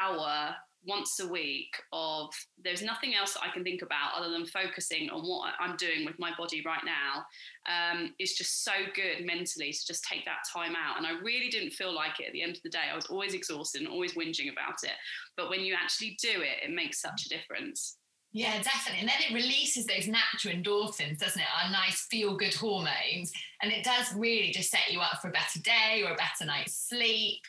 hour 0.00 0.54
once 0.84 1.20
a 1.20 1.28
week 1.28 1.74
of 1.92 2.30
there's 2.62 2.82
nothing 2.82 3.14
else 3.14 3.34
that 3.34 3.42
I 3.42 3.52
can 3.52 3.62
think 3.62 3.82
about 3.82 4.14
other 4.16 4.30
than 4.30 4.46
focusing 4.46 5.10
on 5.10 5.22
what 5.22 5.52
I'm 5.58 5.76
doing 5.76 6.06
with 6.06 6.18
my 6.18 6.32
body 6.38 6.62
right 6.64 6.80
now 6.84 7.24
um, 7.68 8.14
is 8.18 8.32
just 8.32 8.64
so 8.64 8.72
good 8.94 9.26
mentally 9.26 9.72
to 9.72 9.86
just 9.86 10.04
take 10.04 10.24
that 10.24 10.38
time 10.52 10.74
out. 10.74 10.96
And 10.96 11.06
I 11.06 11.20
really 11.20 11.48
didn't 11.48 11.72
feel 11.72 11.94
like 11.94 12.20
it 12.20 12.28
at 12.28 12.32
the 12.32 12.42
end 12.42 12.56
of 12.56 12.62
the 12.62 12.70
day. 12.70 12.88
I 12.90 12.96
was 12.96 13.06
always 13.06 13.34
exhausted 13.34 13.82
and 13.82 13.90
always 13.90 14.14
whinging 14.14 14.50
about 14.50 14.82
it. 14.82 14.92
But 15.36 15.50
when 15.50 15.60
you 15.60 15.74
actually 15.74 16.16
do 16.20 16.40
it, 16.40 16.64
it 16.64 16.74
makes 16.74 17.00
such 17.00 17.26
a 17.26 17.28
difference. 17.28 17.98
Yeah, 18.32 18.62
definitely. 18.62 19.00
And 19.00 19.08
then 19.08 19.16
it 19.28 19.34
releases 19.34 19.86
those 19.86 20.06
natural 20.06 20.54
endorphins, 20.54 21.18
doesn't 21.18 21.40
it? 21.40 21.48
Our 21.64 21.70
nice 21.72 22.06
feel 22.10 22.36
good 22.36 22.54
hormones. 22.54 23.32
And 23.60 23.72
it 23.72 23.84
does 23.84 24.14
really 24.14 24.52
just 24.52 24.70
set 24.70 24.92
you 24.92 25.00
up 25.00 25.20
for 25.20 25.28
a 25.28 25.32
better 25.32 25.58
day 25.60 26.02
or 26.04 26.12
a 26.12 26.16
better 26.16 26.44
night's 26.46 26.74
sleep 26.74 27.40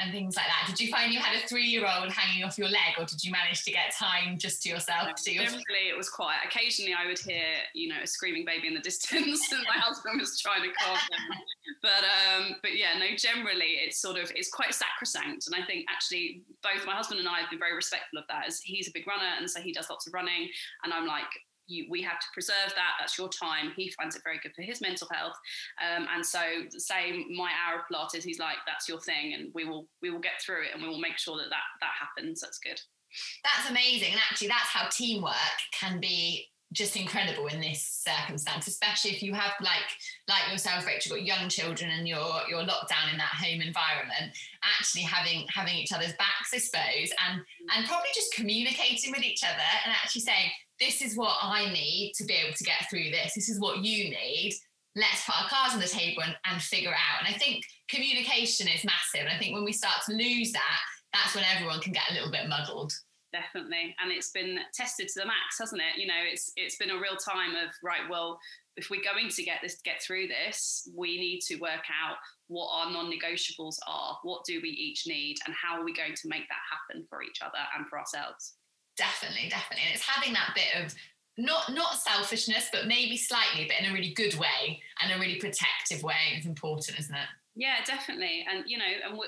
and 0.00 0.12
things 0.12 0.36
like 0.36 0.46
that. 0.46 0.66
Did 0.66 0.80
you 0.80 0.90
find 0.90 1.12
you 1.12 1.20
had 1.20 1.36
a 1.36 1.46
three 1.46 1.66
year 1.66 1.82
old 1.86 2.10
hanging 2.12 2.44
off 2.44 2.58
your 2.58 2.68
leg, 2.68 2.96
or 2.98 3.04
did 3.04 3.22
you 3.22 3.30
manage 3.30 3.64
to 3.64 3.70
get 3.70 3.94
time 3.96 4.38
just 4.38 4.62
to 4.62 4.68
yourself? 4.68 5.06
No, 5.06 5.12
to 5.16 5.32
your... 5.32 5.44
it 5.44 5.96
was 5.96 6.08
quiet. 6.08 6.40
Occasionally, 6.44 6.94
I 6.94 7.06
would 7.06 7.18
hear, 7.18 7.42
you 7.74 7.88
know, 7.88 7.96
a 8.02 8.06
screaming 8.06 8.44
baby 8.44 8.68
in 8.68 8.74
the 8.74 8.80
distance, 8.90 9.52
and 9.52 9.62
my 9.68 9.78
husband 9.78 10.20
was 10.20 10.38
trying 10.40 10.62
to 10.62 10.70
calm 10.82 10.98
them. 11.10 11.38
But 11.82 12.04
um, 12.04 12.56
but 12.62 12.76
yeah, 12.76 12.98
no. 12.98 13.06
Generally, 13.16 13.78
it's 13.86 14.02
sort 14.02 14.18
of 14.18 14.30
it's 14.34 14.50
quite 14.50 14.74
sacrosanct, 14.74 15.46
and 15.46 15.54
I 15.54 15.64
think 15.64 15.86
actually 15.88 16.42
both 16.62 16.84
my 16.84 16.92
husband 16.92 17.20
and 17.20 17.28
I 17.28 17.38
have 17.40 17.48
been 17.48 17.58
very 17.60 17.74
respectful 17.74 18.18
of 18.18 18.26
that. 18.28 18.48
As 18.48 18.60
he's 18.60 18.88
a 18.88 18.90
big 18.92 19.06
runner, 19.06 19.38
and 19.38 19.48
so 19.48 19.60
he 19.60 19.72
does 19.72 19.88
lots 19.88 20.06
of 20.06 20.12
running, 20.12 20.48
and 20.84 20.92
I'm 20.92 21.06
like, 21.06 21.30
you, 21.70 21.86
we 21.88 22.02
have 22.02 22.18
to 22.18 22.26
preserve 22.32 22.72
that. 22.74 22.92
That's 22.98 23.16
your 23.16 23.28
time. 23.28 23.72
He 23.76 23.90
finds 23.90 24.16
it 24.16 24.22
very 24.24 24.40
good 24.42 24.52
for 24.54 24.62
his 24.62 24.80
mental 24.80 25.08
health. 25.12 25.36
Um, 25.80 26.06
and 26.14 26.24
so, 26.24 26.40
same 26.76 27.34
my 27.34 27.50
hour 27.64 27.80
of 27.80 27.84
Pilates, 27.90 28.22
he's 28.22 28.38
like, 28.38 28.56
that's 28.66 28.88
your 28.88 29.00
thing, 29.00 29.34
and 29.34 29.50
we 29.54 29.64
will 29.64 29.88
we 30.02 30.10
will 30.10 30.20
get 30.20 30.40
through 30.44 30.64
it, 30.64 30.70
and 30.74 30.82
we 30.82 30.88
will 30.88 31.00
make 31.00 31.18
sure 31.18 31.36
that 31.38 31.50
that 31.50 31.66
that 31.80 31.92
happens. 31.98 32.40
That's 32.40 32.58
good. 32.58 32.80
That's 33.44 33.70
amazing, 33.70 34.12
and 34.12 34.20
actually, 34.30 34.48
that's 34.48 34.68
how 34.68 34.88
teamwork 34.88 35.34
can 35.72 36.00
be 36.00 36.46
just 36.72 36.96
incredible 36.96 37.48
in 37.48 37.60
this 37.60 37.82
circumstance, 38.06 38.68
especially 38.68 39.10
if 39.10 39.22
you 39.22 39.34
have 39.34 39.52
like 39.60 39.90
like 40.28 40.50
yourself, 40.52 40.86
Rachel, 40.86 41.16
got 41.16 41.24
young 41.24 41.48
children 41.48 41.90
and 41.90 42.06
you're 42.06 42.40
you're 42.48 42.62
locked 42.62 42.90
down 42.90 43.10
in 43.10 43.18
that 43.18 43.34
home 43.34 43.60
environment. 43.60 44.36
Actually, 44.62 45.02
having 45.02 45.46
having 45.52 45.74
each 45.74 45.92
other's 45.92 46.12
backs, 46.12 46.54
I 46.54 46.58
suppose, 46.58 47.10
and 47.28 47.40
and 47.74 47.86
probably 47.86 48.10
just 48.14 48.32
communicating 48.34 49.10
with 49.10 49.24
each 49.24 49.42
other 49.42 49.70
and 49.84 49.92
actually 49.92 50.22
saying, 50.22 50.50
this 50.80 51.02
is 51.02 51.16
what 51.16 51.36
I 51.42 51.70
need 51.72 52.12
to 52.16 52.24
be 52.24 52.34
able 52.34 52.54
to 52.56 52.64
get 52.64 52.88
through 52.88 53.10
this. 53.10 53.34
This 53.34 53.48
is 53.48 53.60
what 53.60 53.84
you 53.84 54.10
need. 54.10 54.54
Let's 54.96 55.24
put 55.24 55.40
our 55.40 55.48
cards 55.48 55.74
on 55.74 55.80
the 55.80 55.86
table 55.86 56.22
and, 56.22 56.34
and 56.46 56.60
figure 56.60 56.90
out. 56.90 57.24
And 57.24 57.32
I 57.32 57.38
think 57.38 57.64
communication 57.88 58.66
is 58.66 58.84
massive. 58.84 59.20
And 59.20 59.28
I 59.28 59.38
think 59.38 59.54
when 59.54 59.64
we 59.64 59.72
start 59.72 60.02
to 60.06 60.14
lose 60.14 60.52
that, 60.52 60.80
that's 61.12 61.34
when 61.34 61.44
everyone 61.54 61.80
can 61.80 61.92
get 61.92 62.10
a 62.10 62.14
little 62.14 62.30
bit 62.30 62.48
muddled 62.48 62.92
definitely 63.32 63.94
and 64.02 64.10
it's 64.10 64.30
been 64.30 64.58
tested 64.74 65.08
to 65.08 65.20
the 65.20 65.26
max 65.26 65.58
hasn't 65.58 65.80
it 65.80 66.00
you 66.00 66.06
know 66.06 66.18
it's 66.30 66.52
it's 66.56 66.76
been 66.76 66.90
a 66.90 66.98
real 66.98 67.16
time 67.16 67.50
of 67.50 67.70
right 67.82 68.08
well 68.10 68.38
if 68.76 68.90
we're 68.90 69.02
going 69.02 69.28
to 69.28 69.42
get 69.42 69.58
this 69.62 69.80
get 69.84 70.02
through 70.02 70.26
this 70.26 70.88
we 70.96 71.16
need 71.16 71.40
to 71.40 71.56
work 71.56 71.86
out 72.02 72.16
what 72.48 72.68
our 72.72 72.90
non-negotiables 72.90 73.76
are 73.86 74.18
what 74.22 74.44
do 74.44 74.60
we 74.62 74.70
each 74.70 75.06
need 75.06 75.36
and 75.46 75.54
how 75.54 75.78
are 75.78 75.84
we 75.84 75.92
going 75.92 76.14
to 76.14 76.28
make 76.28 76.48
that 76.48 76.58
happen 76.70 77.06
for 77.08 77.22
each 77.22 77.38
other 77.42 77.58
and 77.76 77.86
for 77.88 77.98
ourselves 77.98 78.54
definitely, 79.00 79.48
definitely. 79.48 79.84
And 79.86 79.94
it's 79.94 80.06
having 80.06 80.34
that 80.34 80.52
bit 80.54 80.84
of 80.84 80.94
not 81.38 81.72
not 81.72 81.96
selfishness, 81.96 82.68
but 82.70 82.86
maybe 82.86 83.16
slightly, 83.16 83.66
but 83.66 83.80
in 83.80 83.90
a 83.90 83.94
really 83.94 84.12
good 84.12 84.34
way 84.34 84.82
and 85.02 85.12
a 85.12 85.18
really 85.18 85.36
protective 85.36 86.02
way 86.02 86.36
is 86.38 86.44
important, 86.44 86.98
isn't 86.98 87.14
it? 87.14 87.28
Yeah, 87.56 87.76
definitely. 87.84 88.44
And 88.48 88.64
you 88.66 88.76
know, 88.78 88.92
and 89.08 89.18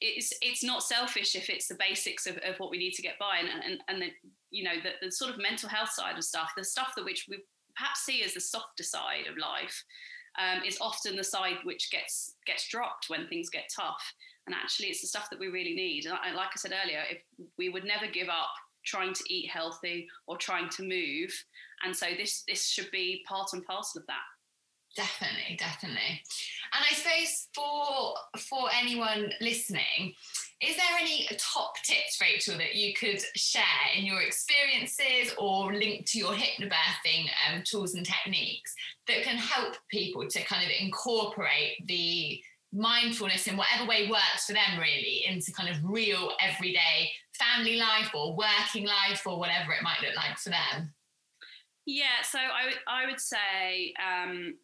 it's 0.00 0.32
it's 0.40 0.64
not 0.64 0.82
selfish 0.82 1.36
if 1.36 1.50
it's 1.50 1.68
the 1.68 1.76
basics 1.78 2.26
of, 2.26 2.36
of 2.38 2.56
what 2.58 2.70
we 2.70 2.78
need 2.78 2.92
to 2.92 3.02
get 3.02 3.18
by, 3.18 3.38
and 3.40 3.48
and, 3.62 3.80
and 3.88 4.02
the 4.02 4.08
you 4.50 4.64
know 4.64 4.76
the, 4.82 4.92
the 5.04 5.12
sort 5.12 5.30
of 5.30 5.38
mental 5.38 5.68
health 5.68 5.90
side 5.90 6.16
of 6.16 6.24
stuff, 6.24 6.50
the 6.56 6.64
stuff 6.64 6.94
that 6.96 7.04
which 7.04 7.26
we 7.28 7.38
perhaps 7.76 8.00
see 8.00 8.22
as 8.24 8.34
the 8.34 8.40
softer 8.40 8.82
side 8.82 9.26
of 9.30 9.36
life. 9.36 9.84
Um, 10.38 10.62
is 10.64 10.78
often 10.80 11.16
the 11.16 11.24
side 11.24 11.56
which 11.64 11.90
gets 11.90 12.36
gets 12.46 12.68
dropped 12.68 13.06
when 13.10 13.26
things 13.26 13.50
get 13.50 13.64
tough, 13.74 14.14
and 14.46 14.54
actually, 14.54 14.86
it's 14.86 15.00
the 15.00 15.08
stuff 15.08 15.28
that 15.30 15.40
we 15.40 15.48
really 15.48 15.74
need. 15.74 16.06
And 16.06 16.36
like 16.36 16.48
I 16.48 16.56
said 16.56 16.72
earlier, 16.84 17.02
if 17.10 17.18
we 17.58 17.68
would 17.68 17.84
never 17.84 18.06
give 18.06 18.28
up 18.28 18.54
trying 18.84 19.14
to 19.14 19.24
eat 19.28 19.50
healthy 19.50 20.08
or 20.26 20.36
trying 20.36 20.68
to 20.70 20.82
move. 20.82 21.32
And 21.84 21.94
so 21.94 22.06
this 22.16 22.44
this 22.46 22.66
should 22.66 22.90
be 22.90 23.24
part 23.28 23.50
and 23.52 23.64
parcel 23.64 24.00
of 24.00 24.06
that. 24.06 24.18
Definitely, 24.96 25.56
definitely. 25.56 26.22
And 26.74 26.84
I 26.90 26.94
suppose 26.94 27.48
for 27.54 28.14
for 28.38 28.68
anyone 28.76 29.32
listening, 29.40 30.14
is 30.60 30.76
there 30.76 30.98
any 31.00 31.26
top 31.38 31.74
tips, 31.84 32.18
Rachel, 32.20 32.58
that 32.58 32.74
you 32.74 32.92
could 32.94 33.20
share 33.34 33.62
in 33.96 34.04
your 34.04 34.20
experiences 34.20 35.34
or 35.38 35.72
link 35.72 36.06
to 36.06 36.18
your 36.18 36.32
hypnobirthing 36.32 37.28
um, 37.48 37.62
tools 37.64 37.94
and 37.94 38.04
techniques 38.04 38.74
that 39.06 39.22
can 39.22 39.36
help 39.36 39.76
people 39.90 40.28
to 40.28 40.44
kind 40.44 40.64
of 40.64 40.70
incorporate 40.78 41.86
the 41.86 42.42
mindfulness 42.72 43.46
in 43.46 43.56
whatever 43.56 43.88
way 43.88 44.08
works 44.08 44.46
for 44.46 44.52
them 44.52 44.78
really 44.78 45.24
into 45.26 45.52
kind 45.52 45.68
of 45.68 45.76
real 45.82 46.30
everyday 46.40 47.10
family 47.40 47.76
life 47.76 48.10
or 48.14 48.36
working 48.36 48.86
life 48.86 49.22
or 49.26 49.38
whatever 49.38 49.72
it 49.72 49.82
might 49.82 50.00
look 50.02 50.16
like 50.16 50.36
for 50.38 50.50
them 50.50 50.92
yeah 51.86 52.22
so 52.22 52.38
i 52.38 52.66
would 52.66 52.78
i 52.88 53.06
would 53.06 53.20
say 53.20 53.92
um, 54.00 54.54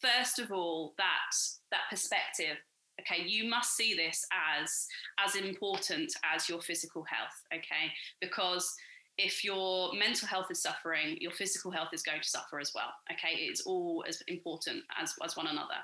first 0.00 0.38
of 0.38 0.52
all 0.52 0.94
that 0.98 1.34
that 1.70 1.82
perspective 1.90 2.56
okay 3.00 3.22
you 3.26 3.48
must 3.48 3.76
see 3.76 3.94
this 3.94 4.24
as 4.60 4.86
as 5.24 5.34
important 5.34 6.12
as 6.34 6.48
your 6.48 6.60
physical 6.60 7.04
health 7.04 7.42
okay 7.54 7.92
because 8.20 8.74
if 9.18 9.44
your 9.44 9.92
mental 9.94 10.26
health 10.26 10.46
is 10.50 10.62
suffering 10.62 11.16
your 11.20 11.32
physical 11.32 11.70
health 11.70 11.88
is 11.92 12.02
going 12.02 12.20
to 12.20 12.28
suffer 12.28 12.60
as 12.60 12.72
well 12.74 12.92
okay 13.10 13.36
it's 13.38 13.62
all 13.62 14.04
as 14.08 14.22
important 14.28 14.82
as, 15.00 15.14
as 15.24 15.36
one 15.36 15.46
another 15.46 15.80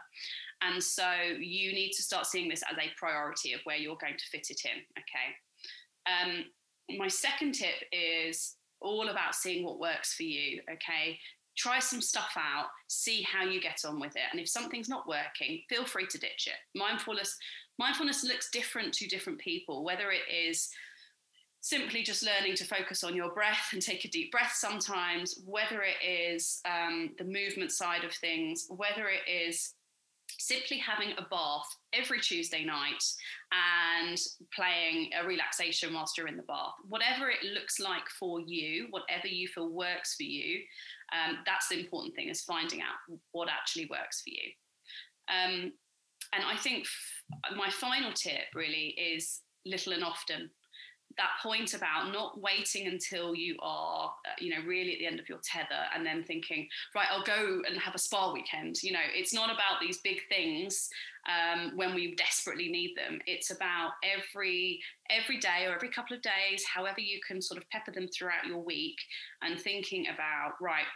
and 0.60 0.82
so 0.82 1.08
you 1.38 1.72
need 1.72 1.92
to 1.92 2.02
start 2.02 2.26
seeing 2.26 2.48
this 2.48 2.62
as 2.70 2.76
a 2.76 2.90
priority 2.96 3.52
of 3.52 3.60
where 3.64 3.76
you're 3.76 3.96
going 4.00 4.16
to 4.16 4.24
fit 4.30 4.48
it 4.50 4.60
in. 4.64 4.78
Okay. 4.98 5.36
Um, 6.08 6.44
my 6.96 7.08
second 7.08 7.52
tip 7.52 7.84
is 7.92 8.56
all 8.80 9.08
about 9.08 9.34
seeing 9.34 9.64
what 9.64 9.80
works 9.80 10.14
for 10.14 10.22
you. 10.22 10.60
Okay. 10.72 11.18
Try 11.56 11.80
some 11.80 12.00
stuff 12.00 12.34
out, 12.36 12.66
see 12.86 13.22
how 13.22 13.44
you 13.44 13.60
get 13.60 13.84
on 13.84 13.98
with 13.98 14.14
it. 14.14 14.22
And 14.30 14.40
if 14.40 14.48
something's 14.48 14.88
not 14.88 15.08
working, 15.08 15.62
feel 15.68 15.84
free 15.84 16.06
to 16.06 16.18
ditch 16.18 16.46
it. 16.46 16.78
Mindfulness, 16.78 17.36
mindfulness 17.78 18.22
looks 18.22 18.50
different 18.52 18.94
to 18.94 19.08
different 19.08 19.40
people, 19.40 19.82
whether 19.82 20.12
it 20.12 20.32
is 20.32 20.70
simply 21.60 22.04
just 22.04 22.24
learning 22.24 22.54
to 22.54 22.64
focus 22.64 23.02
on 23.02 23.16
your 23.16 23.32
breath 23.32 23.70
and 23.72 23.82
take 23.82 24.04
a 24.04 24.08
deep 24.08 24.30
breath 24.30 24.52
sometimes, 24.54 25.40
whether 25.44 25.82
it 25.82 26.06
is 26.06 26.60
um, 26.64 27.10
the 27.18 27.24
movement 27.24 27.72
side 27.72 28.04
of 28.04 28.12
things, 28.12 28.66
whether 28.68 29.08
it 29.08 29.28
is 29.28 29.74
simply 30.38 30.78
having 30.78 31.12
a 31.18 31.26
bath 31.30 31.66
every 31.92 32.20
Tuesday 32.20 32.64
night 32.64 33.02
and 33.52 34.18
playing 34.54 35.10
a 35.20 35.26
relaxation 35.26 35.92
whilst 35.92 36.16
you're 36.16 36.28
in 36.28 36.36
the 36.36 36.42
bath. 36.44 36.74
Whatever 36.88 37.28
it 37.28 37.44
looks 37.54 37.80
like 37.80 38.08
for 38.18 38.40
you, 38.40 38.86
whatever 38.90 39.26
you 39.26 39.48
feel 39.48 39.68
works 39.68 40.14
for 40.14 40.22
you, 40.22 40.60
um, 41.12 41.38
that's 41.44 41.68
the 41.68 41.80
important 41.80 42.14
thing 42.14 42.28
is 42.28 42.42
finding 42.42 42.80
out 42.80 43.18
what 43.32 43.48
actually 43.48 43.86
works 43.90 44.22
for 44.22 44.30
you. 44.30 44.50
Um, 45.28 45.72
and 46.32 46.44
I 46.44 46.56
think 46.56 46.84
f- 46.84 47.56
my 47.56 47.70
final 47.70 48.12
tip 48.12 48.44
really 48.54 48.94
is 48.96 49.40
little 49.66 49.92
and 49.92 50.04
often. 50.04 50.50
That 51.16 51.30
point 51.42 51.74
about 51.74 52.12
not 52.12 52.40
waiting 52.40 52.86
until 52.86 53.34
you 53.34 53.56
are, 53.60 54.12
uh, 54.26 54.34
you 54.38 54.50
know, 54.50 54.64
really 54.66 54.92
at 54.92 54.98
the 54.98 55.06
end 55.06 55.18
of 55.18 55.28
your 55.28 55.38
tether 55.42 55.84
and 55.94 56.04
then 56.04 56.22
thinking, 56.22 56.68
right, 56.94 57.08
I'll 57.10 57.24
go 57.24 57.62
and 57.66 57.76
have 57.78 57.94
a 57.94 57.98
spa 57.98 58.32
weekend. 58.32 58.82
You 58.82 58.92
know, 58.92 59.00
it's 59.14 59.34
not 59.34 59.50
about 59.50 59.80
these 59.80 59.98
big 59.98 60.20
things 60.28 60.88
um, 61.28 61.72
when 61.76 61.94
we 61.94 62.14
desperately 62.14 62.68
need 62.68 62.94
them. 62.96 63.20
It's 63.26 63.50
about 63.50 63.92
every 64.04 64.80
every 65.10 65.38
day 65.38 65.66
or 65.66 65.74
every 65.74 65.90
couple 65.90 66.16
of 66.16 66.22
days, 66.22 66.64
however 66.64 67.00
you 67.00 67.20
can 67.26 67.40
sort 67.40 67.60
of 67.60 67.68
pepper 67.70 67.90
them 67.90 68.08
throughout 68.08 68.46
your 68.46 68.60
week, 68.60 68.98
and 69.42 69.58
thinking 69.58 70.06
about, 70.08 70.52
right, 70.60 70.86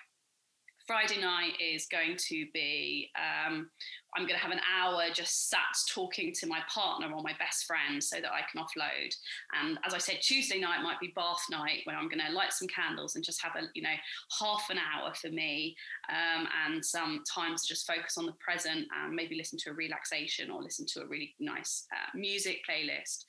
Friday 0.87 1.21
night 1.21 1.55
is 1.61 1.87
going 1.87 2.17
to 2.29 2.47
be 2.53 3.11
um, 3.17 3.71
I'm 4.15 4.27
going 4.27 4.39
to 4.39 4.43
have 4.43 4.53
an 4.53 4.61
hour 4.79 5.05
just 5.13 5.49
sat 5.49 5.61
talking 5.89 6.33
to 6.35 6.47
my 6.47 6.61
partner 6.69 7.11
or 7.15 7.23
my 7.23 7.33
best 7.39 7.65
friend 7.65 8.03
so 8.03 8.17
that 8.21 8.31
I 8.31 8.41
can 8.51 8.63
offload. 8.63 9.15
And 9.61 9.79
as 9.85 9.95
I 9.95 9.99
said, 9.99 10.21
Tuesday 10.21 10.59
night 10.59 10.83
might 10.83 11.01
be 11.01 11.13
bath 11.15 11.45
night 11.51 11.81
when 11.85 11.97
I'm 11.97 12.09
going 12.09 12.21
to 12.27 12.33
light 12.33 12.53
some 12.53 12.69
candles 12.69 13.17
and 13.17 13.25
just 13.25 13.43
have 13.43 13.57
a 13.57 13.69
you 13.75 13.83
know 13.83 13.95
half 14.39 14.69
an 14.71 14.79
hour 14.79 15.15
for 15.15 15.29
me 15.29 15.77
um, 16.09 16.47
and 16.67 16.85
some 16.85 17.23
time 17.33 17.57
to 17.57 17.63
just 17.67 17.87
focus 17.87 18.19
on 18.19 18.27
the 18.27 18.33
present 18.33 18.87
and 19.03 19.15
maybe 19.15 19.37
listen 19.37 19.59
to 19.61 19.71
a 19.71 19.75
relaxation 19.75 20.51
or 20.51 20.63
listen 20.63 20.87
to 20.87 21.03
a 21.03 21.07
really 21.07 21.35
nice 21.41 21.87
uh, 21.93 22.17
music 22.17 22.61
playlist. 22.69 23.25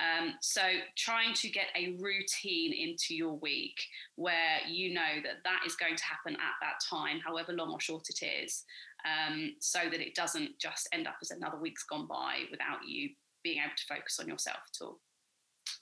Um, 0.00 0.34
so 0.40 0.62
trying 0.96 1.34
to 1.34 1.50
get 1.50 1.66
a 1.76 1.96
routine 2.00 2.72
into 2.72 3.14
your 3.14 3.34
week 3.34 3.78
where 4.16 4.58
you 4.66 4.94
know 4.94 5.20
that 5.22 5.44
that 5.44 5.60
is 5.66 5.76
going 5.76 5.96
to 5.96 6.04
happen 6.04 6.34
at 6.34 6.56
that 6.62 6.80
time, 6.88 7.20
however 7.20 7.52
long 7.52 7.72
or 7.72 7.80
short 7.80 8.08
it 8.08 8.24
is, 8.24 8.64
um, 9.04 9.54
so 9.60 9.80
that 9.90 10.00
it 10.00 10.14
doesn't 10.14 10.58
just 10.58 10.88
end 10.92 11.06
up 11.06 11.16
as 11.22 11.30
another 11.30 11.58
week's 11.58 11.84
gone 11.84 12.06
by 12.06 12.40
without 12.50 12.86
you 12.86 13.10
being 13.42 13.58
able 13.58 13.74
to 13.76 13.94
focus 13.94 14.18
on 14.20 14.28
yourself 14.28 14.58
at 14.58 14.84
all. 14.84 15.00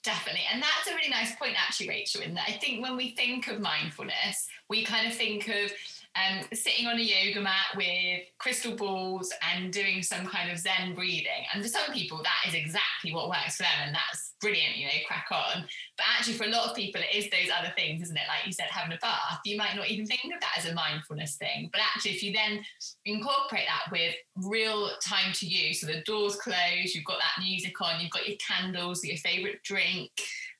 Definitely. 0.03 0.41
And 0.51 0.61
that's 0.61 0.89
a 0.89 0.95
really 0.95 1.09
nice 1.09 1.35
point, 1.35 1.53
actually, 1.57 1.89
Rachel, 1.89 2.21
in 2.21 2.33
that 2.33 2.45
I 2.47 2.53
think 2.53 2.81
when 2.81 2.97
we 2.97 3.11
think 3.11 3.47
of 3.47 3.59
mindfulness, 3.59 4.47
we 4.69 4.83
kind 4.83 5.07
of 5.07 5.13
think 5.13 5.47
of 5.47 5.71
um, 6.15 6.45
sitting 6.53 6.87
on 6.87 6.97
a 6.97 7.01
yoga 7.01 7.41
mat 7.41 7.67
with 7.75 8.21
crystal 8.39 8.75
balls 8.75 9.31
and 9.53 9.71
doing 9.71 10.01
some 10.01 10.25
kind 10.25 10.51
of 10.51 10.57
Zen 10.57 10.95
breathing. 10.95 11.45
And 11.53 11.63
for 11.63 11.69
some 11.69 11.93
people, 11.93 12.21
that 12.23 12.49
is 12.49 12.55
exactly 12.55 13.13
what 13.13 13.29
works 13.29 13.57
for 13.57 13.63
them. 13.63 13.87
And 13.87 13.95
that's 13.95 14.30
brilliant, 14.41 14.75
you 14.75 14.85
know, 14.85 14.91
crack 15.07 15.27
on. 15.31 15.63
But 15.97 16.05
actually, 16.17 16.33
for 16.33 16.45
a 16.45 16.49
lot 16.49 16.69
of 16.69 16.75
people, 16.75 17.01
it 17.01 17.15
is 17.15 17.29
those 17.29 17.51
other 17.57 17.71
things, 17.77 18.01
isn't 18.01 18.17
it? 18.17 18.23
Like 18.27 18.45
you 18.45 18.51
said, 18.51 18.67
having 18.69 18.93
a 18.93 18.99
bath, 18.99 19.39
you 19.45 19.57
might 19.57 19.75
not 19.75 19.89
even 19.89 20.05
think 20.05 20.21
of 20.25 20.41
that 20.41 20.57
as 20.57 20.65
a 20.65 20.73
mindfulness 20.73 21.35
thing. 21.35 21.69
But 21.71 21.81
actually, 21.81 22.11
if 22.11 22.23
you 22.23 22.33
then 22.33 22.63
incorporate 23.05 23.65
that 23.67 23.91
with 23.91 24.15
real 24.35 24.89
time 25.03 25.31
to 25.33 25.47
you, 25.47 25.73
so 25.73 25.87
the 25.87 26.01
doors 26.05 26.35
closed, 26.35 26.95
you've 26.95 27.05
got 27.05 27.19
that 27.19 27.43
music 27.43 27.79
on, 27.81 28.01
you've 28.01 28.11
got 28.11 28.27
your 28.27 28.37
candles, 28.45 29.03
your 29.03 29.17
favorite 29.17 29.61
drink, 29.63 30.11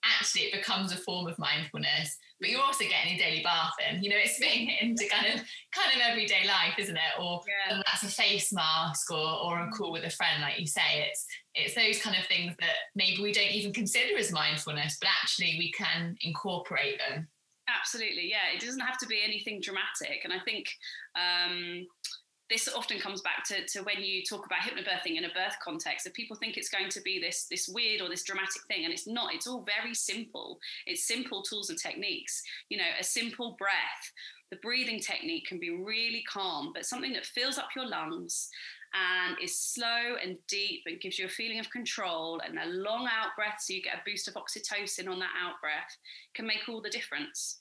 actually, 0.04 0.44
it 0.44 0.54
becomes 0.54 0.92
a 0.92 0.98
form 0.98 1.28
of 1.28 1.38
mindfulness 1.40 2.18
but 2.42 2.50
you're 2.50 2.62
also 2.62 2.84
getting 2.86 3.16
your 3.16 3.26
daily 3.26 3.44
bath 3.44 3.74
in. 3.88 4.04
You 4.04 4.10
know, 4.10 4.16
it's 4.20 4.40
being 4.40 4.72
into 4.82 5.08
kind 5.08 5.28
of 5.28 5.42
kind 5.72 5.96
of 5.96 6.02
everyday 6.04 6.46
life, 6.48 6.74
isn't 6.80 6.96
it? 6.96 7.22
Or 7.22 7.40
yeah. 7.70 7.82
that's 7.86 8.04
a 8.04 8.08
face 8.08 8.52
mask 8.52 9.12
or 9.12 9.18
or 9.18 9.60
a 9.62 9.70
call 9.70 9.92
with 9.92 10.04
a 10.04 10.10
friend, 10.10 10.42
like 10.42 10.60
you 10.60 10.66
say. 10.66 11.08
It's 11.08 11.26
it's 11.54 11.76
those 11.76 12.02
kind 12.02 12.18
of 12.18 12.26
things 12.26 12.56
that 12.60 12.76
maybe 12.96 13.22
we 13.22 13.32
don't 13.32 13.52
even 13.52 13.72
consider 13.72 14.18
as 14.18 14.32
mindfulness, 14.32 14.98
but 15.00 15.10
actually 15.22 15.56
we 15.60 15.72
can 15.72 16.18
incorporate 16.22 17.00
them. 17.08 17.28
Absolutely, 17.70 18.30
yeah. 18.30 18.54
It 18.54 18.60
doesn't 18.60 18.82
have 18.82 18.98
to 18.98 19.08
be 19.08 19.20
anything 19.24 19.62
dramatic, 19.62 20.22
and 20.24 20.34
I 20.34 20.40
think. 20.44 20.68
Um, 21.16 21.86
this 22.52 22.68
often 22.68 23.00
comes 23.00 23.22
back 23.22 23.46
to, 23.46 23.66
to 23.66 23.82
when 23.84 24.04
you 24.04 24.22
talk 24.24 24.46
about 24.46 24.60
hypnobirthing 24.60 25.18
in 25.18 25.24
a 25.24 25.30
birth 25.30 25.56
context 25.64 26.04
that 26.04 26.14
people 26.14 26.36
think 26.36 26.58
it's 26.58 26.70
going 26.70 26.90
to 26.90 27.02
be 27.02 27.18
this 27.18 27.48
this 27.50 27.70
weird 27.70 28.02
or 28.02 28.10
this 28.10 28.24
dramatic 28.24 28.62
thing 28.68 28.84
and 28.84 28.94
it's 28.94 29.08
not. 29.08 29.34
It's 29.34 29.48
all 29.48 29.64
very 29.64 29.96
simple. 29.96 30.60
It's 30.86 31.08
simple 31.08 31.44
tools 31.44 31.70
and 31.70 31.80
techniques. 31.80 32.44
You 32.70 32.78
know 32.78 32.92
a 33.00 33.04
simple 33.04 33.56
breath 33.58 34.12
the 34.52 34.58
breathing 34.58 35.00
technique 35.00 35.48
can 35.48 35.60
be 35.60 35.70
really 35.70 36.24
calm 36.30 36.72
but 36.74 36.86
something 36.86 37.14
that 37.14 37.26
fills 37.26 37.58
up 37.58 37.70
your 37.74 37.88
lungs 37.88 38.50
and 38.94 39.38
is 39.42 39.58
slow 39.58 40.18
and 40.22 40.38
deep 40.50 40.82
and 40.86 41.00
gives 41.00 41.18
you 41.18 41.26
a 41.26 41.30
feeling 41.30 41.60
of 41.60 41.70
control 41.70 42.42
and 42.46 42.60
a 42.60 42.68
long 42.68 43.06
out 43.06 43.34
breath 43.38 43.60
so 43.62 43.74
you 43.74 43.82
get 43.82 43.96
a 43.96 44.02
boost 44.06 44.28
of 44.28 44.34
oxytocin 44.34 45.10
on 45.10 45.20
that 45.20 45.32
out 45.42 45.62
breath 45.62 45.96
can 46.34 46.46
make 46.46 46.68
all 46.68 46.82
the 46.82 46.90
difference 46.90 47.61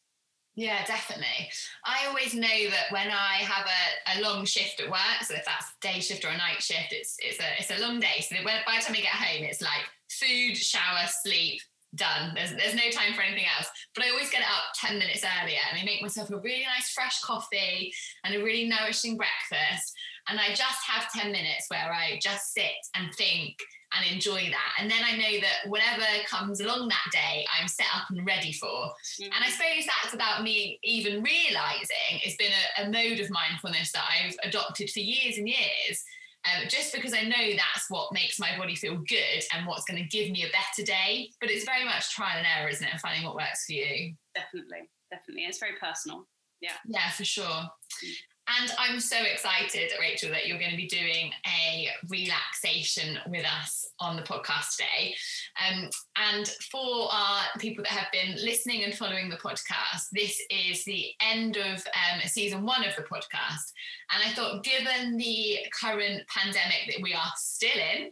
yeah, 0.61 0.84
definitely. 0.84 1.48
I 1.86 2.06
always 2.06 2.34
know 2.34 2.68
that 2.68 2.92
when 2.92 3.08
I 3.08 3.40
have 3.48 3.64
a, 3.64 4.18
a 4.18 4.20
long 4.20 4.44
shift 4.44 4.78
at 4.78 4.90
work, 4.90 5.24
so 5.24 5.32
if 5.32 5.46
that's 5.46 5.72
day 5.80 6.00
shift 6.00 6.22
or 6.22 6.28
a 6.28 6.36
night 6.36 6.61
shift, 6.61 6.92
it's 6.92 7.16
it's 7.18 7.40
a 7.40 7.48
it's 7.58 7.70
a 7.70 7.80
long 7.80 7.98
day. 7.98 8.20
So 8.28 8.36
when, 8.44 8.61
by 8.66 8.76
the 8.76 8.84
time 8.84 8.94
I 8.94 9.00
get 9.00 9.08
home, 9.08 9.44
it's 9.44 9.62
like 9.62 9.88
food, 10.11 10.58
shower, 10.58 11.08
sleep, 11.22 11.62
done. 11.94 12.34
There's 12.34 12.50
there's 12.50 12.74
no 12.74 12.90
time 12.90 13.14
for 13.14 13.22
anything 13.22 13.46
else. 13.56 13.70
But 13.94 14.04
I 14.04 14.11
always 14.11 14.28
get 14.30 14.42
up 14.42 14.76
10 14.76 14.98
minutes 14.98 15.24
earlier 15.24 15.64
and 15.70 15.80
I 15.80 15.84
make 15.84 16.02
myself 16.02 16.28
a 16.28 16.36
really 16.36 16.66
nice 16.68 16.90
fresh 16.90 17.22
coffee 17.22 17.90
and 18.24 18.34
a 18.34 18.44
really 18.44 18.68
nourishing 18.68 19.16
breakfast. 19.16 19.94
And 20.28 20.38
I 20.38 20.48
just 20.48 20.84
have 20.86 21.11
10 21.11 21.32
minutes 21.32 21.68
where 21.68 21.90
I 21.90 22.18
just 22.22 22.52
sit 22.52 22.76
and 22.94 23.08
think 23.14 23.56
and 23.93 24.12
enjoy 24.12 24.51
that. 24.51 24.74
And 24.78 24.91
then 24.91 25.03
I 25.05 25.16
know 25.16 25.41
that 25.41 25.68
whatever 25.68 26.05
comes 26.26 26.61
along 26.61 26.88
that 26.88 27.11
day, 27.12 27.45
I'm 27.59 27.68
set 27.68 27.86
up 27.95 28.09
and 28.11 28.24
ready 28.24 28.53
for. 28.53 28.66
Mm-hmm. 28.66 29.24
And 29.24 29.45
I 29.45 29.51
suppose 29.51 29.86
that's 29.86 30.14
about 30.14 30.43
me 30.43 30.78
even 30.84 31.22
realizing 31.22 32.20
it's 32.22 32.36
been 32.36 32.53
a, 32.78 32.82
a, 32.82 32.91
mode 32.91 33.20
of 33.20 33.30
mindfulness 33.30 33.93
that 33.93 34.05
I've 34.09 34.36
adopted 34.45 34.91
for 34.91 35.01
years 35.01 35.38
and 35.38 35.49
years. 35.49 36.05
Um, 36.47 36.68
just 36.68 36.95
because 36.95 37.12
I 37.12 37.22
know 37.22 37.57
that's 37.57 37.91
what 37.91 38.14
makes 38.14 38.41
my 38.41 38.57
body 38.57 38.74
feel 38.74 38.97
good 38.97 39.45
and 39.53 39.66
what's 39.66 39.84
going 39.84 40.03
to 40.03 40.09
give 40.09 40.30
me 40.30 40.45
a 40.45 40.53
better 40.53 40.86
day. 40.86 41.30
But 41.41 41.51
it's 41.51 41.66
very 41.66 41.84
much 41.84 42.14
trial 42.14 42.38
and 42.38 42.47
error, 42.47 42.70
isn't 42.70 42.86
it? 42.86 42.93
And 42.93 43.01
finding 43.01 43.26
what 43.26 43.34
works 43.34 43.66
for 43.66 43.72
you. 43.72 44.14
Definitely, 44.34 44.88
definitely. 45.11 45.45
It's 45.45 45.59
very 45.59 45.74
personal. 45.78 46.26
Yeah. 46.62 46.72
Yeah, 46.86 47.11
for 47.11 47.24
sure. 47.24 47.62
And 48.59 48.72
I'm 48.78 48.98
so 48.98 49.16
excited, 49.22 49.92
Rachel, 50.01 50.30
that 50.30 50.46
you're 50.46 50.59
going 50.59 50.72
to 50.72 50.76
be 50.76 50.88
doing 50.88 51.30
a 51.46 51.88
relaxation 52.09 53.18
with 53.28 53.44
us 53.44 53.86
on 54.01 54.16
the 54.16 54.22
podcast 54.22 54.76
today. 54.76 55.14
Um, 55.61 55.88
and 56.16 56.48
for 56.70 57.09
our 57.12 57.42
people 57.59 57.84
that 57.84 57.92
have 57.92 58.11
been 58.12 58.34
listening 58.44 58.82
and 58.82 58.94
following 58.94 59.28
the 59.28 59.36
podcast, 59.36 60.09
this 60.12 60.40
is 60.51 60.84
the 60.84 61.11
end 61.20 61.59
of 61.59 61.76
um, 61.76 62.20
season 62.26 62.64
one 62.64 62.84
of 62.84 62.96
the 62.96 63.03
podcast. 63.03 63.72
And 64.12 64.22
I 64.24 64.32
thought, 64.32 64.64
given 64.64 65.16
the 65.16 65.59
current 65.80 66.22
pandemic 66.26 66.88
that 66.88 67.03
we 67.03 67.14
are 67.14 67.32
still 67.36 67.70
in, 67.70 68.11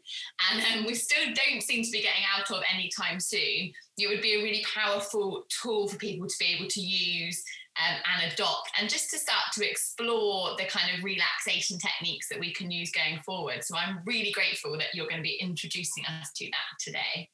and 0.52 0.78
um, 0.78 0.86
we 0.86 0.94
still 0.94 1.26
don't 1.34 1.62
seem 1.62 1.82
to 1.82 1.90
be 1.90 2.02
getting 2.02 2.24
out 2.36 2.50
of 2.50 2.62
anytime 2.72 3.18
soon, 3.18 3.72
it 3.96 4.08
would 4.08 4.22
be 4.22 4.34
a 4.34 4.42
really 4.42 4.64
powerful 4.72 5.44
tool 5.48 5.88
for 5.88 5.96
people 5.96 6.28
to 6.28 6.38
be 6.38 6.54
able 6.56 6.68
to 6.68 6.80
use 6.80 7.42
um, 7.78 7.96
and 8.14 8.32
adopt, 8.32 8.70
and 8.78 8.88
just 8.88 9.10
to 9.10 9.18
start 9.18 9.52
to 9.54 9.68
explore 9.68 10.56
the 10.56 10.64
kind 10.64 10.96
of 10.96 11.04
relaxation 11.04 11.78
techniques 11.78 12.28
that 12.28 12.40
we 12.40 12.52
can 12.52 12.70
use 12.70 12.90
going 12.90 13.20
forward. 13.24 13.64
So 13.64 13.76
I'm 13.76 14.00
really 14.04 14.32
grateful 14.32 14.72
that 14.78 14.94
you're 14.94 15.08
going 15.08 15.18
to 15.18 15.22
be 15.22 15.38
introducing 15.40 16.04
us 16.06 16.32
to 16.36 16.46
that 16.46 16.78
today. 16.80 17.28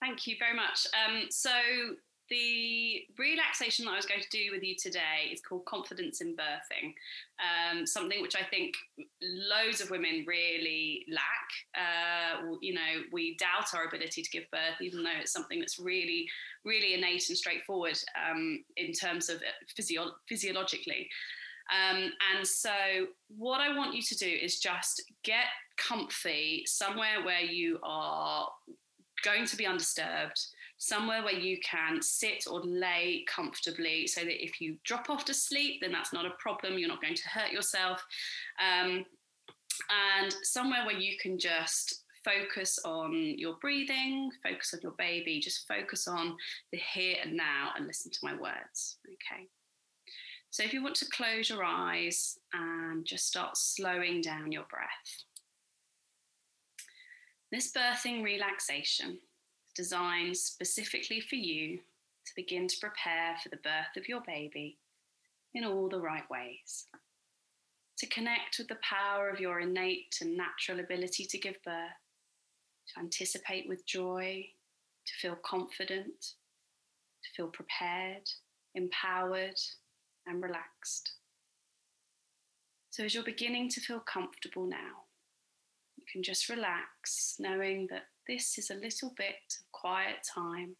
Thank 0.00 0.26
you 0.26 0.36
very 0.38 0.54
much. 0.54 0.86
Um, 0.92 1.26
so 1.30 1.50
the 2.28 3.02
relaxation 3.18 3.84
that 3.84 3.92
I 3.92 3.96
was 3.96 4.06
going 4.06 4.20
to 4.20 4.28
do 4.30 4.50
with 4.52 4.62
you 4.62 4.74
today 4.74 5.30
is 5.32 5.40
called 5.40 5.64
confidence 5.64 6.20
in 6.20 6.36
birthing, 6.36 6.94
um, 7.38 7.86
something 7.86 8.20
which 8.20 8.36
I 8.36 8.42
think 8.42 8.74
loads 9.22 9.80
of 9.80 9.90
women 9.90 10.24
really 10.26 11.06
lack. 11.10 11.76
Uh, 11.76 12.56
you 12.60 12.74
know, 12.74 13.02
we 13.12 13.36
doubt 13.36 13.74
our 13.74 13.84
ability 13.84 14.22
to 14.22 14.30
give 14.30 14.50
birth, 14.50 14.80
even 14.80 15.02
though 15.02 15.10
it's 15.20 15.32
something 15.32 15.60
that's 15.60 15.78
really, 15.78 16.28
really 16.64 16.94
innate 16.94 17.28
and 17.28 17.38
straightforward 17.38 17.98
um, 18.28 18.64
in 18.76 18.92
terms 18.92 19.28
of 19.28 19.42
physio- 19.76 20.14
physiologically. 20.28 21.08
Um, 21.70 22.12
and 22.34 22.46
so, 22.46 22.70
what 23.36 23.60
I 23.60 23.76
want 23.76 23.94
you 23.94 24.02
to 24.02 24.16
do 24.16 24.28
is 24.28 24.60
just 24.60 25.02
get 25.24 25.46
comfy 25.76 26.62
somewhere 26.66 27.24
where 27.24 27.40
you 27.40 27.80
are 27.82 28.48
going 29.24 29.46
to 29.46 29.56
be 29.56 29.66
undisturbed 29.66 30.46
somewhere 30.78 31.22
where 31.24 31.38
you 31.38 31.58
can 31.60 32.02
sit 32.02 32.44
or 32.50 32.60
lay 32.60 33.24
comfortably 33.28 34.06
so 34.06 34.20
that 34.22 34.44
if 34.44 34.60
you 34.60 34.76
drop 34.84 35.08
off 35.08 35.24
to 35.24 35.34
sleep, 35.34 35.80
then 35.80 35.92
that's 35.92 36.12
not 36.12 36.26
a 36.26 36.30
problem. 36.38 36.78
You're 36.78 36.88
not 36.88 37.02
going 37.02 37.14
to 37.14 37.28
hurt 37.28 37.52
yourself. 37.52 38.04
Um, 38.60 39.04
and 39.90 40.34
somewhere 40.42 40.84
where 40.84 40.98
you 40.98 41.16
can 41.20 41.38
just 41.38 42.04
focus 42.24 42.78
on 42.84 43.38
your 43.38 43.54
breathing, 43.60 44.30
focus 44.42 44.74
on 44.74 44.80
your 44.82 44.94
baby, 44.98 45.40
just 45.40 45.68
focus 45.68 46.08
on 46.08 46.36
the 46.72 46.78
here 46.78 47.16
and 47.22 47.36
now 47.36 47.70
and 47.76 47.86
listen 47.86 48.10
to 48.10 48.18
my 48.22 48.34
words. 48.34 48.98
Okay. 49.06 49.48
So 50.50 50.62
if 50.62 50.72
you 50.72 50.82
want 50.82 50.96
to 50.96 51.06
close 51.06 51.50
your 51.50 51.64
eyes 51.64 52.38
and 52.52 53.04
just 53.04 53.26
start 53.26 53.56
slowing 53.56 54.20
down 54.20 54.52
your 54.52 54.64
breath. 54.70 55.24
This 57.52 57.72
birthing 57.72 58.24
relaxation 58.24 59.18
designed 59.76 60.36
specifically 60.36 61.20
for 61.20 61.36
you 61.36 61.78
to 61.78 62.32
begin 62.34 62.66
to 62.66 62.80
prepare 62.80 63.36
for 63.42 63.50
the 63.50 63.58
birth 63.58 63.96
of 63.96 64.08
your 64.08 64.22
baby 64.26 64.78
in 65.54 65.64
all 65.64 65.88
the 65.88 66.00
right 66.00 66.28
ways. 66.30 66.86
To 67.98 68.06
connect 68.08 68.58
with 68.58 68.68
the 68.68 68.78
power 68.82 69.28
of 69.28 69.40
your 69.40 69.60
innate 69.60 70.16
and 70.20 70.36
natural 70.36 70.80
ability 70.80 71.24
to 71.26 71.38
give 71.38 71.62
birth, 71.64 72.02
to 72.94 73.00
anticipate 73.00 73.68
with 73.68 73.86
joy 73.86 74.46
to 75.06 75.12
feel 75.20 75.36
confident, 75.36 76.20
to 76.20 77.30
feel 77.36 77.48
prepared, 77.48 78.28
empowered, 78.74 79.58
and 80.26 80.42
relaxed. 80.42 81.12
So, 82.90 83.04
as 83.04 83.14
you're 83.14 83.24
beginning 83.24 83.68
to 83.70 83.80
feel 83.80 84.00
comfortable 84.00 84.66
now, 84.66 85.04
you 85.96 86.04
can 86.10 86.22
just 86.22 86.48
relax, 86.48 87.36
knowing 87.38 87.86
that 87.90 88.04
this 88.28 88.58
is 88.58 88.70
a 88.70 88.74
little 88.74 89.12
bit 89.16 89.54
of 89.60 89.72
quiet 89.72 90.16
time 90.34 90.76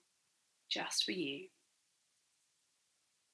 just 0.71 1.05
for 1.05 1.13
you. 1.13 1.47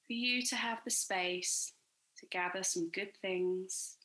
For 0.07 0.13
you 0.13 0.41
to 0.43 0.55
have 0.55 0.79
the 0.83 0.91
space 0.91 1.73
to 2.19 2.25
gather 2.27 2.63
some 2.63 2.89
good 2.91 3.11
things, 3.21 3.97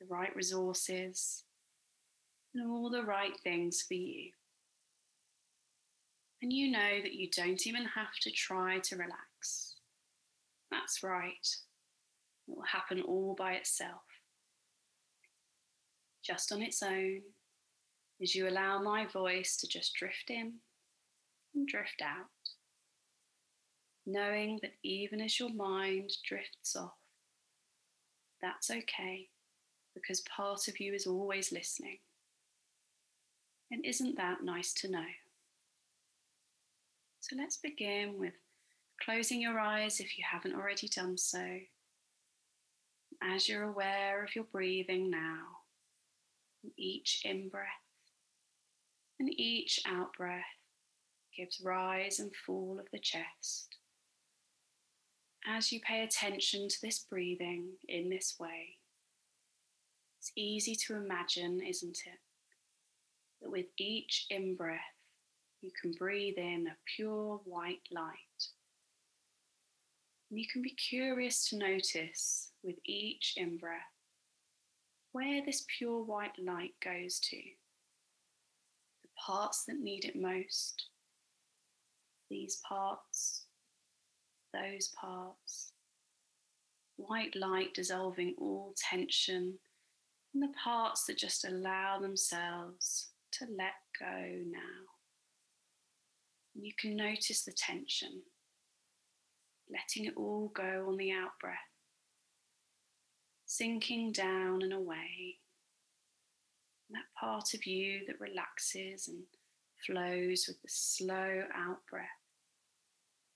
the 0.00 0.06
right 0.06 0.34
resources, 0.36 1.44
and 2.54 2.70
all 2.70 2.90
the 2.90 3.02
right 3.02 3.36
things 3.42 3.82
for 3.86 3.94
you. 3.94 4.30
And 6.42 6.52
you 6.52 6.70
know 6.70 7.00
that 7.02 7.14
you 7.14 7.28
don't 7.30 7.66
even 7.66 7.84
have 7.84 8.14
to 8.22 8.30
try 8.30 8.78
to 8.78 8.96
relax. 8.96 9.76
That's 10.70 11.02
right. 11.02 11.32
It 12.46 12.54
will 12.56 12.62
happen 12.62 13.00
all 13.00 13.34
by 13.36 13.54
itself. 13.54 14.02
Just 16.22 16.52
on 16.52 16.62
its 16.62 16.82
own, 16.82 17.22
as 18.22 18.34
you 18.34 18.48
allow 18.48 18.80
my 18.80 19.06
voice 19.06 19.56
to 19.56 19.66
just 19.66 19.94
drift 19.94 20.30
in 20.30 20.54
and 21.54 21.68
drift 21.68 22.02
out, 22.02 22.26
knowing 24.06 24.58
that 24.62 24.74
even 24.82 25.20
as 25.20 25.38
your 25.38 25.52
mind 25.52 26.10
drifts 26.26 26.76
off, 26.76 26.94
that's 28.40 28.70
okay 28.70 29.28
because 29.94 30.20
part 30.22 30.68
of 30.68 30.78
you 30.80 30.94
is 30.94 31.06
always 31.06 31.52
listening. 31.52 31.98
And 33.70 33.84
isn't 33.84 34.16
that 34.16 34.44
nice 34.44 34.72
to 34.74 34.90
know? 34.90 35.06
So 37.20 37.34
let's 37.36 37.56
begin 37.56 38.18
with 38.18 38.34
closing 39.02 39.40
your 39.40 39.58
eyes 39.58 39.98
if 40.00 40.16
you 40.16 40.24
haven't 40.30 40.54
already 40.54 40.88
done 40.88 41.18
so. 41.18 41.58
As 43.22 43.48
you're 43.48 43.64
aware 43.64 44.22
of 44.22 44.36
your 44.36 44.44
breathing 44.44 45.10
now, 45.10 45.40
each 46.76 47.22
in 47.24 47.48
breath 47.48 47.85
and 49.18 49.28
each 49.38 49.80
out 49.86 50.12
breath 50.16 50.44
gives 51.36 51.60
rise 51.60 52.18
and 52.18 52.32
fall 52.34 52.78
of 52.78 52.86
the 52.92 52.98
chest. 52.98 53.76
As 55.46 55.70
you 55.70 55.80
pay 55.80 56.02
attention 56.02 56.68
to 56.68 56.76
this 56.82 56.98
breathing 56.98 57.72
in 57.88 58.08
this 58.10 58.36
way, 58.38 58.78
it's 60.18 60.32
easy 60.34 60.74
to 60.86 60.96
imagine, 60.96 61.60
isn't 61.62 61.98
it, 62.04 62.18
that 63.40 63.50
with 63.50 63.66
each 63.78 64.26
in 64.30 64.56
breath, 64.56 64.80
you 65.60 65.70
can 65.80 65.92
breathe 65.92 66.36
in 66.36 66.66
a 66.66 66.76
pure 66.96 67.40
white 67.44 67.82
light. 67.92 68.48
And 70.30 70.40
you 70.40 70.46
can 70.52 70.62
be 70.62 70.70
curious 70.70 71.48
to 71.48 71.56
notice 71.58 72.50
with 72.64 72.76
each 72.84 73.34
in 73.36 73.58
breath 73.58 73.80
where 75.12 75.42
this 75.44 75.64
pure 75.78 76.02
white 76.02 76.38
light 76.38 76.74
goes 76.84 77.20
to, 77.20 77.36
parts 79.26 79.64
that 79.64 79.80
need 79.80 80.04
it 80.04 80.14
most, 80.14 80.90
these 82.30 82.60
parts, 82.68 83.46
those 84.52 84.92
parts. 85.00 85.72
White 86.96 87.36
light 87.36 87.74
dissolving 87.74 88.34
all 88.38 88.74
tension 88.90 89.58
and 90.32 90.42
the 90.42 90.52
parts 90.62 91.04
that 91.06 91.18
just 91.18 91.44
allow 91.44 91.98
themselves 91.98 93.10
to 93.32 93.46
let 93.56 93.74
go 93.98 94.42
now. 94.50 94.84
You 96.54 96.72
can 96.78 96.96
notice 96.96 97.44
the 97.44 97.52
tension, 97.52 98.22
letting 99.70 100.06
it 100.06 100.16
all 100.16 100.50
go 100.54 100.86
on 100.88 100.96
the 100.96 101.12
out 101.12 101.38
breath, 101.40 101.56
sinking 103.44 104.12
down 104.12 104.62
and 104.62 104.72
away. 104.72 105.36
That 106.90 107.04
part 107.18 107.54
of 107.54 107.66
you 107.66 108.02
that 108.06 108.20
relaxes 108.20 109.08
and 109.08 109.24
flows 109.86 110.46
with 110.46 110.60
the 110.62 110.68
slow 110.68 111.44
out 111.54 111.78
breath, 111.90 112.06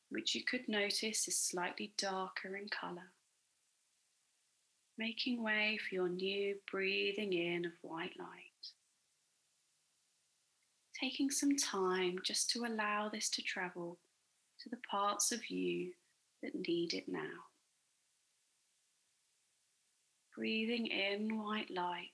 which 0.09 0.35
you 0.35 0.45
could 0.45 0.69
notice 0.69 1.27
is 1.27 1.37
slightly 1.37 1.93
darker 1.99 2.57
in 2.57 2.69
colour, 2.69 3.13
making 4.97 5.43
way 5.43 5.79
for 5.79 5.95
your 5.95 6.09
new 6.09 6.57
breathing 6.71 7.33
in 7.33 7.65
of 7.65 7.73
white 7.83 8.19
light 8.19 8.51
taking 11.01 11.31
some 11.31 11.57
time 11.57 12.19
just 12.25 12.51
to 12.51 12.65
allow 12.65 13.09
this 13.09 13.31
to 13.31 13.43
travel 13.43 13.99
to 14.61 14.69
the 14.69 14.81
parts 14.91 15.33
of 15.33 15.49
you 15.49 15.93
that 16.43 16.55
need 16.55 16.93
it 16.93 17.05
now. 17.09 17.47
Breathing 20.37 20.87
in 20.87 21.43
white 21.43 21.71
light, 21.71 22.11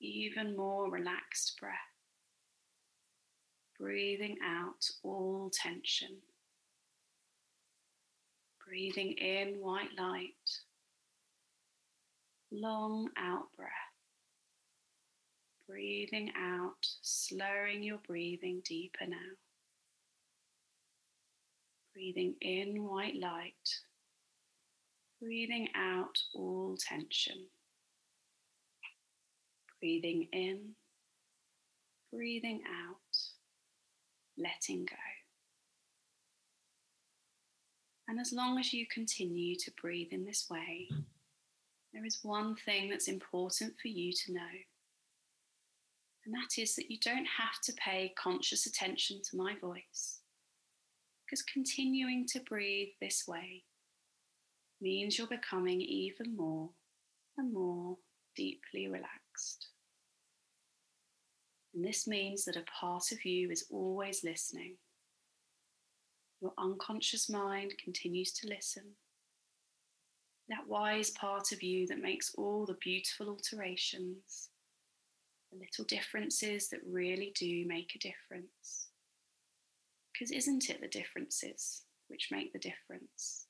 even 0.00 0.56
more 0.56 0.90
relaxed 0.90 1.58
breath. 1.60 1.74
Breathing 3.78 4.36
out 4.44 4.88
all 5.02 5.50
tension. 5.52 6.16
Breathing 8.66 9.12
in 9.12 9.60
white 9.60 9.90
light, 9.96 10.32
long 12.50 13.10
out 13.16 13.52
breath 13.56 13.70
breathing 15.68 16.30
out, 16.38 16.86
slowing 17.02 17.82
your 17.82 17.98
breathing 18.06 18.62
deeper 18.64 19.06
now. 19.06 19.16
Breathing 21.92 22.34
in 22.40 22.84
white 22.84 23.16
light, 23.20 23.54
breathing 25.20 25.68
out 25.74 26.16
all 26.34 26.76
tension. 26.78 27.46
Breathing 29.86 30.26
in, 30.32 30.70
breathing 32.12 32.60
out, 32.66 33.16
letting 34.36 34.84
go. 34.84 34.96
And 38.08 38.18
as 38.18 38.32
long 38.32 38.58
as 38.58 38.72
you 38.72 38.84
continue 38.92 39.54
to 39.54 39.70
breathe 39.80 40.08
in 40.10 40.24
this 40.24 40.48
way, 40.50 40.88
there 41.94 42.04
is 42.04 42.18
one 42.24 42.56
thing 42.56 42.90
that's 42.90 43.06
important 43.06 43.74
for 43.80 43.86
you 43.86 44.12
to 44.12 44.32
know. 44.32 44.56
And 46.24 46.34
that 46.34 46.60
is 46.60 46.74
that 46.74 46.90
you 46.90 46.98
don't 47.00 47.28
have 47.38 47.60
to 47.62 47.72
pay 47.74 48.12
conscious 48.20 48.66
attention 48.66 49.20
to 49.30 49.36
my 49.36 49.54
voice. 49.60 50.18
Because 51.24 51.44
continuing 51.44 52.26
to 52.32 52.40
breathe 52.40 52.88
this 53.00 53.22
way 53.28 53.62
means 54.80 55.16
you're 55.16 55.28
becoming 55.28 55.80
even 55.80 56.34
more 56.36 56.70
and 57.38 57.52
more 57.52 57.98
deeply 58.36 58.86
relaxed. 58.86 59.68
And 61.76 61.84
this 61.84 62.06
means 62.06 62.46
that 62.46 62.56
a 62.56 62.62
part 62.62 63.12
of 63.12 63.22
you 63.26 63.50
is 63.50 63.66
always 63.70 64.24
listening. 64.24 64.76
Your 66.40 66.54
unconscious 66.56 67.28
mind 67.28 67.74
continues 67.82 68.32
to 68.32 68.48
listen. 68.48 68.84
That 70.48 70.66
wise 70.66 71.10
part 71.10 71.52
of 71.52 71.62
you 71.62 71.86
that 71.88 72.00
makes 72.00 72.34
all 72.36 72.64
the 72.64 72.78
beautiful 72.82 73.28
alterations 73.28 74.48
the 75.52 75.58
little 75.58 75.84
differences 75.84 76.70
that 76.70 76.80
really 76.90 77.32
do 77.38 77.66
make 77.66 77.94
a 77.94 77.98
difference. 77.98 78.88
Because 80.12 80.32
isn't 80.32 80.70
it 80.70 80.80
the 80.80 80.88
differences 80.88 81.82
which 82.08 82.28
make 82.32 82.54
the 82.54 82.58
difference? 82.58 83.48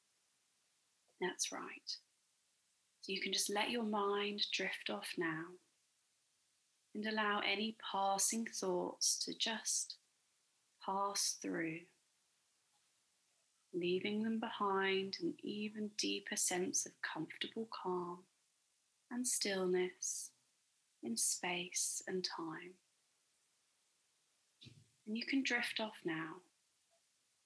That's 1.20 1.52
right. 1.52 1.96
So 3.02 3.12
you 3.12 3.20
can 3.20 3.32
just 3.32 3.50
let 3.50 3.70
your 3.70 3.84
mind 3.84 4.42
drift 4.52 4.90
off 4.90 5.08
now 5.16 5.44
and 6.96 7.06
allow 7.06 7.40
any 7.46 7.76
passing 7.92 8.46
thoughts 8.46 9.18
to 9.18 9.34
just 9.36 9.96
pass 10.84 11.36
through, 11.42 11.80
leaving 13.74 14.22
them 14.22 14.40
behind 14.40 15.18
an 15.20 15.34
even 15.42 15.90
deeper 15.98 16.36
sense 16.36 16.86
of 16.86 16.92
comfortable 17.02 17.68
calm 17.70 18.20
and 19.10 19.28
stillness 19.28 20.30
in 21.02 21.18
space 21.18 22.02
and 22.08 22.24
time. 22.24 22.72
And 25.06 25.18
you 25.18 25.26
can 25.26 25.42
drift 25.42 25.78
off 25.78 25.98
now 26.02 26.36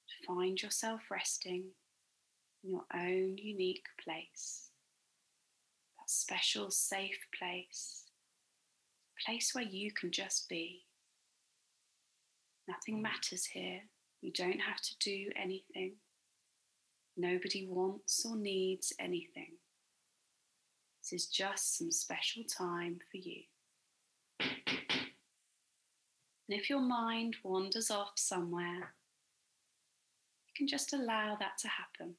to 0.07 0.26
find 0.28 0.62
yourself 0.62 1.01
resting 1.11 1.64
in 2.62 2.70
your 2.70 2.84
own 2.94 3.36
unique 3.36 3.86
place, 4.05 4.68
that 5.98 6.09
special, 6.09 6.70
safe 6.70 7.18
place, 7.36 8.05
place 9.25 9.55
where 9.55 9.64
you 9.64 9.93
can 9.93 10.11
just 10.11 10.49
be. 10.49 10.85
Nothing 12.68 12.99
mm. 12.99 13.03
matters 13.03 13.47
here. 13.47 13.81
You 14.23 14.33
don't 14.33 14.61
have 14.61 14.81
to 14.81 14.99
do 14.99 15.31
anything. 15.41 15.95
Nobody 17.16 17.66
wants 17.68 18.25
or 18.25 18.37
needs 18.37 18.93
anything. 19.01 19.53
This 21.03 21.23
is 21.23 21.27
just 21.27 21.79
some 21.79 21.91
special 21.91 22.45
time 22.45 22.99
for 23.11 23.16
you. 23.16 23.43
And 26.51 26.59
if 26.59 26.68
your 26.68 26.81
mind 26.81 27.37
wanders 27.45 27.91
off 27.91 28.12
somewhere, 28.16 28.95
you 30.47 30.53
can 30.57 30.66
just 30.66 30.93
allow 30.93 31.37
that 31.39 31.59
to 31.59 31.68
happen 31.68 32.14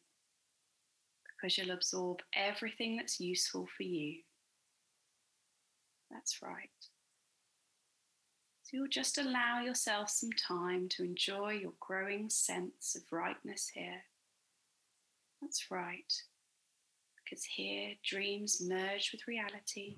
because 1.26 1.58
you'll 1.58 1.76
absorb 1.76 2.20
everything 2.36 2.96
that's 2.96 3.20
useful 3.20 3.68
for 3.76 3.84
you. 3.84 4.20
That's 6.10 6.42
right. 6.42 6.70
So 8.72 8.78
you'll 8.78 8.88
just 8.88 9.18
allow 9.18 9.60
yourself 9.60 10.10
some 10.10 10.32
time 10.32 10.88
to 10.90 11.04
enjoy 11.04 11.52
your 11.52 11.74
growing 11.82 12.30
sense 12.30 12.96
of 12.96 13.04
rightness 13.12 13.70
here. 13.74 14.04
That's 15.42 15.70
right. 15.70 16.14
Because 17.24 17.44
here 17.44 17.96
dreams 18.04 18.62
merge 18.66 19.12
with 19.12 19.28
reality 19.28 19.98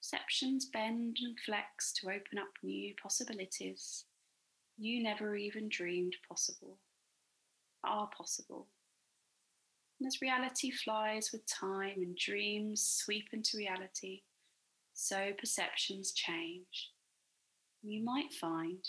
Perceptions 0.00 0.66
bend 0.66 1.16
and 1.20 1.36
flex 1.44 1.92
to 1.94 2.06
open 2.06 2.38
up 2.38 2.52
new 2.62 2.94
possibilities 3.02 4.04
you 4.78 5.02
never 5.02 5.34
even 5.36 5.68
dreamed 5.68 6.14
possible, 6.28 6.78
are 7.82 8.08
possible. 8.16 8.68
And 9.98 10.06
as 10.06 10.20
reality 10.20 10.70
flies 10.70 11.30
with 11.32 11.46
time 11.46 12.02
and 12.02 12.16
dreams 12.16 12.82
sweep 12.82 13.28
into 13.32 13.56
reality, 13.56 14.22
so 14.92 15.32
perceptions 15.38 16.12
change. 16.12 16.92
You 17.82 18.04
might 18.04 18.32
find 18.32 18.84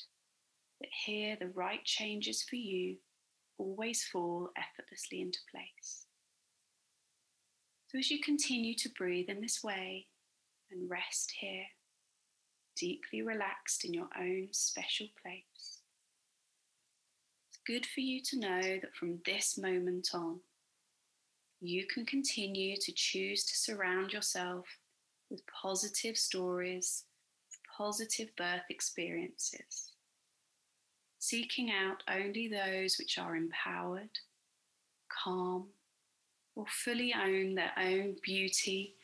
that 0.81 0.89
here 1.05 1.37
the 1.39 1.49
right 1.49 1.83
changes 1.83 2.43
for 2.43 2.55
you 2.55 2.97
always 3.57 4.03
fall 4.03 4.49
effortlessly 4.57 5.21
into 5.21 5.39
place. 5.51 6.05
So 7.87 7.99
as 7.99 8.11
you 8.11 8.19
continue 8.21 8.75
to 8.75 8.89
breathe 8.97 9.29
in 9.29 9.41
this 9.41 9.63
way, 9.63 10.07
and 10.71 10.89
rest 10.89 11.33
here, 11.39 11.65
deeply 12.75 13.21
relaxed 13.21 13.85
in 13.85 13.93
your 13.93 14.09
own 14.19 14.49
special 14.51 15.07
place. 15.21 15.81
It's 17.49 17.59
good 17.65 17.85
for 17.85 18.01
you 18.01 18.21
to 18.25 18.39
know 18.39 18.61
that 18.61 18.95
from 18.99 19.19
this 19.25 19.57
moment 19.57 20.09
on, 20.13 20.39
you 21.59 21.87
can 21.87 22.05
continue 22.05 22.75
to 22.77 22.91
choose 22.91 23.45
to 23.45 23.55
surround 23.55 24.13
yourself 24.13 24.65
with 25.29 25.41
positive 25.47 26.17
stories, 26.17 27.05
positive 27.77 28.35
birth 28.35 28.63
experiences, 28.69 29.91
seeking 31.19 31.71
out 31.71 32.01
only 32.09 32.47
those 32.47 32.97
which 32.97 33.19
are 33.19 33.35
empowered, 33.35 34.09
calm, 35.09 35.67
or 36.55 36.65
fully 36.67 37.13
own 37.13 37.53
their 37.53 37.71
own 37.77 38.15
beauty 38.23 38.95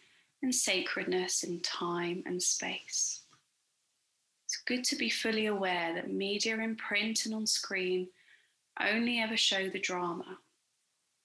and 0.41 0.53
sacredness 0.53 1.43
in 1.43 1.59
time 1.59 2.23
and 2.25 2.41
space. 2.41 3.21
It's 4.45 4.57
good 4.65 4.83
to 4.85 4.95
be 4.95 5.09
fully 5.09 5.45
aware 5.45 5.93
that 5.93 6.11
media 6.11 6.57
in 6.57 6.75
print 6.75 7.25
and 7.25 7.35
on 7.35 7.45
screen 7.45 8.07
only 8.81 9.19
ever 9.19 9.37
show 9.37 9.69
the 9.69 9.79
drama 9.79 10.37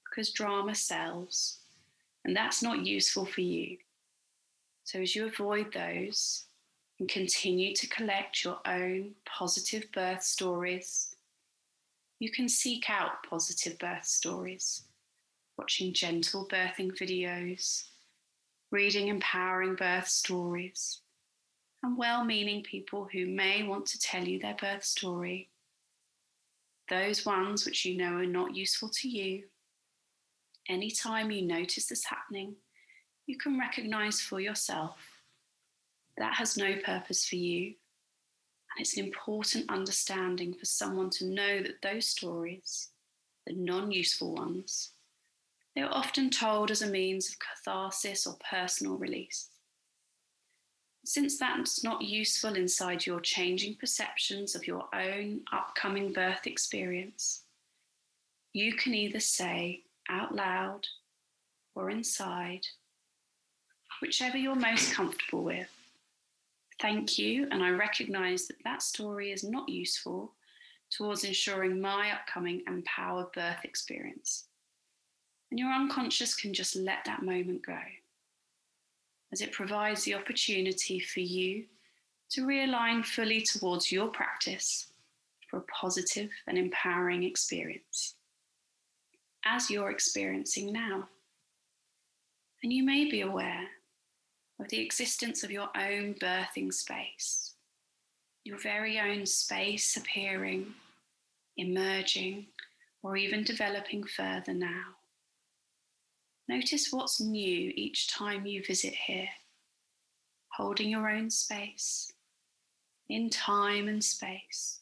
because 0.04 0.32
drama 0.32 0.74
sells, 0.74 1.60
and 2.24 2.36
that's 2.36 2.62
not 2.62 2.84
useful 2.84 3.24
for 3.24 3.40
you. 3.40 3.78
So, 4.84 5.00
as 5.00 5.14
you 5.14 5.26
avoid 5.26 5.72
those 5.72 6.44
and 6.98 7.08
continue 7.08 7.74
to 7.74 7.88
collect 7.88 8.44
your 8.44 8.58
own 8.66 9.14
positive 9.24 9.84
birth 9.92 10.22
stories, 10.22 11.14
you 12.18 12.30
can 12.30 12.48
seek 12.48 12.90
out 12.90 13.22
positive 13.28 13.78
birth 13.78 14.04
stories, 14.04 14.82
watching 15.56 15.92
gentle 15.92 16.46
birthing 16.48 16.90
videos, 16.98 17.84
reading 18.72 19.08
empowering 19.08 19.76
birth 19.76 20.08
stories, 20.08 21.00
and 21.82 21.96
well 21.96 22.24
meaning 22.24 22.62
people 22.62 23.08
who 23.12 23.26
may 23.26 23.62
want 23.62 23.86
to 23.86 23.98
tell 24.00 24.26
you 24.26 24.40
their 24.40 24.56
birth 24.60 24.84
story. 24.84 25.48
Those 26.90 27.24
ones 27.24 27.64
which 27.64 27.84
you 27.84 27.96
know 27.96 28.14
are 28.14 28.26
not 28.26 28.56
useful 28.56 28.88
to 28.88 29.08
you. 29.08 29.44
Anytime 30.68 31.30
you 31.30 31.42
notice 31.42 31.86
this 31.86 32.04
happening, 32.04 32.56
you 33.26 33.36
can 33.36 33.58
recognize 33.58 34.20
for 34.20 34.40
yourself 34.40 35.17
that 36.18 36.34
has 36.34 36.56
no 36.56 36.76
purpose 36.84 37.24
for 37.24 37.36
you. 37.36 37.66
And 37.66 38.80
it's 38.80 38.96
an 38.96 39.04
important 39.04 39.70
understanding 39.70 40.54
for 40.54 40.64
someone 40.64 41.10
to 41.10 41.26
know 41.26 41.62
that 41.62 41.82
those 41.82 42.06
stories, 42.06 42.88
the 43.46 43.54
non 43.54 43.90
useful 43.90 44.34
ones, 44.34 44.90
they 45.74 45.82
are 45.82 45.92
often 45.92 46.30
told 46.30 46.70
as 46.70 46.82
a 46.82 46.88
means 46.88 47.28
of 47.28 47.36
catharsis 47.38 48.26
or 48.26 48.36
personal 48.50 48.96
release. 48.96 49.48
Since 51.04 51.38
that's 51.38 51.84
not 51.84 52.02
useful 52.02 52.56
inside 52.56 53.06
your 53.06 53.20
changing 53.20 53.76
perceptions 53.76 54.54
of 54.54 54.66
your 54.66 54.88
own 54.92 55.42
upcoming 55.52 56.12
birth 56.12 56.46
experience, 56.46 57.44
you 58.52 58.74
can 58.74 58.92
either 58.92 59.20
say 59.20 59.84
out 60.10 60.34
loud 60.34 60.86
or 61.74 61.90
inside, 61.90 62.66
whichever 64.02 64.36
you're 64.36 64.56
most 64.56 64.92
comfortable 64.92 65.44
with. 65.44 65.68
Thank 66.80 67.18
you, 67.18 67.48
and 67.50 67.62
I 67.62 67.70
recognize 67.70 68.46
that 68.46 68.62
that 68.64 68.82
story 68.82 69.32
is 69.32 69.42
not 69.42 69.68
useful 69.68 70.34
towards 70.90 71.24
ensuring 71.24 71.80
my 71.80 72.12
upcoming 72.12 72.62
empowered 72.68 73.32
birth 73.32 73.64
experience. 73.64 74.44
And 75.50 75.58
your 75.58 75.72
unconscious 75.72 76.34
can 76.34 76.54
just 76.54 76.76
let 76.76 77.04
that 77.04 77.22
moment 77.22 77.66
go, 77.66 77.78
as 79.32 79.40
it 79.40 79.52
provides 79.52 80.04
the 80.04 80.14
opportunity 80.14 81.00
for 81.00 81.20
you 81.20 81.64
to 82.30 82.46
realign 82.46 83.04
fully 83.04 83.42
towards 83.42 83.90
your 83.90 84.08
practice 84.08 84.86
for 85.50 85.58
a 85.58 85.62
positive 85.62 86.30
and 86.46 86.56
empowering 86.56 87.24
experience, 87.24 88.14
as 89.44 89.70
you're 89.70 89.90
experiencing 89.90 90.72
now. 90.72 91.08
And 92.62 92.72
you 92.72 92.84
may 92.84 93.10
be 93.10 93.22
aware 93.22 93.66
of 94.60 94.68
the 94.68 94.80
existence 94.80 95.42
of 95.44 95.50
your 95.50 95.68
own 95.76 96.14
birthing 96.14 96.72
space, 96.72 97.54
your 98.44 98.58
very 98.58 98.98
own 98.98 99.24
space 99.26 99.96
appearing, 99.96 100.74
emerging, 101.56 102.46
or 103.02 103.16
even 103.16 103.44
developing 103.44 104.04
further 104.04 104.52
now. 104.54 104.96
Notice 106.48 106.92
what's 106.92 107.20
new 107.20 107.72
each 107.76 108.08
time 108.08 108.46
you 108.46 108.64
visit 108.64 108.94
here, 108.94 109.28
holding 110.48 110.88
your 110.88 111.08
own 111.08 111.30
space, 111.30 112.12
in 113.08 113.30
time 113.30 113.86
and 113.86 114.02
space, 114.02 114.80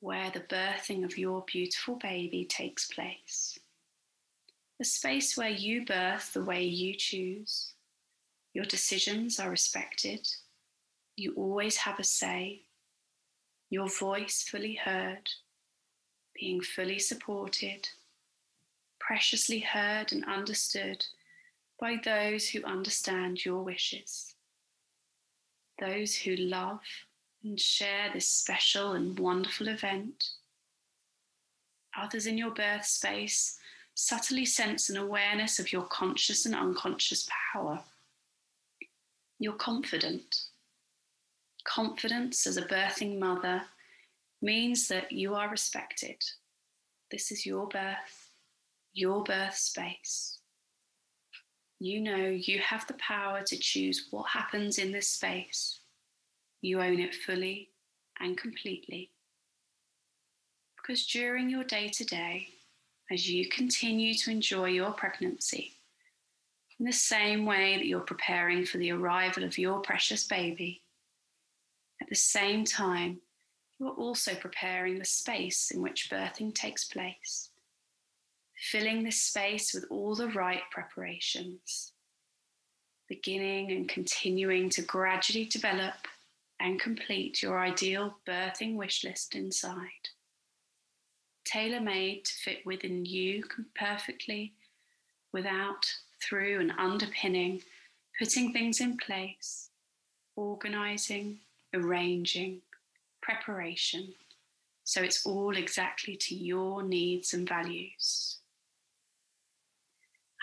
where 0.00 0.30
the 0.30 0.40
birthing 0.40 1.04
of 1.04 1.18
your 1.18 1.44
beautiful 1.46 1.96
baby 1.96 2.44
takes 2.44 2.86
place. 2.86 3.58
A 4.80 4.84
space 4.84 5.36
where 5.36 5.48
you 5.48 5.84
birth 5.84 6.32
the 6.32 6.44
way 6.44 6.62
you 6.62 6.94
choose. 6.94 7.72
Your 8.58 8.66
decisions 8.66 9.38
are 9.38 9.50
respected. 9.50 10.26
You 11.14 11.32
always 11.36 11.76
have 11.76 12.00
a 12.00 12.02
say. 12.02 12.62
Your 13.70 13.88
voice 13.88 14.42
fully 14.42 14.74
heard, 14.74 15.30
being 16.34 16.60
fully 16.60 16.98
supported 16.98 17.88
preciously 18.98 19.60
heard 19.60 20.10
and 20.10 20.24
understood 20.24 21.06
by 21.80 22.00
those 22.04 22.48
who 22.48 22.64
understand 22.64 23.44
your 23.44 23.62
wishes, 23.62 24.34
those 25.78 26.16
who 26.16 26.34
love 26.34 26.80
and 27.44 27.60
share 27.60 28.10
this 28.12 28.28
special 28.28 28.94
and 28.94 29.20
wonderful 29.20 29.68
event. 29.68 30.30
Others 31.96 32.26
in 32.26 32.36
your 32.36 32.50
birth 32.50 32.86
space 32.86 33.56
subtly 33.94 34.44
sense 34.44 34.90
an 34.90 34.96
awareness 34.96 35.60
of 35.60 35.72
your 35.72 35.84
conscious 35.84 36.44
and 36.44 36.56
unconscious 36.56 37.28
power. 37.52 37.84
You're 39.38 39.54
confident. 39.54 40.44
Confidence 41.64 42.46
as 42.46 42.56
a 42.56 42.62
birthing 42.62 43.18
mother 43.18 43.62
means 44.40 44.88
that 44.88 45.12
you 45.12 45.34
are 45.34 45.50
respected. 45.50 46.22
This 47.10 47.30
is 47.30 47.46
your 47.46 47.68
birth 47.68 48.28
your 48.98 49.22
birth 49.22 49.54
space. 49.54 50.38
You 51.78 52.00
know 52.00 52.16
you 52.16 52.58
have 52.58 52.86
the 52.88 52.94
power 52.94 53.42
to 53.46 53.56
choose 53.56 54.08
what 54.10 54.30
happens 54.30 54.78
in 54.78 54.90
this 54.90 55.08
space. 55.08 55.80
You 56.60 56.80
own 56.80 56.98
it 56.98 57.14
fully 57.14 57.68
and 58.18 58.36
completely. 58.36 59.10
Because 60.76 61.06
during 61.06 61.48
your 61.48 61.62
day 61.62 61.88
to 61.88 62.04
day, 62.04 62.48
as 63.10 63.30
you 63.30 63.48
continue 63.48 64.14
to 64.14 64.30
enjoy 64.30 64.70
your 64.70 64.90
pregnancy, 64.90 65.77
in 66.78 66.86
the 66.86 66.92
same 66.92 67.44
way 67.44 67.76
that 67.76 67.86
you're 67.86 68.00
preparing 68.00 68.64
for 68.64 68.78
the 68.78 68.92
arrival 68.92 69.44
of 69.44 69.58
your 69.58 69.80
precious 69.80 70.24
baby, 70.24 70.82
at 72.00 72.08
the 72.08 72.14
same 72.14 72.64
time, 72.64 73.20
you 73.78 73.88
are 73.88 73.94
also 73.94 74.34
preparing 74.34 74.98
the 74.98 75.04
space 75.04 75.70
in 75.70 75.82
which 75.82 76.10
birthing 76.10 76.54
takes 76.54 76.84
place 76.84 77.50
filling 78.58 79.04
this 79.04 79.20
space 79.20 79.72
with 79.72 79.84
all 79.90 80.14
the 80.14 80.28
right 80.28 80.62
preparations, 80.70 81.92
beginning 83.08 83.70
and 83.70 83.88
continuing 83.88 84.68
to 84.68 84.82
gradually 84.82 85.44
develop 85.44 85.94
and 86.60 86.80
complete 86.80 87.40
your 87.40 87.58
ideal 87.58 88.16
birthing 88.26 88.74
wish 88.74 89.04
list 89.04 89.34
inside. 89.34 90.08
Tailor 91.44 91.80
made 91.80 92.24
to 92.24 92.34
fit 92.34 92.66
within 92.66 93.04
you 93.04 93.44
perfectly 93.78 94.54
without, 95.32 95.86
through, 96.22 96.60
and 96.60 96.72
underpinning, 96.78 97.62
putting 98.18 98.52
things 98.52 98.80
in 98.80 98.96
place, 98.96 99.70
organizing, 100.36 101.38
arranging, 101.74 102.60
preparation. 103.22 104.14
So 104.84 105.02
it's 105.02 105.26
all 105.26 105.56
exactly 105.56 106.16
to 106.16 106.34
your 106.34 106.82
needs 106.82 107.34
and 107.34 107.48
values. 107.48 108.38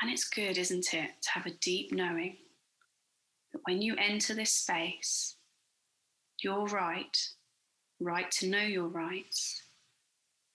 And 0.01 0.11
it's 0.11 0.29
good, 0.29 0.57
isn't 0.57 0.93
it, 0.93 1.09
to 1.21 1.29
have 1.31 1.45
a 1.45 1.57
deep 1.61 1.91
knowing 1.91 2.37
that 3.53 3.61
when 3.65 3.81
you 3.81 3.95
enter 3.97 4.33
this 4.33 4.51
space, 4.51 5.35
you're 6.43 6.65
right, 6.67 7.17
right 7.99 8.29
to 8.31 8.47
know 8.47 8.61
your 8.61 8.87
rights. 8.87 9.61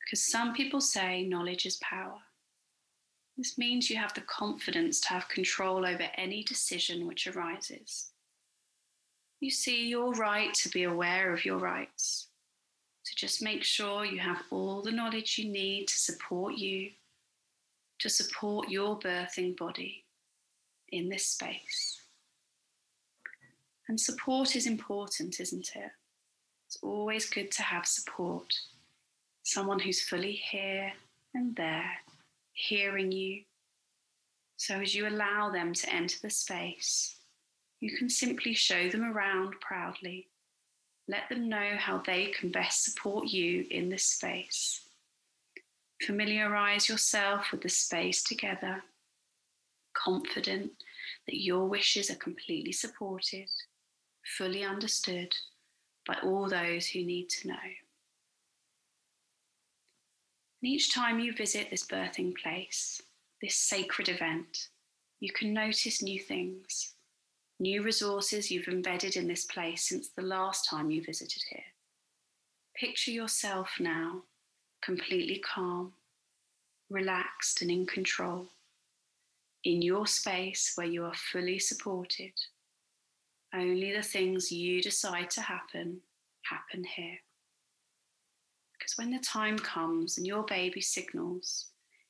Because 0.04 0.24
some 0.24 0.52
people 0.52 0.80
say 0.80 1.22
knowledge 1.22 1.66
is 1.66 1.76
power. 1.76 2.18
This 3.40 3.56
means 3.56 3.88
you 3.88 3.96
have 3.96 4.12
the 4.12 4.20
confidence 4.20 5.00
to 5.00 5.08
have 5.08 5.26
control 5.30 5.86
over 5.86 6.06
any 6.18 6.42
decision 6.42 7.06
which 7.06 7.26
arises. 7.26 8.10
You 9.40 9.50
see, 9.50 9.88
you're 9.88 10.12
right 10.12 10.52
to 10.56 10.68
be 10.68 10.82
aware 10.82 11.32
of 11.32 11.46
your 11.46 11.56
rights. 11.56 12.26
So 13.02 13.14
just 13.16 13.42
make 13.42 13.64
sure 13.64 14.04
you 14.04 14.18
have 14.18 14.42
all 14.50 14.82
the 14.82 14.92
knowledge 14.92 15.38
you 15.38 15.50
need 15.50 15.88
to 15.88 15.94
support 15.94 16.58
you, 16.58 16.90
to 18.00 18.10
support 18.10 18.68
your 18.68 18.98
birthing 18.98 19.56
body 19.56 20.04
in 20.90 21.08
this 21.08 21.24
space. 21.24 21.98
And 23.88 23.98
support 23.98 24.54
is 24.54 24.66
important, 24.66 25.40
isn't 25.40 25.70
it? 25.74 25.92
It's 26.66 26.76
always 26.82 27.30
good 27.30 27.50
to 27.52 27.62
have 27.62 27.86
support. 27.86 28.52
Someone 29.44 29.80
who's 29.80 30.02
fully 30.02 30.34
here 30.34 30.92
and 31.32 31.56
there, 31.56 31.90
hearing 32.60 33.12
you. 33.12 33.42
So 34.56 34.80
as 34.80 34.94
you 34.94 35.08
allow 35.08 35.50
them 35.50 35.72
to 35.72 35.92
enter 35.92 36.16
the 36.22 36.30
space, 36.30 37.16
you 37.80 37.96
can 37.96 38.08
simply 38.10 38.54
show 38.54 38.88
them 38.88 39.02
around 39.02 39.54
proudly. 39.60 40.28
Let 41.08 41.28
them 41.28 41.48
know 41.48 41.76
how 41.76 42.02
they 42.04 42.26
can 42.26 42.50
best 42.50 42.84
support 42.84 43.28
you 43.28 43.66
in 43.70 43.88
this 43.88 44.04
space. 44.04 44.82
Familiarize 46.02 46.88
yourself 46.88 47.52
with 47.52 47.62
the 47.62 47.68
space 47.68 48.22
together, 48.22 48.82
confident 49.94 50.72
that 51.26 51.42
your 51.42 51.66
wishes 51.66 52.10
are 52.10 52.16
completely 52.16 52.72
supported 52.72 53.48
fully 54.36 54.64
understood 54.64 55.34
by 56.06 56.16
all 56.22 56.48
those 56.48 56.86
who 56.88 57.04
need 57.04 57.28
to 57.28 57.48
know. 57.48 57.54
And 60.62 60.70
each 60.70 60.92
time 60.92 61.20
you 61.20 61.32
visit 61.32 61.70
this 61.70 61.86
birthing 61.86 62.34
place, 62.36 63.00
this 63.40 63.56
sacred 63.56 64.08
event, 64.08 64.68
you 65.20 65.32
can 65.32 65.52
notice 65.52 66.02
new 66.02 66.20
things, 66.20 66.94
new 67.58 67.82
resources 67.82 68.50
you've 68.50 68.68
embedded 68.68 69.16
in 69.16 69.26
this 69.26 69.44
place 69.44 69.88
since 69.88 70.08
the 70.08 70.22
last 70.22 70.68
time 70.68 70.90
you 70.90 71.02
visited 71.02 71.42
here. 71.48 71.64
Picture 72.76 73.10
yourself 73.10 73.70
now 73.80 74.22
completely 74.82 75.38
calm, 75.38 75.92
relaxed, 76.88 77.60
and 77.60 77.70
in 77.70 77.86
control 77.86 78.48
in 79.64 79.82
your 79.82 80.06
space 80.06 80.72
where 80.74 80.86
you 80.86 81.04
are 81.04 81.14
fully 81.14 81.58
supported 81.58 82.32
only 83.54 83.92
the 83.92 84.02
things 84.02 84.50
you 84.50 84.80
decide 84.80 85.28
to 85.28 85.40
happen 85.40 86.00
happen 86.42 86.84
here. 86.84 87.18
Because 88.80 88.96
when 88.96 89.10
the 89.10 89.20
time 89.20 89.58
comes 89.58 90.16
and 90.16 90.26
your 90.26 90.44
baby 90.44 90.80
signals 90.80 91.66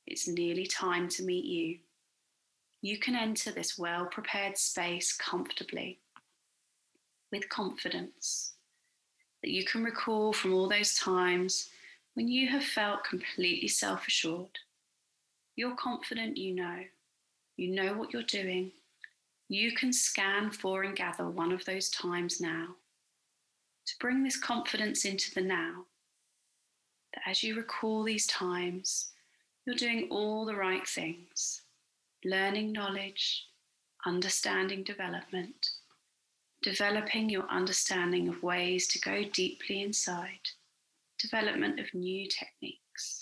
it's 0.07 0.27
nearly 0.27 0.65
time 0.65 1.07
to 1.09 1.23
meet 1.23 1.45
you, 1.45 1.77
you 2.81 2.97
can 2.97 3.15
enter 3.15 3.51
this 3.51 3.77
well 3.77 4.05
prepared 4.05 4.57
space 4.57 5.13
comfortably 5.13 5.99
with 7.31 7.49
confidence 7.49 8.53
that 9.43 9.51
you 9.51 9.63
can 9.63 9.83
recall 9.83 10.33
from 10.33 10.53
all 10.53 10.67
those 10.67 10.95
times 10.95 11.69
when 12.15 12.27
you 12.27 12.47
have 12.47 12.63
felt 12.63 13.03
completely 13.03 13.67
self 13.67 14.07
assured. 14.07 14.57
You're 15.55 15.75
confident 15.75 16.37
you 16.37 16.55
know. 16.55 16.79
You 17.57 17.75
know 17.75 17.93
what 17.93 18.13
you're 18.13 18.23
doing 18.23 18.71
you 19.51 19.73
can 19.73 19.91
scan 19.91 20.49
for 20.49 20.83
and 20.83 20.95
gather 20.95 21.29
one 21.29 21.51
of 21.51 21.65
those 21.65 21.89
times 21.89 22.39
now 22.39 22.67
to 23.85 23.93
bring 23.99 24.23
this 24.23 24.37
confidence 24.37 25.03
into 25.03 25.33
the 25.33 25.41
now. 25.41 25.83
That 27.13 27.29
as 27.29 27.43
you 27.43 27.55
recall 27.55 28.03
these 28.03 28.27
times, 28.27 29.11
you're 29.65 29.75
doing 29.75 30.07
all 30.09 30.45
the 30.45 30.55
right 30.55 30.87
things, 30.87 31.61
learning 32.23 32.71
knowledge, 32.71 33.45
understanding 34.05 34.83
development, 34.83 35.69
developing 36.61 37.29
your 37.29 37.47
understanding 37.49 38.27
of 38.27 38.43
ways 38.43 38.87
to 38.87 38.99
go 38.99 39.23
deeply 39.33 39.81
inside, 39.81 40.49
development 41.19 41.79
of 41.79 41.93
new 41.93 42.27
techniques. 42.27 43.19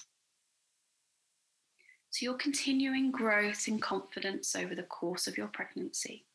So, 2.11 2.23
your 2.23 2.35
continuing 2.35 3.11
growth 3.11 3.67
in 3.67 3.79
confidence 3.79 4.55
over 4.55 4.75
the 4.75 4.83
course 4.83 5.27
of 5.27 5.37
your 5.37 5.47
pregnancy 5.47 6.25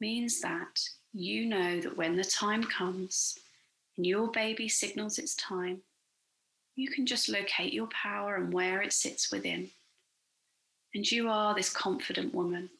means 0.00 0.40
that 0.40 0.80
you 1.12 1.46
know 1.46 1.80
that 1.80 1.96
when 1.96 2.16
the 2.16 2.24
time 2.24 2.62
comes 2.62 3.38
and 3.96 4.06
your 4.06 4.30
baby 4.30 4.68
signals 4.68 5.18
its 5.18 5.34
time, 5.34 5.80
you 6.76 6.88
can 6.88 7.06
just 7.06 7.28
locate 7.28 7.72
your 7.72 7.88
power 7.88 8.36
and 8.36 8.52
where 8.52 8.82
it 8.82 8.92
sits 8.92 9.32
within. 9.32 9.70
And 10.94 11.10
you 11.10 11.28
are 11.28 11.54
this 11.54 11.70
confident 11.70 12.34
woman. 12.34 12.70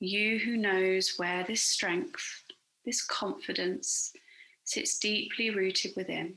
You 0.00 0.38
who 0.38 0.56
knows 0.56 1.14
where 1.16 1.44
this 1.44 1.62
strength, 1.62 2.42
this 2.84 3.04
confidence 3.04 4.12
sits 4.64 4.98
deeply 4.98 5.50
rooted 5.50 5.92
within. 5.96 6.34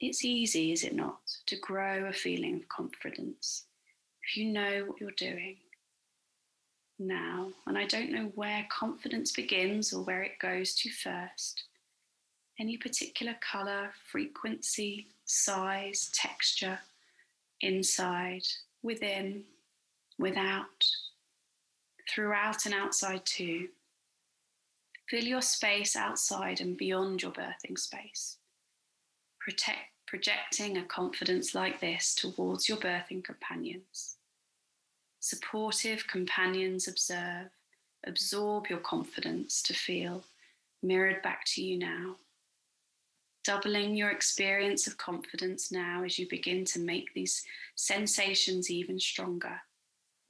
It's 0.00 0.24
easy, 0.24 0.72
is 0.72 0.82
it 0.82 0.94
not, 0.94 1.20
to 1.46 1.56
grow 1.56 2.06
a 2.06 2.12
feeling 2.12 2.56
of 2.56 2.68
confidence 2.68 3.64
if 4.22 4.36
you 4.36 4.52
know 4.52 4.84
what 4.86 5.00
you're 5.00 5.10
doing 5.12 5.56
now. 6.98 7.50
And 7.66 7.76
I 7.78 7.86
don't 7.86 8.10
know 8.10 8.32
where 8.34 8.66
confidence 8.70 9.32
begins 9.32 9.92
or 9.92 10.02
where 10.02 10.22
it 10.22 10.38
goes 10.40 10.74
to 10.76 10.90
first. 10.90 11.64
Any 12.58 12.76
particular 12.76 13.36
colour, 13.40 13.90
frequency, 14.10 15.08
size, 15.24 16.10
texture, 16.12 16.78
inside, 17.60 18.46
within, 18.82 19.44
without, 20.18 20.84
throughout 22.08 22.66
and 22.66 22.74
outside 22.74 23.24
too. 23.24 23.68
Fill 25.08 25.24
your 25.24 25.42
space 25.42 25.96
outside 25.96 26.60
and 26.60 26.76
beyond 26.76 27.22
your 27.22 27.32
birthing 27.32 27.78
space 27.78 28.38
protect, 29.44 29.90
projecting 30.06 30.78
a 30.78 30.82
confidence 30.84 31.54
like 31.54 31.78
this 31.80 32.14
towards 32.14 32.66
your 32.68 32.78
birthing 32.78 33.22
companions. 33.22 34.16
Supportive 35.20 36.06
companions 36.06 36.88
observe, 36.88 37.50
absorb 38.06 38.68
your 38.68 38.78
confidence 38.78 39.62
to 39.62 39.74
feel 39.74 40.24
mirrored 40.82 41.22
back 41.22 41.44
to 41.44 41.62
you 41.62 41.78
now. 41.78 42.16
Doubling 43.44 43.94
your 43.94 44.10
experience 44.10 44.86
of 44.86 44.96
confidence 44.96 45.70
now 45.70 46.02
as 46.02 46.18
you 46.18 46.26
begin 46.28 46.64
to 46.66 46.78
make 46.78 47.12
these 47.12 47.44
sensations 47.74 48.70
even 48.70 48.98
stronger, 48.98 49.60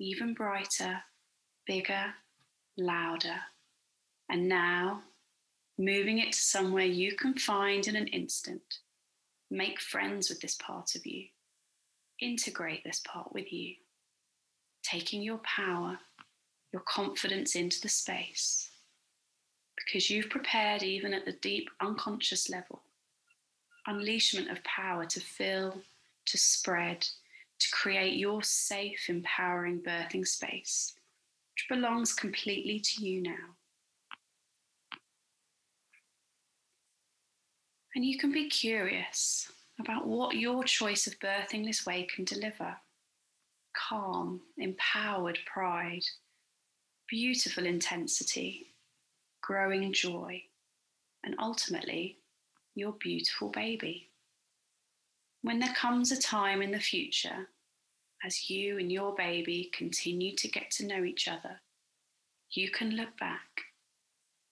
even 0.01 0.35
brighter, 0.35 0.99
bigger, 1.67 2.07
louder. 2.77 3.39
And 4.29 4.49
now, 4.49 5.03
moving 5.79 6.19
it 6.19 6.33
to 6.33 6.39
somewhere 6.39 6.87
you 6.87 7.15
can 7.15 7.35
find 7.35 7.87
in 7.87 7.95
an 7.95 8.09
instant 8.09 8.63
Make 9.51 9.81
friends 9.81 10.29
with 10.31 10.41
this 10.41 10.57
part 10.57 10.97
of 10.97 11.07
you. 11.07 11.27
Integrate 12.21 12.83
this 12.83 13.01
part 13.07 13.33
with 13.33 13.53
you. 13.53 13.75
Taking 14.83 15.23
your 15.23 15.39
power, 15.39 15.99
your 16.73 16.83
confidence 16.89 17.55
into 17.55 17.81
the 17.81 17.89
space. 17.89 18.71
Because 19.77 20.11
you've 20.11 20.31
prepared, 20.31 20.83
even 20.83 21.15
at 21.15 21.25
the 21.25 21.33
deep 21.41 21.69
unconscious 21.81 22.49
level, 22.49 22.83
unleashment 23.87 24.51
of 24.51 24.63
power 24.65 25.05
to 25.07 25.21
fill, 25.21 25.83
to 26.27 26.39
spread, 26.39 27.07
to 27.59 27.67
create 27.73 28.17
your 28.17 28.43
safe, 28.43 29.07
empowering 29.09 29.81
birthing 29.81 30.27
space, 30.27 30.95
which 31.55 31.67
belongs 31.69 32.13
completely 32.13 32.81
to 32.81 33.05
you 33.05 33.23
now. 33.23 33.57
And 37.95 38.05
you 38.05 38.19
can 38.19 38.33
be 38.33 38.49
curious 38.49 39.51
about 39.79 40.07
what 40.07 40.37
your 40.37 40.65
choice 40.65 41.07
of 41.07 41.19
birthing 41.21 41.65
this 41.65 41.87
way 41.87 42.07
can 42.15 42.25
deliver 42.25 42.77
calm, 43.77 44.41
empowered 44.57 45.39
pride, 45.47 46.05
beautiful 47.09 47.67
intensity, 47.67 48.69
growing 49.43 49.93
joy, 49.93 50.43
and 51.25 51.35
ultimately 51.41 52.19
your 52.75 52.93
beautiful 52.93 53.49
baby. 53.51 54.11
When 55.43 55.59
there 55.59 55.75
comes 55.75 56.11
a 56.11 56.21
time 56.21 56.63
in 56.63 56.71
the 56.71 56.81
future, 56.81 57.49
as 58.25 58.49
you 58.49 58.79
and 58.79 58.91
your 58.91 59.15
baby 59.15 59.71
continue 59.73 60.35
to 60.37 60.49
get 60.49 60.71
to 60.73 60.87
know 60.87 61.05
each 61.05 61.29
other, 61.29 61.61
you 62.51 62.71
can 62.71 62.91
look 62.91 63.19
back, 63.19 63.61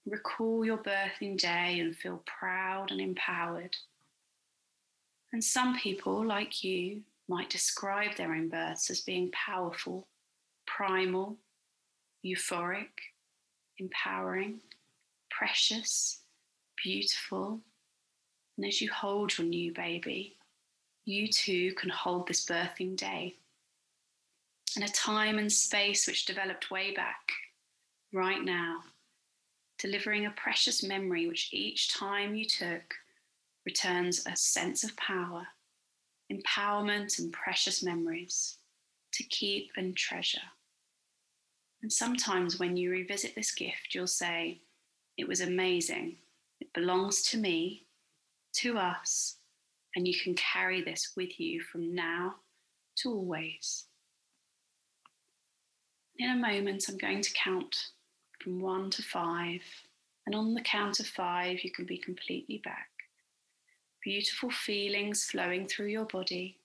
recall 0.06 0.64
your 0.64 0.78
birthing 0.78 1.38
day, 1.38 1.78
and 1.80 1.96
feel 1.96 2.22
proud 2.26 2.90
and 2.90 3.00
empowered. 3.00 3.76
And 5.32 5.42
some 5.42 5.78
people, 5.78 6.24
like 6.24 6.62
you, 6.62 7.02
might 7.28 7.48
describe 7.48 8.16
their 8.16 8.34
own 8.34 8.48
births 8.48 8.90
as 8.90 9.00
being 9.00 9.30
powerful, 9.32 10.06
primal, 10.66 11.38
euphoric, 12.24 12.90
empowering, 13.78 14.60
precious, 15.30 16.20
beautiful. 16.82 17.60
And 18.57 18.66
as 18.66 18.80
you 18.80 18.90
hold 18.90 19.36
your 19.38 19.46
new 19.46 19.72
baby, 19.72 20.36
you 21.05 21.28
too 21.28 21.72
can 21.74 21.90
hold 21.90 22.28
this 22.28 22.44
birthing 22.44 22.96
day 22.96 23.36
in 24.76 24.82
a 24.82 24.88
time 24.88 25.38
and 25.38 25.53
space 25.53 26.07
which 26.07 26.24
developed 26.24 26.70
way 26.70 26.94
back, 26.94 27.30
right 28.12 28.42
now, 28.42 28.80
delivering 29.78 30.26
a 30.26 30.30
precious 30.30 30.82
memory 30.82 31.26
which 31.26 31.50
each 31.53 31.92
time 31.92 32.34
you 32.34 32.46
took 32.46 32.94
returns 33.66 34.26
a 34.26 34.36
sense 34.36 34.82
of 34.84 34.96
power, 34.96 35.46
empowerment, 36.32 37.18
and 37.18 37.32
precious 37.32 37.82
memories 37.82 38.59
to 39.12 39.22
keep 39.24 39.70
and 39.76 39.96
treasure. 39.96 40.38
And 41.82 41.92
sometimes 41.92 42.59
when 42.59 42.76
you 42.76 42.90
revisit 42.90 43.34
this 43.34 43.53
gift, 43.53 43.94
you'll 43.94 44.07
say, 44.07 44.61
It 45.18 45.28
was 45.28 45.40
amazing. 45.40 46.16
It 46.61 46.72
belongs 46.72 47.22
to 47.30 47.36
me, 47.36 47.86
to 48.55 48.78
us, 48.78 49.36
and 49.94 50.07
you 50.07 50.14
can 50.18 50.34
carry 50.34 50.82
this 50.82 51.12
with 51.16 51.38
you 51.38 51.61
from 51.61 51.94
now 51.94 52.36
to 52.96 53.11
always. 53.11 53.86
In 56.18 56.30
a 56.30 56.36
moment, 56.36 56.84
I'm 56.88 56.98
going 56.98 57.22
to 57.22 57.32
count 57.32 57.74
from 58.40 58.61
one 58.61 58.90
to 58.90 59.03
five, 59.03 59.62
and 60.26 60.34
on 60.34 60.55
the 60.55 60.61
count 60.61 61.00
of 61.00 61.07
five, 61.07 61.64
you 61.64 61.70
can 61.70 61.86
be 61.86 61.98
completely 61.98 62.61
back. 62.64 62.88
Beautiful 64.03 64.50
feelings 64.50 65.24
flowing 65.24 65.66
through 65.66 65.86
your 65.86 66.07
body, 66.07 66.59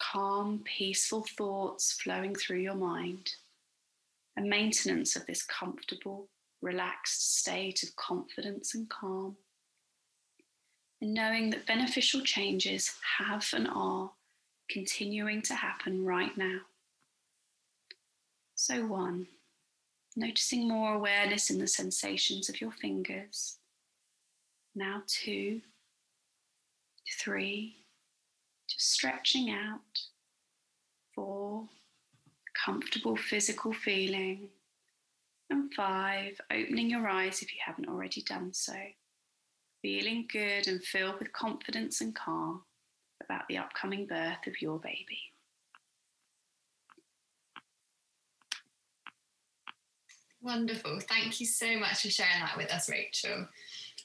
calm, 0.00 0.62
peaceful 0.64 1.24
thoughts 1.36 1.92
flowing 1.92 2.34
through 2.34 2.58
your 2.58 2.74
mind, 2.74 3.32
a 4.36 4.42
maintenance 4.42 5.16
of 5.16 5.26
this 5.26 5.42
comfortable, 5.42 6.28
relaxed 6.60 7.38
state 7.38 7.82
of 7.82 7.94
confidence 7.96 8.74
and 8.74 8.88
calm 8.88 9.36
and 11.00 11.14
knowing 11.14 11.50
that 11.50 11.66
beneficial 11.66 12.20
changes 12.20 12.94
have 13.18 13.48
and 13.54 13.68
are 13.68 14.10
continuing 14.68 15.42
to 15.42 15.54
happen 15.54 16.04
right 16.04 16.36
now. 16.36 16.60
So, 18.54 18.86
one, 18.86 19.26
noticing 20.16 20.68
more 20.68 20.94
awareness 20.94 21.50
in 21.50 21.58
the 21.58 21.66
sensations 21.66 22.48
of 22.48 22.60
your 22.60 22.70
fingers. 22.70 23.56
Now, 24.74 25.02
two, 25.06 25.62
three, 27.18 27.76
just 28.68 28.92
stretching 28.92 29.50
out. 29.50 29.80
Four, 31.14 31.68
comfortable 32.64 33.16
physical 33.16 33.72
feeling. 33.72 34.48
And 35.48 35.72
five, 35.74 36.40
opening 36.52 36.90
your 36.90 37.08
eyes 37.08 37.42
if 37.42 37.52
you 37.52 37.60
haven't 37.64 37.88
already 37.88 38.22
done 38.22 38.52
so 38.52 38.74
feeling 39.82 40.26
good 40.30 40.68
and 40.68 40.82
filled 40.82 41.18
with 41.18 41.32
confidence 41.32 42.00
and 42.00 42.14
calm 42.14 42.62
about 43.22 43.42
the 43.48 43.58
upcoming 43.58 44.06
birth 44.06 44.46
of 44.46 44.60
your 44.60 44.78
baby. 44.78 45.18
Wonderful. 50.42 51.00
Thank 51.00 51.38
you 51.38 51.46
so 51.46 51.78
much 51.78 52.02
for 52.02 52.10
sharing 52.10 52.40
that 52.40 52.56
with 52.56 52.72
us, 52.72 52.88
Rachel. 52.88 53.46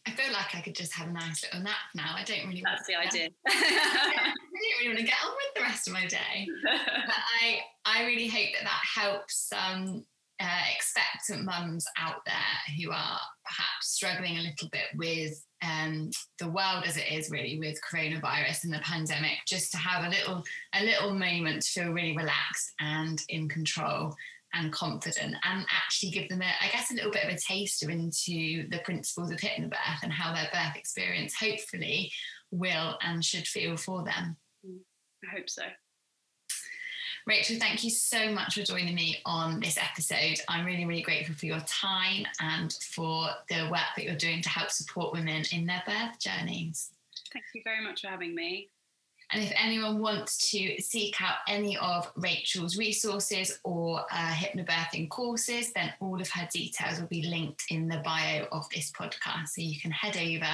I 0.08 0.12
feel 0.12 0.32
like 0.34 0.54
I 0.54 0.62
could 0.62 0.76
just 0.76 0.94
have 0.94 1.08
a 1.08 1.12
nice 1.12 1.44
little 1.44 1.62
nap 1.62 1.76
now. 1.96 2.14
I 2.16 2.24
don't 2.24 2.48
really. 2.48 2.62
That's 2.64 2.86
the 2.86 2.96
idea. 2.96 3.30
I 3.48 4.22
don't 4.22 4.80
really 4.80 4.90
want 4.90 5.00
to 5.00 5.06
get 5.06 5.16
on 5.26 5.32
with 5.32 5.56
the 5.56 5.62
rest 5.62 5.88
of 5.88 5.94
my 5.94 6.06
day. 6.06 6.48
but 6.64 7.16
I, 7.42 7.60
I 7.86 8.06
really 8.06 8.28
hope 8.28 8.50
that 8.54 8.64
that 8.64 9.02
helps 9.02 9.52
um, 9.54 10.06
uh, 10.40 10.62
expectant 10.76 11.46
mums 11.46 11.86
out 11.98 12.24
there 12.26 12.76
who 12.78 12.92
are 12.92 13.20
perhaps 13.46 13.88
struggling 13.88 14.38
a 14.38 14.42
little 14.42 14.70
bit 14.70 14.88
with 14.96 15.44
um, 15.66 16.10
the 16.40 16.50
world 16.50 16.84
as 16.86 16.98
it 16.98 17.12
is 17.12 17.30
really 17.30 17.60
with 17.60 17.80
coronavirus 17.90 18.66
and 18.66 18.74
the 18.74 18.80
pandemic 18.80 19.38
just 19.48 19.72
to 19.72 19.78
have 19.78 20.06
a 20.06 20.10
little 20.10 20.44
a 20.74 20.84
little 20.84 21.14
moment 21.14 21.62
to 21.62 21.82
feel 21.82 21.92
really 21.92 22.16
relaxed 22.16 22.74
and 22.80 23.22
in 23.30 23.48
control 23.50 24.14
and 24.54 24.72
confident 24.72 25.36
and 25.44 25.66
actually 25.70 26.12
give 26.12 26.30
them 26.30 26.42
a, 26.42 26.46
I 26.46 26.70
guess 26.72 26.92
a 26.92 26.96
little 26.96 27.12
bit 27.12 27.26
of 27.26 27.34
a 27.34 27.38
taster 27.38 27.90
into 27.90 28.68
the 28.70 28.80
principles 28.86 29.32
of 29.32 29.38
hypnobirth 29.40 30.04
and 30.04 30.14
how 30.14 30.34
their 30.34 30.50
birth 30.54 30.76
experience 30.76 31.36
hopefully 31.38 32.12
will 32.52 32.98
and 33.02 33.24
should 33.24 33.48
feel 33.48 33.76
for 33.76 34.04
them. 34.04 34.38
I 34.66 35.36
hope 35.36 35.50
so. 35.50 35.64
Rachel, 37.28 37.58
thank 37.58 37.84
you 37.84 37.90
so 37.90 38.32
much 38.32 38.54
for 38.54 38.62
joining 38.62 38.94
me 38.94 39.18
on 39.26 39.60
this 39.60 39.80
episode. 39.80 40.40
I'm 40.48 40.64
really, 40.64 40.86
really 40.86 41.02
grateful 41.02 41.34
for 41.34 41.48
your 41.48 41.60
time 41.62 42.24
and 42.40 42.72
for 42.74 43.30
the 43.50 43.68
work 43.72 43.82
that 43.96 44.06
you're 44.06 44.16
doing 44.16 44.44
to 44.44 44.50
help 44.50 44.70
support 44.70 45.12
women 45.12 45.44
in 45.52 45.66
their 45.66 45.82
birth 45.88 46.20
journeys. 46.20 46.92
Thank 47.34 47.46
you 47.56 47.62
very 47.64 47.84
much 47.84 48.02
for 48.02 48.10
having 48.10 48.36
me. 48.36 48.70
And 49.32 49.42
if 49.44 49.52
anyone 49.60 50.00
wants 50.00 50.52
to 50.52 50.80
seek 50.80 51.20
out 51.20 51.38
any 51.48 51.76
of 51.78 52.12
Rachel's 52.16 52.78
resources 52.78 53.60
or 53.64 54.02
uh, 54.12 54.32
hypnobirthing 54.32 55.10
courses, 55.10 55.74
then 55.74 55.92
all 56.00 56.22
of 56.22 56.30
her 56.30 56.48
details 56.54 57.00
will 57.00 57.08
be 57.08 57.24
linked 57.24 57.64
in 57.72 57.88
the 57.88 58.04
bio 58.06 58.46
of 58.52 58.70
this 58.70 58.92
podcast. 58.92 59.48
So 59.48 59.62
you 59.62 59.80
can 59.80 59.90
head 59.90 60.16
over 60.16 60.46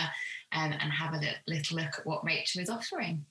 um, 0.54 0.72
and 0.72 0.92
have 0.94 1.14
a 1.14 1.22
little 1.48 1.78
look 1.78 2.00
at 2.00 2.06
what 2.06 2.24
Rachel 2.24 2.62
is 2.62 2.70
offering. 2.70 3.26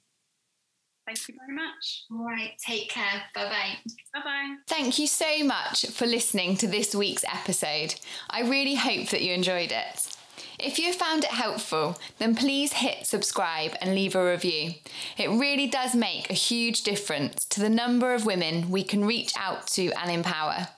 Thank 1.10 1.28
you 1.28 1.34
very 1.44 1.56
much. 1.56 2.04
All 2.12 2.24
right, 2.24 2.52
take 2.64 2.88
care. 2.88 3.22
Bye 3.34 3.48
bye. 3.48 3.92
Bye 4.14 4.20
bye. 4.22 4.56
Thank 4.68 4.96
you 4.96 5.08
so 5.08 5.42
much 5.42 5.86
for 5.86 6.06
listening 6.06 6.56
to 6.58 6.68
this 6.68 6.94
week's 6.94 7.24
episode. 7.24 7.96
I 8.28 8.42
really 8.42 8.76
hope 8.76 9.08
that 9.08 9.20
you 9.20 9.32
enjoyed 9.32 9.72
it. 9.72 10.16
If 10.60 10.78
you 10.78 10.92
found 10.92 11.24
it 11.24 11.30
helpful, 11.30 11.98
then 12.18 12.36
please 12.36 12.74
hit 12.74 13.08
subscribe 13.08 13.74
and 13.80 13.92
leave 13.92 14.14
a 14.14 14.24
review. 14.24 14.74
It 15.18 15.30
really 15.30 15.66
does 15.66 15.96
make 15.96 16.30
a 16.30 16.34
huge 16.34 16.84
difference 16.84 17.44
to 17.46 17.60
the 17.60 17.70
number 17.70 18.14
of 18.14 18.24
women 18.24 18.70
we 18.70 18.84
can 18.84 19.04
reach 19.04 19.32
out 19.36 19.66
to 19.68 19.90
and 20.00 20.12
empower. 20.12 20.68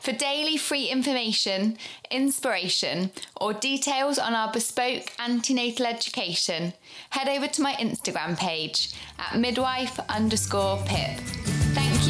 For 0.00 0.12
daily 0.12 0.56
free 0.56 0.86
information, 0.86 1.76
inspiration, 2.10 3.10
or 3.38 3.52
details 3.52 4.18
on 4.18 4.34
our 4.34 4.50
bespoke 4.50 5.12
antenatal 5.18 5.86
education, 5.86 6.72
head 7.10 7.28
over 7.28 7.46
to 7.46 7.62
my 7.62 7.74
Instagram 7.74 8.38
page 8.38 8.94
at 9.18 9.38
midwife 9.38 10.00
underscore 10.08 10.78
pip. 10.86 11.18
Thank 11.74 12.08
you 12.08 12.09